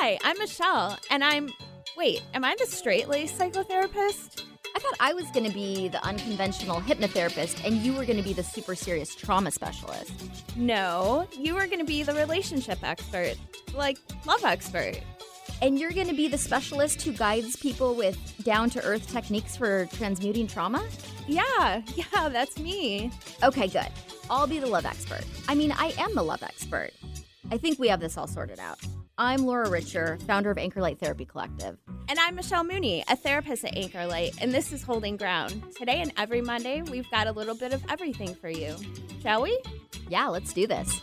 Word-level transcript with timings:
Hi, 0.00 0.16
I'm 0.22 0.38
Michelle, 0.38 0.96
and 1.10 1.24
I'm. 1.24 1.50
Wait, 1.96 2.22
am 2.32 2.44
I 2.44 2.54
the 2.56 2.66
straight 2.66 3.08
laced 3.08 3.36
psychotherapist? 3.36 4.44
I 4.76 4.78
thought 4.78 4.94
I 5.00 5.12
was 5.12 5.24
going 5.32 5.44
to 5.44 5.52
be 5.52 5.88
the 5.88 6.00
unconventional 6.04 6.80
hypnotherapist 6.80 7.66
and 7.66 7.78
you 7.78 7.92
were 7.94 8.04
going 8.04 8.16
to 8.16 8.22
be 8.22 8.32
the 8.32 8.44
super 8.44 8.76
serious 8.76 9.12
trauma 9.16 9.50
specialist. 9.50 10.12
No, 10.54 11.26
you 11.36 11.52
were 11.52 11.66
going 11.66 11.80
to 11.80 11.84
be 11.84 12.04
the 12.04 12.14
relationship 12.14 12.78
expert, 12.84 13.34
like 13.74 13.98
love 14.24 14.44
expert. 14.44 15.00
And 15.62 15.80
you're 15.80 15.90
going 15.90 16.06
to 16.06 16.14
be 16.14 16.28
the 16.28 16.38
specialist 16.38 17.02
who 17.02 17.10
guides 17.10 17.56
people 17.56 17.96
with 17.96 18.44
down 18.44 18.70
to 18.70 18.84
earth 18.84 19.10
techniques 19.10 19.56
for 19.56 19.86
transmuting 19.86 20.46
trauma? 20.46 20.86
Yeah, 21.26 21.82
yeah, 21.96 22.28
that's 22.28 22.56
me. 22.56 23.10
Okay, 23.42 23.66
good. 23.66 23.88
I'll 24.30 24.46
be 24.46 24.60
the 24.60 24.68
love 24.68 24.86
expert. 24.86 25.24
I 25.48 25.56
mean, 25.56 25.72
I 25.72 25.92
am 25.98 26.14
the 26.14 26.22
love 26.22 26.44
expert. 26.44 26.92
I 27.50 27.58
think 27.58 27.80
we 27.80 27.88
have 27.88 27.98
this 27.98 28.16
all 28.16 28.28
sorted 28.28 28.60
out. 28.60 28.78
I'm 29.20 29.46
Laura 29.46 29.68
Richer, 29.68 30.16
founder 30.28 30.48
of 30.48 30.58
Anchor 30.58 30.80
Light 30.80 31.00
Therapy 31.00 31.24
Collective. 31.24 31.76
And 32.08 32.20
I'm 32.20 32.36
Michelle 32.36 32.62
Mooney, 32.62 33.02
a 33.08 33.16
therapist 33.16 33.64
at 33.64 33.76
Anchor 33.76 34.06
Light, 34.06 34.36
and 34.40 34.54
this 34.54 34.72
is 34.72 34.84
Holding 34.84 35.16
Ground. 35.16 35.60
Today 35.76 36.00
and 36.00 36.12
every 36.16 36.40
Monday, 36.40 36.82
we've 36.82 37.10
got 37.10 37.26
a 37.26 37.32
little 37.32 37.56
bit 37.56 37.72
of 37.72 37.82
everything 37.90 38.32
for 38.36 38.48
you. 38.48 38.76
Shall 39.20 39.42
we? 39.42 39.58
Yeah, 40.08 40.28
let's 40.28 40.52
do 40.52 40.68
this. 40.68 41.00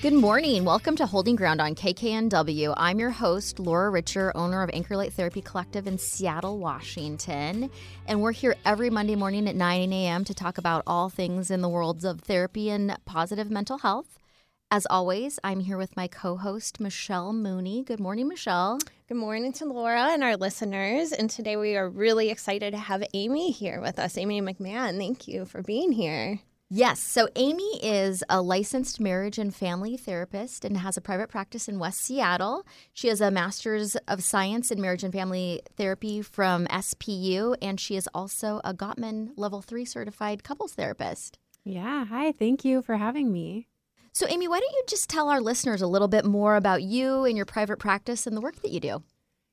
Good 0.00 0.12
morning. 0.12 0.64
Welcome 0.64 0.94
to 0.94 1.06
Holding 1.06 1.34
Ground 1.34 1.60
on 1.60 1.74
KKNW. 1.74 2.74
I'm 2.76 3.00
your 3.00 3.10
host, 3.10 3.58
Laura 3.58 3.90
Richer, 3.90 4.30
owner 4.36 4.62
of 4.62 4.70
Anchor 4.72 4.96
Light 4.96 5.12
Therapy 5.12 5.42
Collective 5.42 5.88
in 5.88 5.98
Seattle, 5.98 6.58
Washington. 6.58 7.68
And 8.06 8.22
we're 8.22 8.30
here 8.30 8.54
every 8.64 8.90
Monday 8.90 9.16
morning 9.16 9.48
at 9.48 9.56
9 9.56 9.92
a.m. 9.92 10.22
to 10.26 10.34
talk 10.34 10.58
about 10.58 10.84
all 10.86 11.08
things 11.08 11.50
in 11.50 11.62
the 11.62 11.68
worlds 11.68 12.04
of 12.04 12.20
therapy 12.20 12.70
and 12.70 12.96
positive 13.06 13.50
mental 13.50 13.78
health. 13.78 14.20
As 14.72 14.86
always, 14.88 15.38
I'm 15.44 15.60
here 15.60 15.76
with 15.76 15.98
my 15.98 16.08
co 16.08 16.34
host, 16.34 16.80
Michelle 16.80 17.34
Mooney. 17.34 17.84
Good 17.84 18.00
morning, 18.00 18.26
Michelle. 18.26 18.78
Good 19.06 19.18
morning 19.18 19.52
to 19.52 19.66
Laura 19.66 20.04
and 20.12 20.24
our 20.24 20.34
listeners. 20.34 21.12
And 21.12 21.28
today 21.28 21.56
we 21.56 21.76
are 21.76 21.90
really 21.90 22.30
excited 22.30 22.70
to 22.70 22.78
have 22.78 23.04
Amy 23.12 23.50
here 23.50 23.82
with 23.82 23.98
us, 23.98 24.16
Amy 24.16 24.40
McMahon. 24.40 24.96
Thank 24.96 25.28
you 25.28 25.44
for 25.44 25.60
being 25.60 25.92
here. 25.92 26.40
Yes. 26.70 27.00
So, 27.00 27.28
Amy 27.36 27.80
is 27.82 28.24
a 28.30 28.40
licensed 28.40 28.98
marriage 28.98 29.36
and 29.36 29.54
family 29.54 29.98
therapist 29.98 30.64
and 30.64 30.78
has 30.78 30.96
a 30.96 31.02
private 31.02 31.28
practice 31.28 31.68
in 31.68 31.78
West 31.78 32.00
Seattle. 32.00 32.64
She 32.94 33.08
has 33.08 33.20
a 33.20 33.30
master's 33.30 33.94
of 34.08 34.24
science 34.24 34.70
in 34.70 34.80
marriage 34.80 35.04
and 35.04 35.12
family 35.12 35.60
therapy 35.76 36.22
from 36.22 36.66
SPU, 36.68 37.56
and 37.60 37.78
she 37.78 37.94
is 37.94 38.08
also 38.14 38.62
a 38.64 38.72
Gottman 38.72 39.32
level 39.36 39.60
three 39.60 39.84
certified 39.84 40.44
couples 40.44 40.72
therapist. 40.72 41.38
Yeah. 41.62 42.06
Hi. 42.06 42.32
Thank 42.32 42.64
you 42.64 42.80
for 42.80 42.96
having 42.96 43.30
me. 43.30 43.68
So, 44.14 44.26
Amy, 44.28 44.46
why 44.46 44.60
don't 44.60 44.72
you 44.72 44.82
just 44.86 45.08
tell 45.08 45.30
our 45.30 45.40
listeners 45.40 45.80
a 45.80 45.86
little 45.86 46.08
bit 46.08 46.26
more 46.26 46.56
about 46.56 46.82
you 46.82 47.24
and 47.24 47.34
your 47.34 47.46
private 47.46 47.78
practice 47.78 48.26
and 48.26 48.36
the 48.36 48.42
work 48.42 48.56
that 48.56 48.70
you 48.70 48.78
do? 48.78 49.02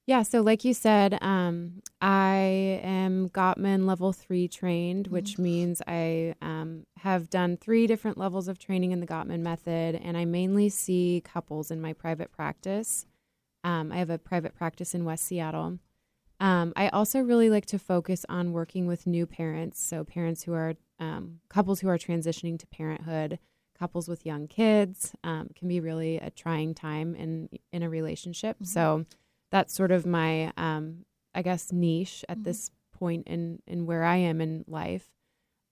Yeah, 0.06 0.24
so 0.24 0.42
like 0.42 0.66
you 0.66 0.74
said, 0.74 1.18
um, 1.22 1.82
I 2.02 2.82
am 2.84 3.30
Gottman 3.30 3.86
level 3.86 4.12
three 4.12 4.48
trained, 4.48 5.08
which 5.08 5.34
mm-hmm. 5.34 5.44
means 5.44 5.82
I 5.88 6.36
um, 6.42 6.86
have 6.98 7.30
done 7.30 7.56
three 7.56 7.88
different 7.88 8.18
levels 8.18 8.48
of 8.48 8.60
training 8.60 8.92
in 8.92 9.00
the 9.00 9.08
Gottman 9.08 9.42
method, 9.42 9.96
and 9.96 10.18
I 10.18 10.26
mainly 10.26 10.68
see 10.68 11.22
couples 11.24 11.72
in 11.72 11.80
my 11.80 11.94
private 11.94 12.32
practice. 12.32 13.06
Um, 13.64 13.92
I 13.92 13.98
have 13.98 14.10
a 14.10 14.18
private 14.18 14.56
practice 14.56 14.94
in 14.94 15.06
West 15.06 15.26
Seattle. 15.26 15.80
Um, 16.42 16.74
I 16.76 16.90
also 16.90 17.20
really 17.20 17.50
like 17.50 17.68
to 17.68 17.80
focus 17.80 18.26
on 18.28 18.52
working 18.52 18.88
with 18.88 19.08
new 19.08 19.26
parents, 19.26 19.82
so 19.82 20.04
parents 20.04 20.44
who 20.44 20.54
are 20.54 20.74
um, 21.00 21.40
couples 21.50 21.80
who 21.80 21.88
are 21.88 21.98
transitioning 21.98 22.58
to 22.60 22.68
parenthood 22.68 23.40
couples 23.80 24.08
with 24.08 24.26
young 24.26 24.48
kids 24.48 25.16
um, 25.24 25.50
can 25.56 25.68
be 25.68 25.80
really 25.80 26.18
a 26.18 26.30
trying 26.30 26.74
time 26.74 27.16
in 27.16 27.50
in 27.72 27.82
a 27.82 27.90
relationship. 27.90 28.58
Mm-hmm. 28.58 28.66
So 28.66 29.06
that's 29.52 29.74
sort 29.74 29.92
of 29.92 30.06
my 30.06 30.52
um, 30.58 31.06
I 31.34 31.42
guess 31.42 31.72
niche 31.72 32.26
at 32.28 32.38
mm-hmm. 32.38 32.44
this 32.44 32.72
point 32.94 33.28
in 33.28 33.62
in 33.66 33.86
where 33.86 34.04
I 34.04 34.18
am 34.18 34.42
in 34.42 34.66
life. 34.68 35.10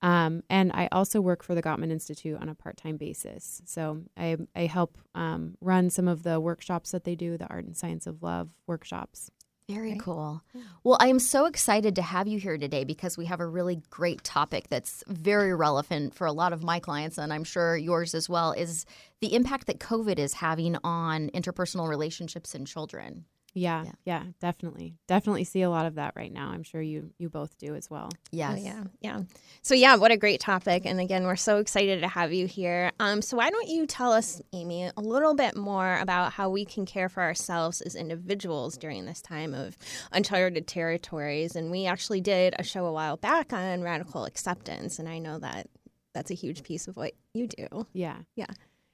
Um, 0.01 0.44
and 0.47 0.72
I 0.73 0.90
also 0.91 1.19
work 1.19 1.41
for 1.41 1.56
the 1.56 1.63
Gottman 1.63 1.90
Institute 1.91 2.40
on 2.40 2.50
a 2.50 2.56
part 2.56 2.78
time 2.78 2.97
basis. 2.97 3.62
So 3.66 4.03
I 4.16 4.38
I 4.56 4.68
help 4.68 4.97
um, 5.16 5.57
run 5.59 5.89
some 5.89 6.07
of 6.07 6.24
the 6.24 6.39
workshops 6.39 6.91
that 6.91 7.03
they 7.03 7.16
do, 7.16 7.38
the 7.38 7.47
Art 7.47 7.66
and 7.66 7.75
Science 7.75 8.07
of 8.07 8.24
Love 8.24 8.50
workshops. 8.68 9.31
Very 9.69 9.91
right. 9.91 10.00
cool. 10.00 10.41
Well, 10.85 10.97
I 11.01 11.07
am 11.07 11.19
so 11.19 11.45
excited 11.45 11.95
to 11.95 12.01
have 12.01 12.25
you 12.25 12.39
here 12.39 12.57
today 12.57 12.85
because 12.85 13.17
we 13.17 13.25
have 13.25 13.41
a 13.41 13.45
really 13.45 13.81
great 13.89 14.23
topic 14.23 14.67
that's 14.69 15.03
very 15.07 15.53
relevant 15.53 16.13
for 16.13 16.25
a 16.25 16.31
lot 16.31 16.53
of 16.53 16.63
my 16.63 16.79
clients, 16.79 17.17
and 17.17 17.33
I'm 17.33 17.44
sure 17.44 17.75
yours 17.75 18.16
as 18.16 18.29
well, 18.29 18.53
is 18.53 18.85
the 19.19 19.35
impact 19.35 19.67
that 19.67 19.79
COVID 19.79 20.19
is 20.19 20.35
having 20.35 20.77
on 20.85 21.29
interpersonal 21.31 21.89
relationships 21.89 22.56
in 22.56 22.63
children. 22.63 23.25
Yeah, 23.57 23.85
yeah, 23.85 23.91
yeah, 24.06 24.23
definitely. 24.40 24.94
Definitely 25.07 25.44
see 25.44 25.63
a 25.63 25.69
lot 25.69 25.88
of 25.88 25.95
that 25.95 26.13
right 26.16 26.31
now. 26.31 26.50
I'm 26.50 26.62
sure 26.62 26.81
you 26.81 27.12
you 27.18 27.28
both 27.28 27.57
do 27.57 27.73
as 27.73 27.90
well. 27.90 28.09
Yes. 28.31 28.59
Oh, 28.59 28.63
yeah, 28.63 28.84
yeah. 29.01 29.22
So 29.63 29.73
yeah, 29.73 29.95
what 29.95 30.12
a 30.12 30.18
great 30.18 30.40
topic. 30.40 30.85
And 30.85 31.00
again, 31.00 31.23
we're 31.23 31.35
so 31.35 31.57
excited 31.57 32.01
to 32.01 32.07
have 32.07 32.31
you 32.31 32.45
here. 32.45 32.91
Um, 33.00 33.23
so 33.23 33.35
why 33.38 33.50
don't 33.50 33.68
you 33.68 33.88
tell 33.88 34.13
us, 34.13 34.41
Amy, 34.53 34.91
a 34.95 35.01
little 35.01 35.34
bit 35.34 35.57
more 35.57 35.97
about 35.97 36.34
how 36.34 36.51
we 36.51 36.66
can 36.66 36.85
care 36.85 37.09
for 37.09 37.23
ourselves 37.23 37.81
as 37.81 37.95
individuals 37.95 38.78
during 38.78 39.06
this 39.06 39.22
time 39.23 39.56
of 39.56 39.75
uncharted 40.12 40.68
territories? 40.68 41.56
And 41.56 41.72
we 41.72 41.88
actually 41.88 42.22
did 42.22 42.53
a 42.59 42.63
show 42.63 42.85
a 42.85 42.91
while 42.91 43.18
back 43.18 43.53
on 43.53 43.81
radical 43.81 44.25
acceptance, 44.25 45.00
and 45.00 45.09
I 45.09 45.18
know 45.18 45.39
that 45.39 45.68
that's 46.13 46.29
a 46.29 46.35
huge 46.35 46.62
piece 46.62 46.88
of 46.88 46.95
what 46.95 47.13
you 47.34 47.47
do. 47.47 47.88
Yeah. 47.94 48.18
Yeah. 48.35 48.47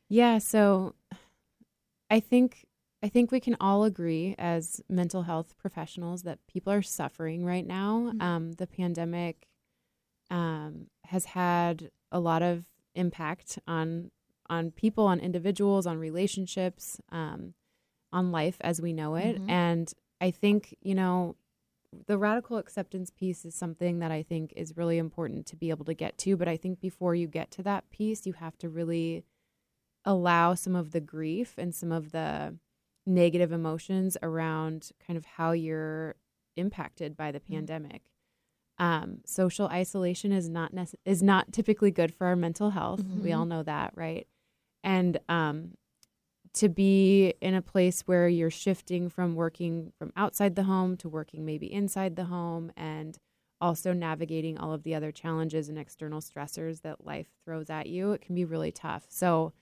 Yeah, 0.08 0.38
so 0.38 0.96
I 2.10 2.20
think 2.22 2.66
I 3.04 3.10
think 3.10 3.32
we 3.32 3.42
can 3.42 3.58
all 3.60 3.84
agree 3.84 4.34
as 4.40 4.82
mental 4.88 5.24
health 5.24 5.58
professionals 5.58 6.24
that 6.24 6.40
people 6.48 6.72
are 6.72 6.82
suffering 6.82 7.46
right 7.46 7.68
now. 7.68 8.12
Mm-hmm. 8.14 8.22
Um, 8.22 8.52
the 8.54 8.66
pandemic 8.66 9.50
um, 10.32 10.88
has 11.04 11.26
had 11.26 11.92
a 12.14 12.20
lot 12.22 12.42
of 12.42 12.66
impact 12.96 13.60
on 13.68 14.10
on 14.50 14.72
people, 14.72 15.06
on 15.06 15.20
individuals, 15.20 15.86
on 15.86 15.98
relationships, 15.98 17.00
um, 17.12 17.54
on 18.12 18.32
life 18.32 18.58
as 18.62 18.82
we 18.82 18.94
know 18.94 19.16
it. 19.16 19.36
Mm-hmm. 19.36 19.50
And 19.50 19.94
I 20.22 20.32
think 20.32 20.74
you 20.82 20.96
know 20.96 21.36
the 22.08 22.18
radical 22.18 22.58
acceptance 22.58 23.12
piece 23.12 23.44
is 23.44 23.54
something 23.54 24.00
that 24.00 24.12
I 24.12 24.24
think 24.24 24.54
is 24.56 24.78
really 24.78 24.98
important 24.98 25.46
to 25.48 25.58
be 25.58 25.72
able 25.72 25.86
to 25.86 25.94
get 25.94 26.18
to. 26.20 26.38
But 26.38 26.48
I 26.48 26.56
think 26.56 26.80
before 26.80 27.16
you 27.16 27.28
get 27.28 27.52
to 27.52 27.64
that 27.64 27.90
piece, 27.92 28.26
you 28.26 28.34
have 28.34 28.58
to 28.60 28.70
really 28.70 29.26
allow 30.06 30.54
some 30.54 30.76
of 30.76 30.92
the 30.92 31.02
grief 31.02 31.56
and 31.58 31.76
some 31.76 31.92
of 31.92 32.14
the 32.14 32.56
negative 33.06 33.52
emotions 33.52 34.18
around 34.22 34.92
kind 35.06 35.18
of 35.18 35.26
how 35.26 35.52
you're 35.52 36.16
impacted 36.56 37.18
by 37.18 37.32
the 37.32 37.40
mm-hmm. 37.40 37.56
pandemic. 37.56 38.02
Um, 38.80 39.20
social 39.26 39.68
isolation 39.68 40.32
is 40.32 40.50
not 40.50 40.74
nece- 40.74 40.96
is 41.06 41.22
not 41.22 41.54
typically 41.54 41.92
good 41.92 42.14
for 42.14 42.28
our 42.28 42.36
mental 42.36 42.72
health. 42.72 43.04
Mm-hmm. 43.04 43.24
We 43.24 43.34
all 43.34 43.46
know 43.46 43.64
that, 43.64 43.94
right? 43.96 44.28
And 44.84 45.20
um, 45.30 45.72
to 46.56 46.70
be 46.70 47.34
in 47.42 47.54
a 47.54 47.62
place 47.62 48.02
where 48.02 48.28
you're 48.28 48.50
shifting 48.50 49.10
from 49.10 49.36
working 49.36 49.94
from 49.98 50.12
outside 50.16 50.56
the 50.56 50.64
home 50.64 50.98
to 50.98 51.10
working 51.10 51.46
maybe 51.46 51.72
inside 51.72 52.16
the 52.16 52.26
home, 52.26 52.72
and 52.76 53.18
also 53.62 53.94
navigating 53.94 54.58
all 54.58 54.74
of 54.74 54.84
the 54.84 54.94
other 54.94 55.12
challenges 55.12 55.70
and 55.70 55.78
external 55.78 56.20
stressors 56.20 56.82
that 56.82 57.06
life 57.06 57.28
throws 57.46 57.70
at 57.70 57.88
you, 57.88 58.12
it 58.12 58.22
can 58.22 58.36
be 58.36 58.44
really 58.44 58.72
tough. 58.72 59.06
So 59.08 59.54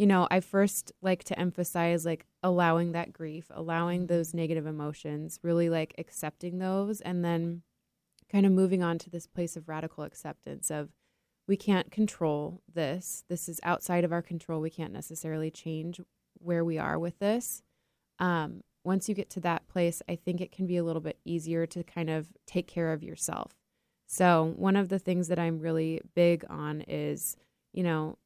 you 0.00 0.06
know, 0.06 0.26
I 0.30 0.40
first 0.40 0.92
like 1.02 1.24
to 1.24 1.38
emphasize 1.38 2.06
like 2.06 2.24
allowing 2.42 2.92
that 2.92 3.12
grief, 3.12 3.50
allowing 3.50 4.06
those 4.06 4.32
negative 4.32 4.64
emotions, 4.64 5.38
really 5.42 5.68
like 5.68 5.94
accepting 5.98 6.58
those, 6.58 7.02
and 7.02 7.22
then 7.22 7.60
kind 8.32 8.46
of 8.46 8.52
moving 8.52 8.82
on 8.82 8.96
to 8.96 9.10
this 9.10 9.26
place 9.26 9.58
of 9.58 9.68
radical 9.68 10.02
acceptance 10.02 10.70
of 10.70 10.88
we 11.46 11.54
can't 11.54 11.90
control 11.90 12.62
this. 12.72 13.24
This 13.28 13.46
is 13.46 13.60
outside 13.62 14.02
of 14.02 14.10
our 14.10 14.22
control. 14.22 14.62
We 14.62 14.70
can't 14.70 14.94
necessarily 14.94 15.50
change 15.50 16.00
where 16.38 16.64
we 16.64 16.78
are 16.78 16.98
with 16.98 17.18
this. 17.18 17.62
Um, 18.18 18.62
once 18.82 19.06
you 19.06 19.14
get 19.14 19.28
to 19.28 19.40
that 19.40 19.68
place, 19.68 20.00
I 20.08 20.16
think 20.16 20.40
it 20.40 20.50
can 20.50 20.66
be 20.66 20.78
a 20.78 20.82
little 20.82 21.02
bit 21.02 21.18
easier 21.26 21.66
to 21.66 21.84
kind 21.84 22.08
of 22.08 22.28
take 22.46 22.66
care 22.66 22.94
of 22.94 23.02
yourself. 23.02 23.52
So, 24.06 24.54
one 24.56 24.76
of 24.76 24.88
the 24.88 24.98
things 24.98 25.28
that 25.28 25.38
I'm 25.38 25.60
really 25.60 26.00
big 26.14 26.46
on 26.48 26.80
is, 26.88 27.36
you 27.74 27.82
know, 27.82 28.16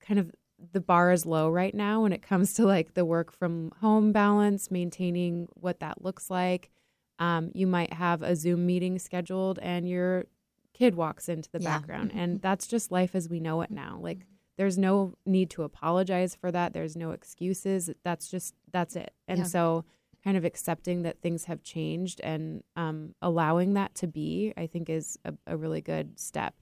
kind 0.00 0.20
of 0.20 0.30
the 0.72 0.80
bar 0.80 1.12
is 1.12 1.26
low 1.26 1.48
right 1.50 1.74
now 1.74 2.02
when 2.02 2.12
it 2.12 2.22
comes 2.22 2.54
to 2.54 2.64
like 2.64 2.94
the 2.94 3.04
work 3.04 3.32
from 3.32 3.72
home 3.80 4.12
balance, 4.12 4.70
maintaining 4.70 5.48
what 5.54 5.80
that 5.80 6.02
looks 6.02 6.30
like. 6.30 6.70
Um, 7.18 7.50
you 7.54 7.66
might 7.66 7.92
have 7.92 8.22
a 8.22 8.34
Zoom 8.34 8.66
meeting 8.66 8.98
scheduled 8.98 9.58
and 9.60 9.88
your 9.88 10.24
kid 10.72 10.96
walks 10.96 11.28
into 11.28 11.48
the 11.50 11.60
yeah. 11.60 11.78
background, 11.78 12.12
and 12.14 12.40
that's 12.42 12.66
just 12.66 12.90
life 12.90 13.14
as 13.14 13.28
we 13.28 13.40
know 13.40 13.62
it 13.62 13.70
now. 13.70 13.98
Like, 14.00 14.26
there's 14.56 14.76
no 14.76 15.14
need 15.24 15.50
to 15.50 15.62
apologize 15.62 16.34
for 16.34 16.50
that. 16.52 16.72
There's 16.72 16.96
no 16.96 17.12
excuses. 17.12 17.90
That's 18.04 18.28
just, 18.28 18.54
that's 18.72 18.96
it. 18.96 19.12
And 19.26 19.38
yeah. 19.38 19.44
so, 19.44 19.84
kind 20.24 20.36
of 20.36 20.44
accepting 20.44 21.02
that 21.02 21.20
things 21.20 21.44
have 21.44 21.62
changed 21.62 22.20
and 22.22 22.62
um, 22.76 23.14
allowing 23.20 23.74
that 23.74 23.94
to 23.94 24.06
be, 24.06 24.54
I 24.56 24.66
think, 24.66 24.88
is 24.88 25.18
a, 25.24 25.34
a 25.46 25.56
really 25.56 25.82
good 25.82 26.18
step. 26.18 26.54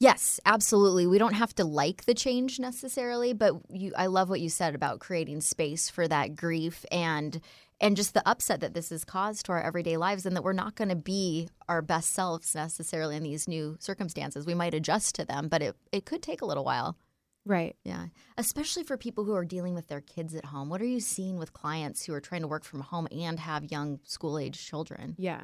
Yes, 0.00 0.40
absolutely. 0.46 1.06
We 1.06 1.18
don't 1.18 1.34
have 1.34 1.54
to 1.56 1.64
like 1.64 2.06
the 2.06 2.14
change 2.14 2.58
necessarily, 2.58 3.34
but 3.34 3.52
you 3.68 3.92
I 3.96 4.06
love 4.06 4.30
what 4.30 4.40
you 4.40 4.48
said 4.48 4.74
about 4.74 4.98
creating 4.98 5.42
space 5.42 5.90
for 5.90 6.08
that 6.08 6.34
grief 6.36 6.86
and 6.90 7.38
and 7.82 7.96
just 7.96 8.14
the 8.14 8.26
upset 8.26 8.60
that 8.60 8.72
this 8.72 8.88
has 8.88 9.04
caused 9.04 9.46
to 9.46 9.52
our 9.52 9.62
everyday 9.62 9.98
lives 9.98 10.24
and 10.24 10.34
that 10.36 10.42
we're 10.42 10.54
not 10.54 10.74
going 10.74 10.88
to 10.88 10.96
be 10.96 11.48
our 11.68 11.82
best 11.82 12.12
selves 12.12 12.54
necessarily 12.54 13.14
in 13.16 13.22
these 13.22 13.46
new 13.46 13.76
circumstances. 13.78 14.46
We 14.46 14.54
might 14.54 14.74
adjust 14.74 15.14
to 15.16 15.26
them, 15.26 15.48
but 15.48 15.60
it 15.60 15.76
it 15.92 16.06
could 16.06 16.22
take 16.22 16.40
a 16.40 16.46
little 16.46 16.64
while. 16.64 16.96
Right. 17.44 17.76
Yeah. 17.84 18.06
Especially 18.38 18.84
for 18.84 18.96
people 18.96 19.24
who 19.24 19.34
are 19.34 19.44
dealing 19.44 19.74
with 19.74 19.88
their 19.88 20.00
kids 20.00 20.34
at 20.34 20.46
home. 20.46 20.70
What 20.70 20.80
are 20.80 20.86
you 20.86 21.00
seeing 21.00 21.38
with 21.38 21.52
clients 21.52 22.04
who 22.04 22.14
are 22.14 22.20
trying 22.20 22.42
to 22.42 22.48
work 22.48 22.64
from 22.64 22.80
home 22.80 23.06
and 23.10 23.38
have 23.38 23.70
young 23.70 24.00
school 24.04 24.38
age 24.38 24.64
children? 24.66 25.14
Yeah. 25.18 25.42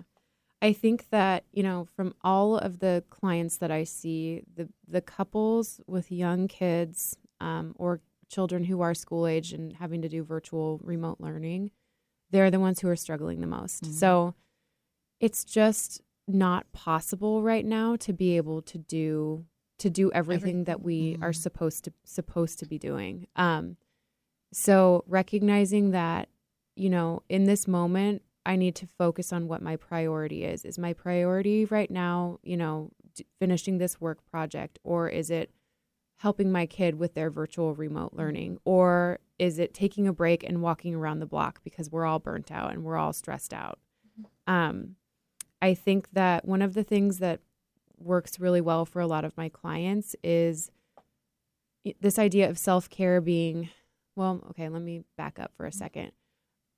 I 0.62 0.72
think 0.72 1.10
that, 1.10 1.44
you 1.52 1.62
know, 1.62 1.86
from 1.96 2.14
all 2.22 2.56
of 2.56 2.78
the 2.78 3.04
clients 3.10 3.58
that 3.58 3.70
I 3.70 3.84
see, 3.84 4.42
the 4.54 4.68
the 4.88 5.00
couples 5.00 5.80
with 5.86 6.10
young 6.10 6.48
kids 6.48 7.16
um, 7.40 7.74
or 7.78 8.00
children 8.28 8.64
who 8.64 8.80
are 8.80 8.94
school 8.94 9.26
age 9.26 9.52
and 9.52 9.74
having 9.74 10.02
to 10.02 10.08
do 10.08 10.24
virtual 10.24 10.80
remote 10.82 11.20
learning, 11.20 11.70
they're 12.30 12.50
the 12.50 12.58
ones 12.60 12.80
who 12.80 12.88
are 12.88 12.96
struggling 12.96 13.40
the 13.40 13.46
most. 13.46 13.84
Mhm. 13.84 13.92
So 13.92 14.34
it's 15.20 15.44
just 15.44 16.00
not 16.26 16.70
possible 16.72 17.42
right 17.42 17.64
now 17.64 17.94
to 17.96 18.12
be 18.12 18.36
able 18.36 18.62
to 18.62 18.78
do 18.78 19.44
to 19.78 19.90
do 19.90 20.10
everything 20.12 20.64
that 20.64 20.80
we 20.82 21.16
are 21.20 21.30
Mhm. 21.32 21.36
supposed 21.36 21.84
to 21.84 21.92
supposed 22.04 22.58
to 22.60 22.66
be 22.66 22.78
doing. 22.78 23.26
Um, 23.36 23.76
so 24.52 25.04
recognizing 25.06 25.90
that, 25.90 26.30
you 26.76 26.88
know, 26.88 27.22
in 27.28 27.44
this 27.44 27.68
moment, 27.68 28.22
I 28.46 28.56
need 28.56 28.76
to 28.76 28.86
focus 28.86 29.32
on 29.32 29.48
what 29.48 29.60
my 29.60 29.76
priority 29.76 30.44
is. 30.44 30.64
Is 30.64 30.78
my 30.78 30.92
priority 30.92 31.64
right 31.64 31.90
now, 31.90 32.38
you 32.42 32.56
know, 32.56 32.90
d- 33.14 33.26
finishing 33.38 33.78
this 33.78 34.00
work 34.00 34.24
project, 34.30 34.78
or 34.84 35.08
is 35.08 35.30
it 35.30 35.50
helping 36.18 36.50
my 36.50 36.64
kid 36.64 36.94
with 36.94 37.14
their 37.14 37.28
virtual 37.28 37.74
remote 37.74 38.14
learning, 38.14 38.58
or 38.64 39.18
is 39.38 39.58
it 39.58 39.74
taking 39.74 40.06
a 40.08 40.12
break 40.12 40.42
and 40.44 40.62
walking 40.62 40.94
around 40.94 41.18
the 41.18 41.26
block 41.26 41.60
because 41.64 41.90
we're 41.90 42.06
all 42.06 42.20
burnt 42.20 42.50
out 42.50 42.72
and 42.72 42.84
we're 42.84 42.96
all 42.96 43.12
stressed 43.12 43.52
out? 43.52 43.78
Um, 44.46 44.94
I 45.60 45.74
think 45.74 46.08
that 46.12 46.46
one 46.46 46.62
of 46.62 46.74
the 46.74 46.84
things 46.84 47.18
that 47.18 47.40
works 47.98 48.38
really 48.38 48.60
well 48.60 48.86
for 48.86 49.00
a 49.00 49.06
lot 49.06 49.24
of 49.24 49.36
my 49.36 49.48
clients 49.48 50.14
is 50.22 50.70
this 52.00 52.18
idea 52.18 52.48
of 52.48 52.58
self 52.58 52.88
care 52.88 53.20
being, 53.20 53.70
well, 54.14 54.42
okay, 54.50 54.68
let 54.68 54.82
me 54.82 55.02
back 55.16 55.38
up 55.38 55.52
for 55.56 55.66
a 55.66 55.72
second. 55.72 56.12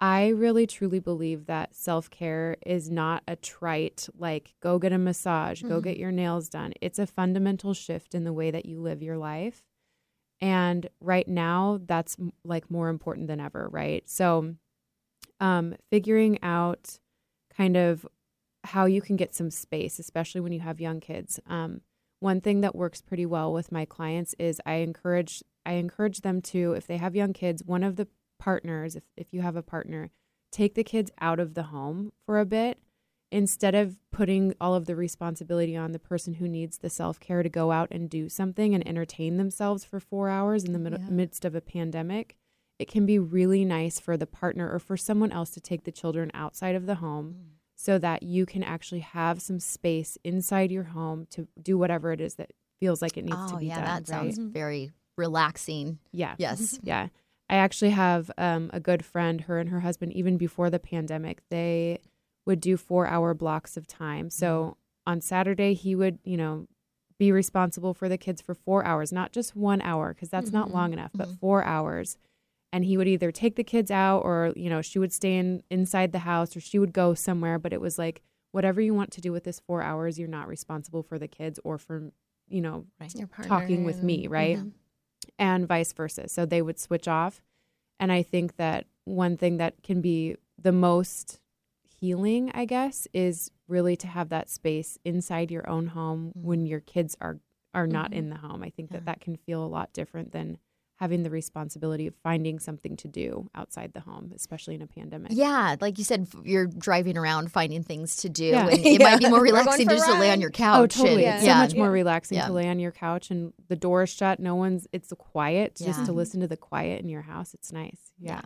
I 0.01 0.29
really 0.29 0.67
truly 0.67 1.01
believe 1.01 1.47
that 1.47 1.75
self 1.75 2.09
care 2.11 2.57
is 2.65 2.89
not 2.91 3.23
a 3.27 3.35
trite, 3.37 4.09
like, 4.17 4.55
go 4.61 4.79
get 4.79 4.93
a 4.93 4.99
massage, 4.99 5.63
go 5.63 5.81
Mhm. 5.81 5.85
get 5.85 5.97
your 5.97 6.13
nails 6.13 6.49
done. 6.49 6.73
It's 6.81 6.99
a 7.01 7.07
fundamental 7.07 7.75
shift 7.75 8.15
in 8.15 8.25
the 8.25 8.33
way 8.33 8.51
that 8.53 8.67
you 8.67 8.81
live 8.81 9.03
your 9.03 9.19
life. 9.19 9.65
And 10.41 10.89
right 11.01 11.29
now, 11.29 11.81
that's 11.85 12.17
like 12.45 12.71
more 12.71 12.89
important 12.91 13.29
than 13.29 13.41
ever, 13.41 13.69
right? 13.71 14.09
So, 14.09 14.57
um, 15.41 15.75
figuring 15.91 16.43
out 16.43 16.99
kind 17.51 17.77
of 17.77 18.07
how 18.65 18.87
you 18.87 19.01
can 19.01 19.17
get 19.17 19.35
some 19.35 19.51
space, 19.51 19.99
especially 19.99 20.41
when 20.41 20.53
you 20.53 20.61
have 20.61 20.81
young 20.81 21.01
kids. 21.01 21.41
Um, 21.47 21.83
one 22.21 22.41
thing 22.41 22.61
that 22.63 22.75
works 22.77 23.01
pretty 23.01 23.27
well 23.27 23.53
with 23.53 23.73
my 23.73 23.85
clients 23.85 24.35
is 24.39 24.61
I 24.67 24.75
encourage 24.77 25.43
I 25.67 25.73
encourage 25.75 26.23
them 26.23 26.41
to, 26.43 26.73
if 26.73 26.87
they 26.87 26.97
have 26.97 27.15
young 27.17 27.33
kids, 27.35 27.63
one 27.65 27.85
of 27.85 27.97
the 27.97 28.09
partners, 28.39 28.97
if, 28.97 29.03
if 29.17 29.33
you 29.33 29.43
have 29.43 29.57
a 29.57 29.63
partner, 29.63 30.11
take 30.51 30.75
the 30.75 30.85
kids 30.85 31.11
out 31.21 31.41
of 31.41 31.55
the 31.55 31.65
home 31.65 32.13
for 32.25 32.39
a 32.39 32.47
bit 32.47 32.79
instead 33.31 33.75
of 33.75 33.99
putting 34.11 34.55
all 34.61 34.75
of 34.75 34.87
the 34.87 34.97
responsibility 34.97 35.77
on 35.77 35.93
the 35.93 35.99
person 35.99 36.35
who 36.35 36.49
needs 36.49 36.79
the 36.79 36.91
self 36.91 37.21
care 37.21 37.43
to 37.43 37.49
go 37.49 37.73
out 37.73 37.89
and 37.91 38.09
do 38.09 38.29
something 38.29 38.75
and 38.75 38.87
entertain 38.87 39.37
themselves 39.37 39.85
for 39.85 40.01
four 40.01 40.29
hours 40.29 40.65
in 40.65 40.73
the 40.73 40.79
mid- 40.79 41.01
Yeah. 41.01 41.11
midst 41.11 41.45
of 41.45 41.55
a 41.55 41.61
pandemic. 41.61 42.37
It 42.79 42.89
can 42.89 43.07
be 43.07 43.19
really 43.19 43.65
nice 43.65 43.99
for 43.99 44.17
the 44.17 44.27
partner 44.27 44.73
or 44.73 44.79
for 44.79 44.97
someone 44.97 45.33
else 45.33 45.51
to 45.51 45.61
take 45.61 45.85
the 45.85 45.93
children 45.93 46.31
outside 46.33 46.77
of 46.77 46.87
the 46.87 46.97
home 46.97 47.35
mm. 47.37 47.51
so 47.75 47.99
that 47.99 48.23
you 48.23 48.47
can 48.47 48.63
actually 48.63 49.01
have 49.01 49.43
some 49.43 49.59
space 49.59 50.17
inside 50.23 50.71
your 50.71 50.85
home 50.85 51.27
to 51.31 51.49
do 51.61 51.77
whatever 51.77 52.13
it 52.13 52.21
is 52.21 52.37
that 52.37 52.53
feels 52.79 53.03
like 53.03 53.17
it 53.17 53.25
needs 53.25 53.37
oh, 53.37 53.49
to 53.51 53.57
be 53.57 53.67
yeah, 53.67 53.75
done. 53.75 53.85
Yeah, 53.85 54.01
that 54.01 54.13
right? 54.13 54.35
sounds 54.35 54.39
very 54.39 54.93
relaxing. 55.17 55.99
yeah. 56.13 56.37
Yes. 56.39 56.79
Yeah. 56.83 57.09
I 57.51 57.57
actually 57.57 57.91
have 57.91 58.31
um, 58.37 58.71
a 58.73 58.81
good 58.81 59.05
friend, 59.05 59.43
her 59.43 59.59
and 59.59 59.71
her 59.71 59.81
husband, 59.81 60.13
even 60.13 60.37
before 60.37 60.69
the 60.71 60.79
pandemic, 60.79 61.43
they 61.51 61.99
would 62.47 62.61
do 62.61 62.77
four 62.77 63.07
hour 63.07 63.35
blocks 63.35 63.77
of 63.77 63.87
time. 63.87 64.31
So 64.31 64.77
on 65.07 65.21
Saturday, 65.21 65.75
he 65.75 65.95
would, 65.95 66.19
you 66.25 66.37
know, 66.37 66.67
be 67.19 67.33
responsible 67.33 67.95
for 67.95 68.09
the 68.09 68.19
kids 68.19 68.41
for 68.41 68.55
four 68.55 68.85
hours, 68.85 69.13
not 69.13 69.33
just 69.33 69.57
one 69.57 69.81
hour, 69.83 70.15
because 70.15 70.29
that's 70.29 70.53
not 70.53 70.69
Mhm, 70.69 70.73
long 70.73 70.93
enough, 70.93 71.11
but 71.15 71.29
mhm. 71.29 71.39
four 71.41 71.65
hours. 71.65 72.17
And 72.73 72.85
he 72.85 72.97
would 72.99 73.09
either 73.09 73.33
take 73.33 73.57
the 73.57 73.65
kids 73.65 73.91
out 73.91 74.21
or, 74.25 74.53
you 74.55 74.69
know, 74.71 74.83
she 74.83 74.99
would 74.99 75.13
stay 75.13 75.37
in 75.37 75.63
inside 75.71 76.13
the 76.13 76.21
house 76.21 76.55
or 76.55 76.61
she 76.61 76.79
would 76.79 76.93
go 76.93 77.15
somewhere. 77.15 77.59
But 77.59 77.73
it 77.73 77.81
was 77.81 77.99
like, 77.99 78.21
whatever 78.53 78.81
you 78.81 78.95
want 78.95 79.11
to 79.13 79.21
do 79.23 79.33
with 79.33 79.45
this 79.45 79.59
four 79.61 79.83
hours, 79.83 80.19
you're 80.19 80.29
not 80.29 80.49
responsible 80.49 81.03
for 81.03 81.19
the 81.19 81.29
kids 81.29 81.59
or 81.65 81.79
for, 81.79 82.13
you 82.49 82.61
know, 82.61 82.85
Your 83.15 83.27
partner 83.27 83.49
talking 83.49 83.85
with 83.85 84.03
me, 84.03 84.25
and- 84.25 84.33
right? 84.33 84.59
Mhm. 84.59 84.73
And 85.39 85.67
vice 85.67 85.93
versa. 85.93 86.29
So 86.29 86.45
they 86.47 86.63
would 86.63 86.79
switch 86.79 87.09
off. 87.09 87.43
And 88.01 88.13
I 88.13 88.23
think 88.23 88.57
that 88.57 88.87
one 89.05 89.37
thing 89.37 89.57
that 89.57 89.83
can 89.83 90.01
be 90.01 90.37
the 90.61 90.73
most 90.73 91.41
healing, 92.01 92.51
I 92.55 92.65
guess, 92.65 93.09
is 93.13 93.51
really 93.67 93.97
to 93.97 94.07
have 94.07 94.29
that 94.29 94.49
space 94.49 94.99
inside 95.05 95.51
your 95.51 95.69
own 95.69 95.89
home 95.89 96.33
when 96.35 96.67
your 96.67 96.81
kids 96.81 97.17
are 97.21 97.41
are 97.75 97.87
not 97.87 98.13
Mhm. 98.13 98.15
in 98.17 98.31
the 98.31 98.37
home. 98.39 98.63
I 98.63 98.71
think 98.71 98.91
that 98.93 99.05
that 99.05 99.21
can 99.21 99.37
feel 99.37 99.63
a 99.63 99.69
lot 99.69 99.93
different 99.93 100.33
than 100.33 100.59
having 100.99 101.23
the 101.23 101.31
responsibility 101.31 102.07
of 102.09 102.15
finding 102.25 102.59
something 102.59 102.97
to 102.97 103.07
do 103.07 103.49
outside 103.55 103.93
the 103.93 104.01
home, 104.01 104.33
especially 104.35 104.75
in 104.75 104.83
a 104.83 104.87
pandemic. 104.87 105.31
Yeah, 105.33 105.77
like 105.81 105.97
you 105.97 106.03
said, 106.03 106.27
you're 106.45 106.67
driving 106.67 107.17
around 107.17 107.53
finding 107.53 107.85
things 107.85 108.17
to 108.17 108.29
do. 108.29 108.47
Yeah. 108.47 108.67
And 108.69 108.81
it 108.85 109.01
might 109.01 109.21
be 109.21 109.29
more 109.29 109.41
relaxing 109.41 109.87
for 109.87 109.93
a 109.95 109.97
just 109.97 110.11
to 110.11 110.19
lay 110.19 110.31
on 110.33 110.41
your 110.41 110.51
couch. 110.51 110.81
Oh, 110.81 110.87
totally. 111.05 111.25
and- 111.25 111.37
It's 111.37 111.45
Yeah. 111.45 111.55
so 111.55 111.59
yeah. 111.59 111.63
much 111.67 111.75
more 111.77 111.91
relaxing 111.91 112.39
Yeah. 112.39 112.47
to 112.49 112.53
lay 112.53 112.69
on 112.69 112.81
your 112.81 112.91
couch 112.91 113.31
and 113.31 113.53
the 113.69 113.77
door 113.77 114.03
is 114.03 114.11
shut. 114.11 114.41
No 114.41 114.57
one's, 114.57 114.89
it's 114.93 115.13
quiet 115.17 115.77
just 115.77 116.05
to 116.07 116.13
listen 116.13 116.41
to 116.41 116.49
the 116.49 116.57
quiet 116.57 117.01
in 117.01 117.09
your 117.09 117.23
house. 117.23 117.55
It's 117.55 117.73
nice. 117.73 118.13
Yeah. 118.19 118.41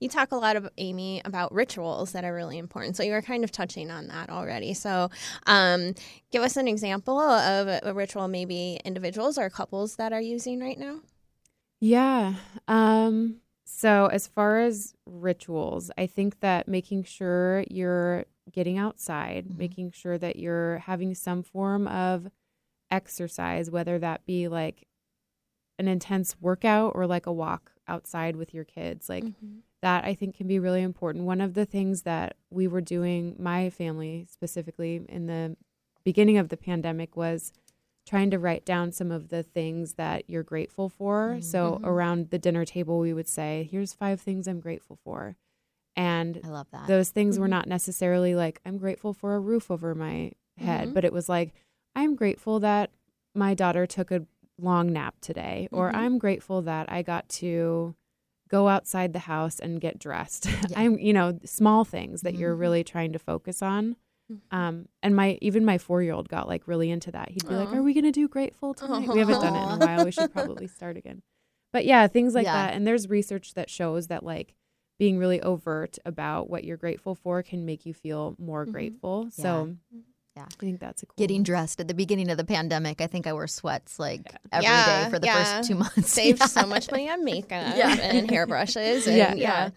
You 0.00 0.08
talk 0.08 0.32
a 0.32 0.36
lot 0.36 0.56
of 0.56 0.68
Amy 0.78 1.22
about 1.24 1.52
rituals 1.54 2.10
that 2.12 2.24
are 2.24 2.34
really 2.34 2.58
important. 2.58 2.96
So 2.96 3.04
you 3.04 3.12
were 3.12 3.22
kind 3.22 3.44
of 3.44 3.52
touching 3.52 3.92
on 3.92 4.08
that 4.08 4.28
already. 4.28 4.74
So 4.74 5.10
um, 5.46 5.94
give 6.32 6.42
us 6.42 6.56
an 6.56 6.66
example 6.66 7.20
of 7.20 7.68
a, 7.68 7.80
a 7.84 7.94
ritual 7.94 8.26
maybe 8.26 8.80
individuals 8.84 9.38
or 9.38 9.48
couples 9.48 9.94
that 9.96 10.12
are 10.12 10.20
using 10.20 10.58
right 10.58 10.76
now. 10.76 10.98
Yeah. 11.80 12.34
Um 12.68 13.40
so 13.64 14.06
as 14.06 14.26
far 14.26 14.60
as 14.60 14.94
rituals, 15.06 15.90
I 15.96 16.06
think 16.06 16.40
that 16.40 16.68
making 16.68 17.04
sure 17.04 17.64
you're 17.70 18.24
getting 18.52 18.76
outside, 18.78 19.46
Mhm. 19.48 19.56
making 19.58 19.90
sure 19.92 20.18
that 20.18 20.36
you're 20.36 20.78
having 20.78 21.14
some 21.14 21.42
form 21.42 21.86
of 21.86 22.28
exercise, 22.90 23.70
whether 23.70 23.98
that 23.98 24.26
be 24.26 24.48
like 24.48 24.86
an 25.78 25.88
intense 25.88 26.36
workout 26.40 26.92
or 26.96 27.06
like 27.06 27.26
a 27.26 27.32
walk 27.32 27.72
outside 27.88 28.36
with 28.36 28.54
your 28.54 28.64
kids, 28.64 29.08
like 29.08 29.24
that 29.82 30.04
I 30.04 30.14
think 30.14 30.36
can 30.36 30.48
be 30.48 30.58
really 30.58 30.82
important. 30.82 31.24
One 31.26 31.40
of 31.40 31.54
the 31.54 31.66
things 31.66 32.02
that 32.02 32.36
we 32.50 32.68
were 32.68 32.80
doing, 32.82 33.36
my 33.38 33.70
family 33.70 34.26
specifically, 34.30 35.04
in 35.08 35.26
the 35.26 35.56
beginning 36.04 36.38
of 36.38 36.48
the 36.50 36.56
pandemic 36.56 37.16
was 37.16 37.52
trying 38.06 38.30
to 38.30 38.38
write 38.38 38.64
down 38.64 38.92
some 38.92 39.10
of 39.10 39.28
the 39.28 39.42
things 39.42 39.94
that 39.94 40.28
you're 40.28 40.42
grateful 40.42 40.88
for. 40.88 41.38
So 41.40 41.78
Mhm. 41.82 41.86
around 41.86 42.30
the 42.30 42.38
dinner 42.38 42.64
table, 42.64 42.98
we 42.98 43.12
would 43.12 43.28
say, 43.28 43.68
here's 43.70 43.92
five 43.92 44.20
things 44.20 44.46
I'm 44.48 44.60
grateful 44.60 44.96
for. 45.04 45.36
And 45.96 46.40
I 46.42 46.48
love 46.48 46.66
that. 46.72 46.86
those 46.86 47.10
things 47.10 47.38
were 47.38 47.46
Mhm. 47.46 47.50
not 47.50 47.68
necessarily 47.68 48.34
like, 48.34 48.60
I'm 48.64 48.78
grateful 48.78 49.12
for 49.12 49.34
a 49.34 49.40
roof 49.40 49.70
over 49.70 49.94
my 49.94 50.32
head, 50.56 50.88
Mhm. 50.90 50.94
but 50.94 51.04
it 51.04 51.12
was 51.12 51.28
like, 51.28 51.52
I'm 51.94 52.14
grateful 52.16 52.58
that 52.60 52.90
my 53.34 53.54
daughter 53.54 53.86
took 53.86 54.10
a 54.10 54.26
long 54.58 54.92
nap 54.92 55.16
today, 55.20 55.68
or 55.72 55.90
Mhm. 55.90 55.94
I'm 55.96 56.18
grateful 56.18 56.62
that 56.62 56.90
I 56.90 57.02
got 57.02 57.28
to 57.40 57.94
go 58.48 58.68
outside 58.68 59.12
the 59.12 59.20
house 59.20 59.58
and 59.60 59.80
get 59.80 59.98
dressed. 59.98 60.46
Yeah. 60.70 60.80
I'm, 60.80 60.98
you 60.98 61.12
know, 61.12 61.38
small 61.44 61.84
things 61.84 62.22
that 62.22 62.34
you're 62.34 62.56
Mhm. 62.56 62.60
really 62.60 62.84
trying 62.84 63.12
to 63.12 63.18
focus 63.18 63.62
on. 63.62 63.96
Mhm. 64.30 64.40
Um, 64.56 64.88
and 65.02 65.14
my 65.16 65.38
even 65.40 65.64
my 65.64 65.78
four 65.78 66.02
year 66.02 66.12
old 66.12 66.28
got 66.28 66.46
like 66.48 66.66
really 66.68 66.90
into 66.90 67.10
that. 67.12 67.30
He'd 67.30 67.48
be 67.48 67.54
like, 67.54 67.72
"Are 67.72 67.82
we 67.82 67.94
gonna 67.94 68.12
do 68.12 68.28
grateful 68.28 68.74
tonight?" 68.74 69.08
We 69.08 69.18
haven't 69.18 69.40
done 69.40 69.56
it 69.56 69.62
in 69.64 69.70
a 69.70 69.76
while. 69.78 70.04
We 70.04 70.10
should 70.10 70.32
probably 70.32 70.66
start 70.78 70.96
again. 70.96 71.22
But 71.72 71.84
yeah, 71.84 72.06
things 72.06 72.34
like 72.34 72.44
Yeah. 72.46 72.52
that. 72.66 72.74
And 72.74 72.86
there's 72.86 73.08
research 73.08 73.54
that 73.54 73.70
shows 73.70 74.06
that 74.08 74.22
like 74.24 74.54
being 74.98 75.18
really 75.18 75.40
overt 75.40 75.98
about 76.04 76.50
what 76.50 76.64
you're 76.64 76.76
grateful 76.76 77.14
for 77.14 77.42
can 77.42 77.64
make 77.64 77.86
you 77.86 77.94
feel 77.94 78.36
more 78.38 78.66
Mhm. 78.66 78.72
grateful. 78.72 79.24
Yeah. 79.24 79.30
So 79.42 79.76
Yeah. 80.36 80.44
I 80.44 80.54
think 80.60 80.78
that's 80.78 81.02
a 81.02 81.06
cool. 81.06 81.14
Getting 81.18 81.42
dressed 81.42 81.80
at 81.80 81.88
the 81.88 81.94
beginning 81.94 82.30
of 82.30 82.36
the 82.36 82.44
pandemic, 82.44 83.00
I 83.00 83.08
think 83.08 83.26
I 83.26 83.32
wore 83.32 83.48
sweats 83.48 83.98
like 83.98 84.32
every 84.52 84.64
day 84.66 84.70
Yeah, 84.70 85.08
for 85.08 85.18
the 85.18 85.26
yeah. 85.26 85.42
first 85.58 85.68
two 85.68 85.74
months. 85.74 86.10
Saved 86.12 86.38
Yeah. 86.40 86.46
so 86.46 86.66
much 86.66 86.88
money 86.90 87.10
on 87.10 87.24
makeup 87.24 87.50
Yeah. 87.76 87.90
and 88.00 88.30
hairbrushes. 88.30 89.08
And 89.08 89.16
Yeah. 89.16 89.34
yeah. 89.34 89.34
Yeah. 89.34 89.70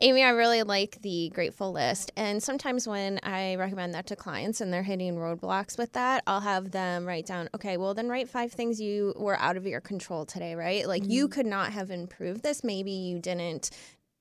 Amy, 0.00 0.22
I 0.22 0.30
really 0.30 0.62
like 0.62 1.02
the 1.02 1.30
grateful 1.34 1.72
list. 1.72 2.10
And 2.16 2.42
sometimes 2.42 2.88
when 2.88 3.20
I 3.22 3.56
recommend 3.56 3.92
that 3.94 4.06
to 4.06 4.16
clients 4.16 4.62
and 4.62 4.72
they're 4.72 4.82
hitting 4.82 5.14
roadblocks 5.16 5.76
with 5.76 5.92
that, 5.92 6.24
I'll 6.26 6.40
have 6.40 6.70
them 6.70 7.04
write 7.04 7.26
down, 7.26 7.50
okay, 7.54 7.76
well, 7.76 7.92
then 7.92 8.08
write 8.08 8.30
five 8.30 8.50
things 8.52 8.80
you 8.80 9.12
were 9.16 9.38
out 9.38 9.58
of 9.58 9.66
your 9.66 9.82
control 9.82 10.24
today, 10.24 10.54
right? 10.54 10.88
Like 10.88 11.04
you 11.06 11.28
could 11.28 11.46
not 11.46 11.72
have 11.72 11.90
improved 11.90 12.42
this. 12.42 12.64
Maybe 12.64 12.92
you 12.92 13.18
didn't. 13.18 13.70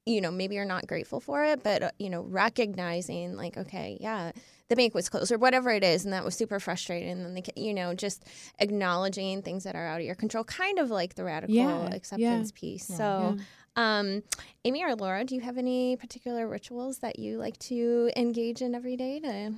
You 0.06 0.22
know, 0.22 0.32
maybe 0.32 0.56
you're 0.56 0.63
not 0.63 0.88
grateful 0.88 1.20
for 1.20 1.44
it, 1.44 1.63
but 1.63 1.84
uh, 1.84 1.91
you 2.00 2.10
know, 2.10 2.22
recognizing 2.22 3.36
like, 3.36 3.58
okay, 3.58 3.98
yeah, 4.00 4.32
the 4.70 4.76
bank 4.76 4.94
was 4.94 5.10
closed 5.10 5.32
or 5.32 5.38
whatever 5.38 5.70
it 5.72 5.84
is, 5.84 6.04
and 6.04 6.14
that 6.14 6.26
was 6.26 6.36
super 6.36 6.60
frustrating. 6.60 7.12
And 7.12 7.26
then, 7.26 7.34
they, 7.34 7.44
you 7.56 7.74
know, 7.74 7.94
just 7.94 8.26
acknowledging 8.60 9.42
things 9.42 9.64
that 9.64 9.76
are 9.76 9.88
out 9.88 10.00
of 10.00 10.06
your 10.06 10.16
control, 10.16 10.44
kind 10.44 10.80
of 10.80 10.90
like 10.90 11.16
the 11.16 11.24
radical 11.24 11.56
Yeah, 11.56 11.94
acceptance 11.94 12.52
piece. 12.52 12.90
Yeah. 12.90 12.96
So, 12.98 13.38
um, 13.76 14.24
Amy 14.66 14.84
or 14.84 14.96
Laura, 14.96 15.24
do 15.24 15.36
you 15.36 15.42
have 15.42 15.58
any 15.58 15.96
particular 15.96 16.48
rituals 16.48 17.00
that 17.00 17.20
you 17.20 17.38
like 17.38 17.58
to 17.60 18.12
engage 18.16 18.62
in 18.62 18.76
every 18.76 18.98
day 18.98 19.20
to 19.20 19.54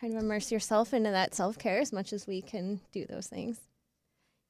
kind 0.00 0.14
of 0.14 0.22
immerse 0.22 0.50
yourself 0.52 0.92
into 0.92 1.10
that 1.10 1.34
self 1.34 1.58
care 1.58 1.78
as 1.80 1.92
much 1.92 2.12
as 2.12 2.26
we 2.26 2.42
can 2.42 2.80
do 2.92 3.06
those 3.06 3.28
things? 3.28 3.60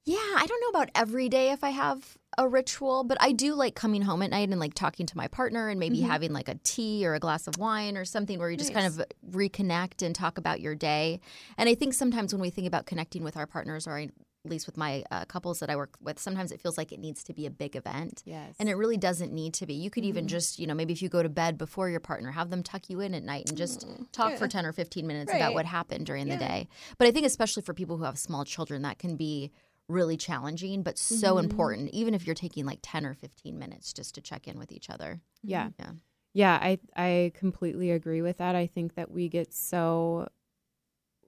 Yeah, 0.05 0.19
I 0.19 0.45
don't 0.47 0.61
know 0.61 0.79
about 0.79 0.91
every 0.95 1.29
day 1.29 1.51
if 1.51 1.65
I 1.65 1.71
have 1.71 2.19
a 2.37 2.47
ritual, 2.47 3.05
but 3.05 3.17
I 3.21 3.33
do 3.33 3.55
like 3.55 3.75
coming 3.75 4.03
home 4.03 4.23
at 4.23 4.31
night 4.31 4.51
and 4.51 4.61
like 4.61 4.75
talking 4.75 5.07
to 5.07 5.17
my 5.17 5.29
partner 5.29 5.69
and 5.69 5.81
maybe 5.81 5.99
mm-hmm. 5.99 6.11
having 6.11 6.33
like 6.33 6.49
a 6.49 6.57
tea 6.63 7.07
or 7.07 7.15
a 7.15 7.21
glass 7.21 7.47
of 7.47 7.57
wine 7.59 7.97
or 7.97 8.05
something 8.05 8.39
where 8.39 8.51
you 8.51 8.57
just 8.57 8.75
kind 8.75 8.87
of 8.87 9.03
reconnect 9.31 10.05
and 10.05 10.15
talk 10.15 10.37
about 10.37 10.61
your 10.61 10.75
day. 10.75 11.21
And 11.57 11.69
I 11.69 11.75
think 11.75 11.95
sometimes 11.95 12.35
when 12.35 12.41
we 12.43 12.51
think 12.51 12.67
about 12.67 12.87
connecting 12.87 13.25
with 13.25 13.37
our 13.37 13.47
partners, 13.47 13.87
or 13.87 13.99
at 13.99 14.11
least 14.45 14.67
with 14.67 14.77
my 14.77 15.05
uh, 15.11 15.25
couples 15.25 15.61
that 15.61 15.71
I 15.71 15.77
work 15.77 15.97
with, 16.03 16.19
sometimes 16.19 16.53
it 16.53 16.61
feels 16.61 16.77
like 16.77 16.93
it 16.93 17.01
needs 17.01 17.25
to 17.25 17.33
be 17.33 17.47
a 17.47 17.51
big 17.51 17.77
event. 17.77 18.23
Yes. 18.27 18.55
And 18.59 18.69
it 18.69 18.75
really 18.75 18.99
doesn't 18.99 19.33
need 19.33 19.55
to 19.55 19.67
be. 19.67 19.75
You 19.75 19.89
could 19.89 20.05
even 20.05 20.25
mm-hmm. 20.25 20.29
just, 20.29 20.59
you 20.59 20.67
know, 20.67 20.75
maybe 20.75 20.93
if 20.93 21.01
you 21.01 21.09
go 21.09 21.23
to 21.23 21.31
bed 21.31 21.57
before 21.57 21.89
your 21.89 22.01
partner, 22.01 22.31
have 22.33 22.51
them 22.51 22.63
tuck 22.63 22.91
you 22.91 23.01
in 23.01 23.15
at 23.15 23.23
night 23.23 23.49
and 23.49 23.57
just 23.57 23.89
mm, 23.89 24.07
talk 24.13 24.35
for 24.35 24.49
10 24.49 24.67
or 24.67 24.73
15 24.73 25.07
minutes 25.07 25.33
about 25.33 25.55
what 25.55 25.65
happened 25.65 26.05
during 26.05 26.29
the 26.29 26.37
day. 26.37 26.69
But 26.99 27.09
I 27.09 27.11
think, 27.11 27.25
especially 27.27 27.63
for 27.63 27.73
people 27.73 27.97
who 27.97 28.05
have 28.05 28.19
small 28.19 28.45
children, 28.45 28.83
that 28.83 28.99
can 28.99 29.17
be 29.17 29.51
really 29.88 30.17
challenging, 30.17 30.83
but 30.83 30.99
so 30.99 31.38
important, 31.38 31.91
even 31.91 32.14
if 32.14 32.26
you're 32.26 32.35
taking 32.35 32.64
like 32.64 32.79
10 32.83 33.05
or 33.05 33.14
15 33.14 33.59
minutes 33.59 33.93
just 33.93 34.14
to 34.14 34.21
check 34.21 34.49
in 34.49 34.59
with 34.59 34.73
each 34.73 34.91
other. 34.91 35.21
yeah. 35.43 35.69
Yeah. 35.79 35.93
Yeah, 36.37 36.59
I 36.61 36.81
I 36.97 37.33
completely 37.35 37.93
agree 37.93 38.21
with 38.21 38.38
that. 38.38 38.57
I 38.57 38.67
think 38.67 38.97
that 38.97 39.09
we 39.09 39.29
get 39.29 39.55
so 39.55 40.26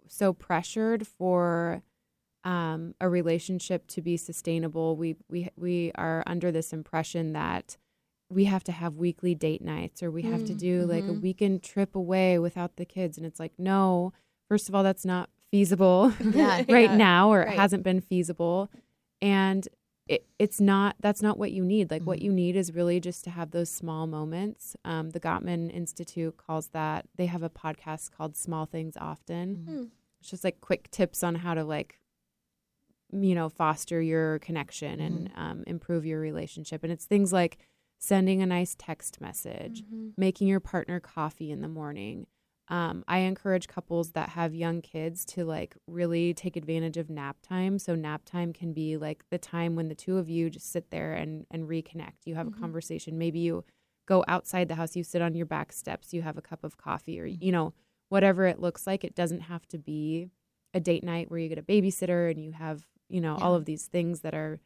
so 0.08 0.32
pressured 0.32 1.06
for 1.06 1.82
um, 2.42 2.94
a 3.00 3.08
relationship 3.08 3.86
to 3.88 4.02
be 4.02 4.16
sustainable. 4.16 4.96
We 4.96 5.16
we 5.30 5.48
we 5.56 5.92
are 5.94 6.24
under 6.26 6.50
this 6.50 6.72
impression 6.72 7.34
that 7.34 7.76
we 8.28 8.46
have 8.46 8.64
to 8.64 8.72
have 8.72 8.96
weekly 8.96 9.36
date 9.36 9.62
nights 9.62 10.02
or 10.02 10.10
we 10.10 10.22
have 10.22 10.44
to 10.46 10.54
do 10.54 10.84
like 10.84 11.04
a 11.04 11.08
mhm. 11.08 11.22
weekend 11.22 11.62
trip 11.62 11.94
away 11.94 12.40
without 12.40 12.74
the 12.76 12.84
kids, 12.84 13.16
and 13.16 13.24
it's 13.24 13.38
like 13.38 13.52
no. 13.58 14.12
First 14.48 14.68
of 14.68 14.74
all, 14.74 14.82
that's 14.82 15.04
not 15.04 15.30
feasible 15.50 16.12
Yeah. 16.32 16.56
right 16.68 16.90
Yeah, 16.90 16.96
now, 16.96 17.30
or 17.32 17.42
it 17.42 17.50
hasn't 17.56 17.82
been 17.82 18.00
feasible, 18.00 18.70
and 19.22 19.66
it, 20.08 20.24
it's 20.38 20.60
not 20.60 20.94
that's 21.00 21.20
not 21.20 21.36
what 21.36 21.50
you 21.50 21.64
need 21.64 21.90
like 21.90 22.02
what 22.04 22.20
Mhm. 22.20 22.22
you 22.22 22.32
need 22.32 22.54
is 22.56 22.72
really 22.72 23.00
just 23.00 23.24
to 23.24 23.30
have 23.30 23.50
those 23.50 23.68
small 23.68 24.06
moments 24.06 24.76
um, 24.84 25.10
the 25.10 25.18
gottman 25.18 25.68
institute 25.74 26.36
calls 26.36 26.68
that 26.68 27.06
they 27.16 27.26
have 27.26 27.42
a 27.42 27.50
podcast 27.50 28.12
called 28.12 28.36
small 28.36 28.66
things 28.66 28.96
often 29.00 29.64
Hmm. 29.66 29.84
it's 30.20 30.30
just 30.30 30.44
like 30.44 30.60
quick 30.60 30.90
tips 30.92 31.24
on 31.24 31.34
how 31.34 31.54
to 31.54 31.64
like 31.64 31.98
you 33.12 33.34
know 33.34 33.48
foster 33.48 34.00
your 34.00 34.38
connection 34.40 35.00
and 35.00 35.28
Mm-hmm. 35.30 35.40
um, 35.40 35.64
improve 35.66 36.04
your 36.06 36.20
relationship 36.20 36.84
and 36.84 36.92
it's 36.92 37.04
things 37.06 37.32
like 37.32 37.58
sending 37.98 38.42
a 38.42 38.46
nice 38.46 38.76
text 38.78 39.20
message 39.20 39.82
Mm-hmm. 39.82 40.08
making 40.16 40.46
your 40.46 40.60
partner 40.60 41.00
coffee 41.00 41.50
in 41.50 41.62
the 41.62 41.68
morning 41.68 42.26
um, 42.68 43.04
i 43.06 43.18
encourage 43.18 43.68
couples 43.68 44.12
that 44.12 44.30
have 44.30 44.54
young 44.54 44.82
kids 44.82 45.24
to 45.24 45.44
like 45.44 45.76
really 45.86 46.34
take 46.34 46.56
advantage 46.56 46.96
of 46.96 47.08
nap 47.08 47.36
time. 47.42 47.78
So 47.78 47.94
nap 47.94 48.22
time 48.24 48.52
can 48.52 48.72
be 48.72 48.96
like 48.96 49.24
the 49.30 49.38
time 49.38 49.76
when 49.76 49.88
the 49.88 49.94
two 49.94 50.18
of 50.18 50.28
you 50.28 50.50
just 50.50 50.70
sit 50.72 50.90
there 50.90 51.12
and 51.14 51.46
and 51.50 51.68
reconnect. 51.68 52.24
You 52.26 52.34
have 52.34 52.46
Mhm. 52.48 52.56
a 52.56 52.60
conversation. 52.60 53.18
Maybe 53.18 53.38
you 53.38 53.64
go 54.06 54.24
outside 54.28 54.68
the 54.68 54.74
house. 54.74 54.96
You 54.96 55.04
sit 55.04 55.22
on 55.22 55.34
your 55.34 55.46
back 55.46 55.72
steps. 55.72 56.12
You 56.12 56.22
have 56.22 56.36
a 56.36 56.42
cup 56.42 56.64
of 56.64 56.76
coffee 56.76 57.20
or 57.20 57.26
you 57.26 57.52
know 57.52 57.72
whatever 58.08 58.46
it 58.46 58.60
looks 58.60 58.86
like. 58.86 59.04
It 59.04 59.14
doesn't 59.14 59.42
have 59.42 59.66
to 59.68 59.78
be 59.78 60.30
a 60.74 60.80
date 60.80 61.04
night 61.04 61.30
where 61.30 61.38
you 61.40 61.48
get 61.48 61.58
a 61.58 61.62
babysitter 61.62 62.30
and 62.30 62.42
you 62.42 62.52
have 62.52 62.86
you 63.08 63.20
know 63.20 63.36
all 63.40 63.54
of 63.54 63.64
these 63.64 63.86
things 63.86 64.20
that 64.20 64.34
are 64.34 64.60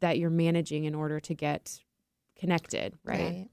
that 0.00 0.16
you're 0.18 0.30
managing 0.30 0.84
in 0.84 0.94
order 0.94 1.18
to 1.20 1.34
get 1.34 1.80
connected 2.36 2.96
right, 3.04 3.48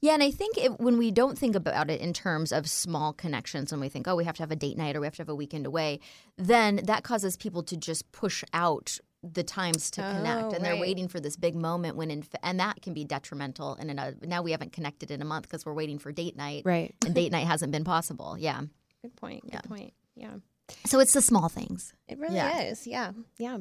Yeah, 0.00 0.14
and 0.14 0.22
I 0.22 0.30
think 0.30 0.56
it, 0.56 0.78
when 0.80 0.98
we 0.98 1.10
don't 1.10 1.38
think 1.38 1.54
about 1.56 1.90
it 1.90 2.00
in 2.00 2.12
terms 2.12 2.52
of 2.52 2.68
small 2.68 3.12
connections, 3.12 3.70
when 3.72 3.80
we 3.80 3.88
think, 3.88 4.06
oh, 4.08 4.16
we 4.16 4.24
have 4.24 4.36
to 4.36 4.42
have 4.42 4.50
a 4.50 4.56
date 4.56 4.76
night 4.76 4.96
or 4.96 5.00
we 5.00 5.06
have 5.06 5.14
to 5.16 5.22
have 5.22 5.28
a 5.28 5.34
weekend 5.34 5.66
away, 5.66 6.00
then 6.36 6.80
that 6.84 7.04
causes 7.04 7.36
people 7.36 7.62
to 7.64 7.76
just 7.76 8.10
push 8.12 8.42
out 8.52 8.98
the 9.22 9.42
times 9.42 9.90
to 9.90 10.02
connect, 10.02 10.44
Oh, 10.44 10.50
and 10.54 10.64
they're 10.64 10.72
right. 10.72 10.80
waiting 10.80 11.08
for 11.08 11.18
this 11.18 11.36
big 11.36 11.56
moment 11.56 11.96
when, 11.96 12.10
in, 12.12 12.24
and 12.44 12.60
that 12.60 12.80
can 12.82 12.94
be 12.94 13.02
detrimental. 13.04 13.74
And 13.74 13.90
in 13.90 13.98
a, 13.98 14.14
now 14.22 14.42
we 14.42 14.52
haven't 14.52 14.72
connected 14.72 15.10
in 15.10 15.20
a 15.20 15.24
month 15.24 15.44
because 15.48 15.66
we're 15.66 15.74
waiting 15.74 15.98
for 15.98 16.12
date 16.12 16.36
night, 16.36 16.62
right 16.64 16.94
and 17.04 17.14
date 17.14 17.32
night 17.32 17.46
hasn't 17.46 17.72
been 17.72 17.82
possible. 17.84 18.36
Yeah, 18.38 18.60
Good 19.02 19.16
point. 19.16 19.42
Good 19.42 19.52
Yeah. 19.54 19.60
point. 19.62 19.94
Yeah. 20.14 20.34
so 20.84 21.00
it's 21.00 21.12
the 21.12 21.22
small 21.22 21.48
things. 21.48 21.92
It 22.08 22.18
really 22.18 22.36
Yeah. 22.36 22.62
is. 22.62 22.86
Yeah. 22.86 23.12
Yeah. 23.38 23.58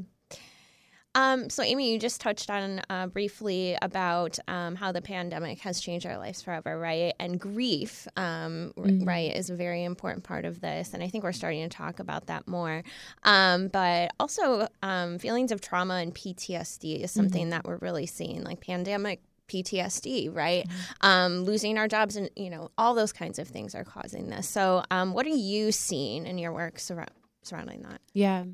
Um, 1.15 1.49
so, 1.49 1.63
Amy, 1.63 1.91
you 1.93 1.97
just 1.97 2.21
touched 2.21 2.49
on 2.49 2.81
uh, 2.89 3.07
briefly 3.07 3.75
about 3.81 4.37
um, 4.47 4.75
how 4.75 4.91
the 4.91 5.01
pandemic 5.01 5.59
has 5.61 5.79
changed 5.79 6.05
our 6.05 6.17
lives 6.17 6.41
forever, 6.43 6.77
right? 6.77 7.13
And 7.19 7.39
grief, 7.39 8.07
um, 8.17 8.73
Mhm. 8.77 9.07
right, 9.07 9.35
is 9.35 9.49
a 9.49 9.55
very 9.55 9.83
important 9.83 10.23
part 10.25 10.45
of 10.45 10.61
this. 10.61 10.93
And 10.93 11.01
I 11.01 11.07
think 11.07 11.23
we're 11.23 11.31
starting 11.31 11.67
to 11.67 11.75
talk 11.75 11.99
about 11.99 12.27
that 12.27 12.47
more. 12.47 12.83
Um, 13.23 13.69
but 13.69 14.11
also, 14.19 14.67
um, 14.83 15.17
feelings 15.17 15.51
of 15.51 15.61
trauma 15.61 15.95
and 15.95 16.13
PTSD 16.13 17.01
is 17.01 17.11
something 17.11 17.49
that 17.51 17.63
we're 17.65 17.77
really 17.77 18.05
seeing, 18.05 18.43
like 18.43 18.59
pandemic. 18.61 19.21
PTSD, 19.47 20.27
right? 20.33 20.67
Um, 21.01 21.43
losing 21.43 21.77
our 21.77 21.87
jobs, 21.87 22.15
and 22.15 22.31
you 22.35 22.49
know, 22.49 22.71
all 22.79 22.95
those 22.95 23.13
kinds 23.13 23.37
of 23.37 23.47
things 23.47 23.75
are 23.75 23.83
causing 23.83 24.27
this. 24.31 24.49
So, 24.49 24.83
um, 24.89 25.13
what 25.13 25.27
are 25.27 25.29
you 25.29 25.71
seeing 25.71 26.25
in 26.25 26.39
your 26.39 26.51
work 26.51 26.77
surra- 26.77 27.09
surrounding 27.43 27.83
that? 27.83 28.01
Yeah. 28.13 28.45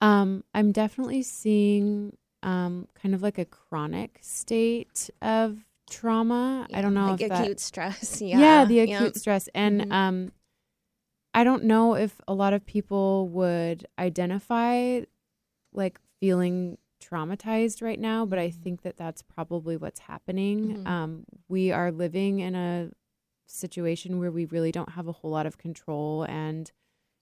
Um, 0.00 0.44
I'm 0.54 0.72
definitely 0.72 1.22
seeing 1.22 2.16
um, 2.42 2.86
kind 2.94 3.14
of 3.14 3.22
like 3.22 3.38
a 3.38 3.44
chronic 3.44 4.18
state 4.22 5.10
of 5.22 5.58
trauma. 5.90 6.66
I 6.72 6.80
don't 6.80 6.94
know 6.94 7.12
like 7.12 7.20
if 7.22 7.28
that, 7.30 7.42
acute 7.42 7.60
stress. 7.60 8.20
Yeah, 8.22 8.38
yeah, 8.38 8.64
the 8.64 8.80
acute 8.80 9.00
Yep. 9.00 9.16
stress, 9.16 9.48
and 9.54 9.80
Mhm. 9.82 9.92
um, 9.92 10.32
I 11.34 11.44
don't 11.44 11.64
know 11.64 11.94
if 11.94 12.20
a 12.26 12.34
lot 12.34 12.52
of 12.52 12.64
people 12.66 13.28
would 13.28 13.86
identify 13.98 15.02
like 15.72 16.00
feeling 16.20 16.78
traumatized 17.02 17.82
right 17.82 17.98
now, 17.98 18.24
but 18.26 18.38
I 18.38 18.50
think 18.50 18.82
that 18.82 18.96
that's 18.96 19.22
probably 19.22 19.76
what's 19.76 20.00
happening. 20.00 20.78
Mhm. 20.78 20.86
Um, 20.88 21.24
we 21.48 21.70
are 21.70 21.92
living 21.92 22.40
in 22.40 22.54
a 22.54 22.90
situation 23.46 24.18
where 24.18 24.30
we 24.30 24.46
really 24.46 24.72
don't 24.72 24.90
have 24.90 25.06
a 25.08 25.12
whole 25.12 25.30
lot 25.30 25.46
of 25.46 25.58
control 25.58 26.24
and 26.24 26.70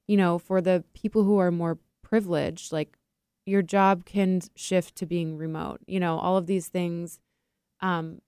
you 0.09 0.17
know 0.17 0.39
for 0.39 0.61
the 0.61 0.83
people 0.93 1.23
who 1.25 1.39
are 1.39 1.53
more 1.53 1.79
privileged 2.11 2.73
like 2.73 2.97
your 3.47 3.63
job 3.63 4.05
can 4.05 4.41
shift 4.55 4.95
to 4.95 5.05
being 5.07 5.37
remote 5.37 5.81
you 5.87 5.99
know 5.99 6.19
all 6.19 6.37
of 6.37 6.47
these 6.47 6.69
things 6.69 7.19
um, 7.81 8.21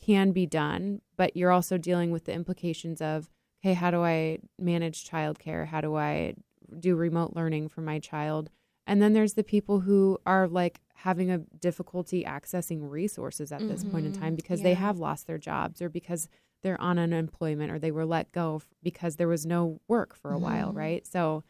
can 0.00 0.32
be 0.32 0.46
done 0.46 1.00
but 1.16 1.36
you're 1.36 1.52
also 1.52 1.78
dealing 1.78 2.10
with 2.10 2.24
the 2.24 2.32
implications 2.32 3.00
of 3.00 3.28
okay 3.62 3.74
how 3.74 3.90
do 3.90 4.02
i 4.02 4.38
manage 4.58 5.08
childcare 5.08 5.66
how 5.66 5.80
do 5.80 5.94
i 5.96 6.34
do 6.80 6.96
remote 6.96 7.32
learning 7.36 7.68
for 7.68 7.82
my 7.82 7.98
child 8.00 8.50
and 8.86 9.00
then 9.00 9.12
there's 9.12 9.34
the 9.34 9.44
people 9.44 9.80
who 9.80 10.18
are 10.26 10.48
like 10.48 10.80
having 10.94 11.30
a 11.30 11.38
difficulty 11.38 12.24
accessing 12.24 12.90
resources 12.90 13.52
at 13.52 13.68
this 13.68 13.84
point 13.84 14.06
in 14.06 14.12
time 14.12 14.32
Mhm. 14.32 14.36
because 14.36 14.60
they 14.62 14.74
have 14.74 14.98
lost 14.98 15.26
their 15.28 15.38
jobs 15.38 15.80
or 15.80 15.88
because 15.88 16.28
they're 16.62 16.80
on 16.80 16.98
unemployment 16.98 17.70
or 17.70 17.78
they 17.78 17.92
were 17.92 18.04
let 18.04 18.32
go 18.32 18.56
f- 18.56 18.66
because 18.82 19.16
there 19.16 19.28
was 19.28 19.46
no 19.46 19.80
work 19.88 20.14
for 20.14 20.32
a 20.32 20.38
while, 20.38 20.72
Mhm. 20.72 20.76
right? 20.76 21.06
So 21.06 21.42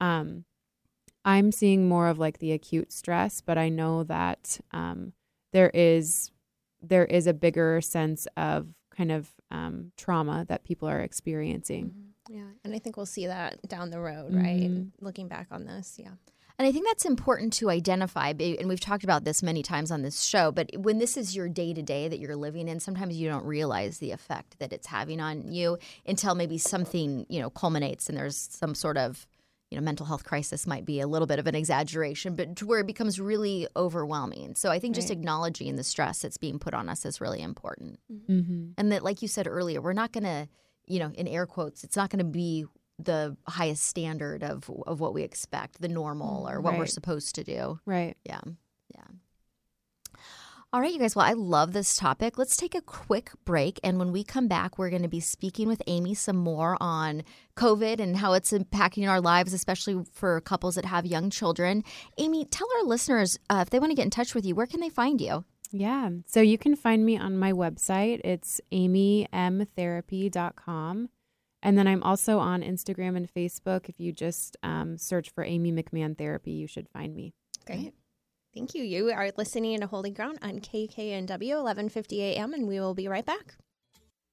um 0.00 0.44
I'm 1.24 1.52
seeing 1.52 1.88
more 1.88 2.08
of 2.08 2.18
like 2.18 2.38
the 2.38 2.52
acute 2.52 2.92
stress, 2.92 3.40
but 3.40 3.58
I 3.58 3.68
know 3.68 4.04
that 4.04 4.60
um 4.72 5.12
there 5.52 5.70
is 5.74 6.30
there 6.82 7.04
is 7.04 7.26
a 7.26 7.34
bigger 7.34 7.80
sense 7.80 8.26
of 8.36 8.68
kind 8.96 9.12
of 9.12 9.30
um 9.50 9.92
trauma 9.96 10.44
that 10.48 10.64
people 10.64 10.88
are 10.88 11.00
experiencing. 11.00 11.86
Mhm. 11.86 12.06
Yeah, 12.34 12.46
and 12.64 12.74
I 12.74 12.78
think 12.78 12.96
we'll 12.96 13.06
see 13.06 13.26
that 13.26 13.60
down 13.68 13.90
the 13.90 14.00
road, 14.00 14.34
right? 14.34 14.70
Mhm. 14.70 14.90
Looking 15.00 15.26
back 15.28 15.48
on 15.50 15.64
this, 15.66 15.96
yeah. 15.98 16.12
And 16.58 16.68
I 16.68 16.72
think 16.72 16.86
that's 16.86 17.06
important 17.06 17.54
to 17.54 17.70
identify. 17.70 18.34
And 18.38 18.68
we've 18.68 18.78
talked 18.78 19.02
about 19.02 19.24
this 19.24 19.42
many 19.42 19.62
times 19.62 19.90
on 19.90 20.02
this 20.02 20.20
show, 20.20 20.52
but 20.52 20.68
when 20.76 20.98
this 20.98 21.16
is 21.16 21.34
your 21.34 21.48
day 21.48 21.72
to 21.72 21.80
day 21.82 22.06
that 22.06 22.18
you're 22.18 22.36
living 22.36 22.68
in, 22.68 22.80
sometimes 22.80 23.16
you 23.16 23.28
don't 23.30 23.46
realize 23.46 23.98
the 23.98 24.10
effect 24.10 24.58
that 24.58 24.70
it's 24.70 24.86
having 24.88 25.20
on 25.22 25.50
you 25.50 25.78
until 26.06 26.34
maybe 26.34 26.58
something, 26.58 27.24
you 27.30 27.40
know, 27.40 27.48
culminates 27.48 28.10
and 28.10 28.18
there's 28.18 28.36
some 28.36 28.74
sort 28.74 28.98
of 28.98 29.26
you 29.70 29.78
know, 29.78 29.84
mental 29.84 30.04
health 30.04 30.24
crisis 30.24 30.66
might 30.66 30.84
be 30.84 31.00
a 31.00 31.06
little 31.06 31.26
bit 31.26 31.38
of 31.38 31.46
an 31.46 31.54
exaggeration, 31.54 32.34
but 32.34 32.56
to 32.56 32.66
where 32.66 32.80
it 32.80 32.86
becomes 32.86 33.20
really 33.20 33.68
overwhelming. 33.76 34.56
So 34.56 34.70
I 34.70 34.80
think 34.80 34.96
just 34.96 35.10
acknowledging 35.10 35.76
the 35.76 35.84
stress 35.84 36.22
that's 36.22 36.36
being 36.36 36.58
put 36.58 36.74
on 36.74 36.88
us 36.88 37.06
is 37.06 37.20
really 37.20 37.40
important. 37.40 38.00
Mm-hmm. 38.28 38.70
And 38.76 38.92
that, 38.92 39.04
like 39.04 39.22
you 39.22 39.28
said 39.28 39.46
earlier, 39.46 39.80
we're 39.80 39.92
not 39.92 40.12
going 40.12 40.24
to, 40.24 40.48
you 40.86 40.98
know, 40.98 41.12
in 41.14 41.28
air 41.28 41.46
quotes, 41.46 41.84
it's 41.84 41.96
not 41.96 42.10
going 42.10 42.18
to 42.18 42.24
be 42.24 42.66
the 42.98 43.36
highest 43.46 43.84
standard 43.84 44.42
of 44.42 44.68
of 44.86 45.00
what 45.00 45.14
we 45.14 45.22
expect, 45.22 45.80
the 45.80 45.88
normal 45.88 46.48
or 46.48 46.60
what 46.60 46.76
we're 46.76 46.86
supposed 46.86 47.34
to 47.36 47.44
do. 47.44 47.80
Right. 47.86 48.16
Yeah. 48.24 48.40
Yeah. 48.94 49.04
All 50.72 50.80
right, 50.80 50.92
you 50.92 51.00
guys. 51.00 51.16
Well, 51.16 51.26
I 51.26 51.32
love 51.32 51.72
this 51.72 51.96
topic. 51.96 52.38
Let's 52.38 52.56
take 52.56 52.76
a 52.76 52.80
quick 52.80 53.32
break. 53.44 53.80
And 53.82 53.98
when 53.98 54.12
we 54.12 54.22
come 54.22 54.46
back, 54.46 54.78
we're 54.78 54.88
going 54.88 55.02
to 55.02 55.08
be 55.08 55.18
speaking 55.18 55.66
with 55.66 55.82
Amy 55.88 56.14
some 56.14 56.36
more 56.36 56.76
on 56.80 57.24
COVID 57.56 57.98
and 57.98 58.16
how 58.16 58.34
it's 58.34 58.52
impacting 58.52 59.08
our 59.08 59.20
lives, 59.20 59.52
especially 59.52 60.04
for 60.12 60.40
couples 60.40 60.76
that 60.76 60.84
have 60.84 61.04
young 61.04 61.28
children. 61.28 61.82
Amy, 62.18 62.44
tell 62.44 62.68
our 62.76 62.84
listeners 62.84 63.36
uh, 63.50 63.58
if 63.62 63.70
they 63.70 63.80
want 63.80 63.90
to 63.90 63.96
get 63.96 64.04
in 64.04 64.10
touch 64.10 64.32
with 64.32 64.46
you, 64.46 64.54
where 64.54 64.68
can 64.68 64.78
they 64.78 64.90
find 64.90 65.20
you? 65.20 65.44
Yeah. 65.72 66.08
So 66.26 66.40
you 66.40 66.56
can 66.56 66.76
find 66.76 67.04
me 67.04 67.18
on 67.18 67.36
my 67.36 67.52
website. 67.52 68.20
It's 68.22 68.60
amymtherapy.com. 68.72 71.08
And 71.62 71.78
then 71.78 71.86
I'm 71.88 72.02
also 72.04 72.38
on 72.38 72.62
Instagram 72.62 73.16
and 73.16 73.28
Facebook. 73.28 73.88
If 73.88 73.98
you 73.98 74.12
just 74.12 74.56
um, 74.62 74.98
search 74.98 75.30
for 75.30 75.42
Amy 75.42 75.72
McMahon 75.72 76.16
Therapy, 76.16 76.52
you 76.52 76.68
should 76.68 76.88
find 76.88 77.16
me. 77.16 77.32
Great. 77.66 77.92
Thank 78.52 78.74
you. 78.74 78.82
You 78.82 79.12
are 79.12 79.30
listening 79.36 79.78
to 79.78 79.86
Holding 79.86 80.12
Ground 80.12 80.38
on 80.42 80.58
KKNW 80.58 81.28
1150 81.28 82.20
AM, 82.20 82.52
and 82.52 82.66
we 82.66 82.80
will 82.80 82.94
be 82.94 83.06
right 83.06 83.24
back. 83.24 83.54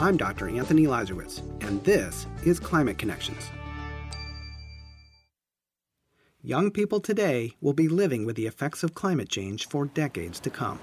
I'm 0.00 0.16
Dr. 0.16 0.48
Anthony 0.48 0.86
Leiserowitz, 0.86 1.42
and 1.60 1.84
this 1.84 2.26
is 2.42 2.58
Climate 2.58 2.96
Connections. 2.96 3.50
Young 6.42 6.70
people 6.70 7.00
today 7.00 7.52
will 7.60 7.74
be 7.74 7.86
living 7.86 8.24
with 8.24 8.34
the 8.34 8.46
effects 8.46 8.82
of 8.82 8.94
climate 8.94 9.28
change 9.28 9.68
for 9.68 9.84
decades 9.84 10.40
to 10.40 10.48
come. 10.48 10.80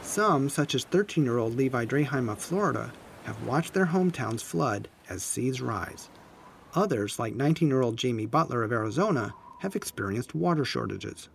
Some, 0.00 0.48
such 0.48 0.74
as 0.74 0.84
13 0.84 1.24
year 1.24 1.36
old 1.36 1.54
Levi 1.54 1.84
Draheim 1.84 2.32
of 2.32 2.38
Florida, 2.38 2.90
have 3.24 3.46
watched 3.46 3.74
their 3.74 3.84
hometowns 3.84 4.40
flood 4.40 4.88
as 5.10 5.22
seas 5.22 5.60
rise. 5.60 6.08
Others, 6.74 7.18
like 7.18 7.34
19 7.34 7.68
year 7.68 7.82
old 7.82 7.98
Jamie 7.98 8.24
Butler 8.24 8.62
of 8.62 8.72
Arizona, 8.72 9.34
have 9.58 9.76
experienced 9.76 10.34
water 10.34 10.64
shortages. 10.64 11.28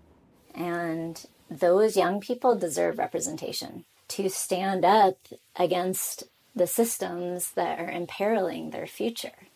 And 0.55 1.23
those 1.47 1.95
young 1.95 2.21
people 2.21 2.55
deserve 2.55 2.97
representation 2.97 3.85
to 4.07 4.29
stand 4.29 4.83
up 4.83 5.27
against 5.55 6.23
the 6.55 6.67
systems 6.67 7.51
that 7.51 7.79
are 7.79 7.89
imperiling 7.89 8.69
their 8.69 8.87
future. 8.87 9.47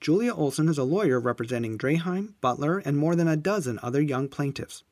Julia 0.00 0.34
Olson 0.34 0.68
is 0.68 0.78
a 0.78 0.84
lawyer 0.84 1.18
representing 1.18 1.78
Draheim, 1.78 2.34
Butler, 2.40 2.78
and 2.78 2.96
more 2.96 3.16
than 3.16 3.28
a 3.28 3.36
dozen 3.36 3.80
other 3.82 4.00
young 4.02 4.28
plaintiffs. 4.28 4.84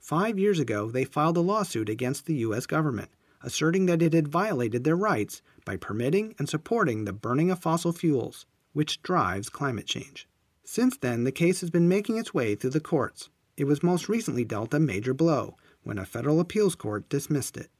Five 0.00 0.38
years 0.38 0.58
ago, 0.58 0.90
they 0.90 1.04
filed 1.04 1.36
a 1.36 1.40
lawsuit 1.40 1.88
against 1.88 2.26
the 2.26 2.36
U.S. 2.36 2.64
government, 2.66 3.10
asserting 3.42 3.86
that 3.86 4.02
it 4.02 4.12
had 4.12 4.28
violated 4.28 4.84
their 4.84 4.96
rights 4.96 5.42
by 5.64 5.76
permitting 5.76 6.34
and 6.38 6.48
supporting 6.48 7.04
the 7.04 7.12
burning 7.12 7.50
of 7.50 7.60
fossil 7.60 7.92
fuels, 7.92 8.46
which 8.72 9.02
drives 9.02 9.48
climate 9.48 9.86
change. 9.86 10.28
Since 10.64 10.96
then, 10.96 11.24
the 11.24 11.32
case 11.32 11.60
has 11.60 11.70
been 11.70 11.88
making 11.88 12.16
its 12.16 12.34
way 12.34 12.54
through 12.54 12.70
the 12.70 12.80
courts. 12.80 13.30
It 13.56 13.64
was 13.64 13.82
most 13.82 14.08
recently 14.08 14.44
dealt 14.44 14.74
a 14.74 14.80
major 14.80 15.14
blow 15.14 15.56
when 15.82 15.98
a 15.98 16.04
federal 16.04 16.40
appeals 16.40 16.74
court 16.74 17.08
dismissed 17.08 17.56
it. 17.56 17.70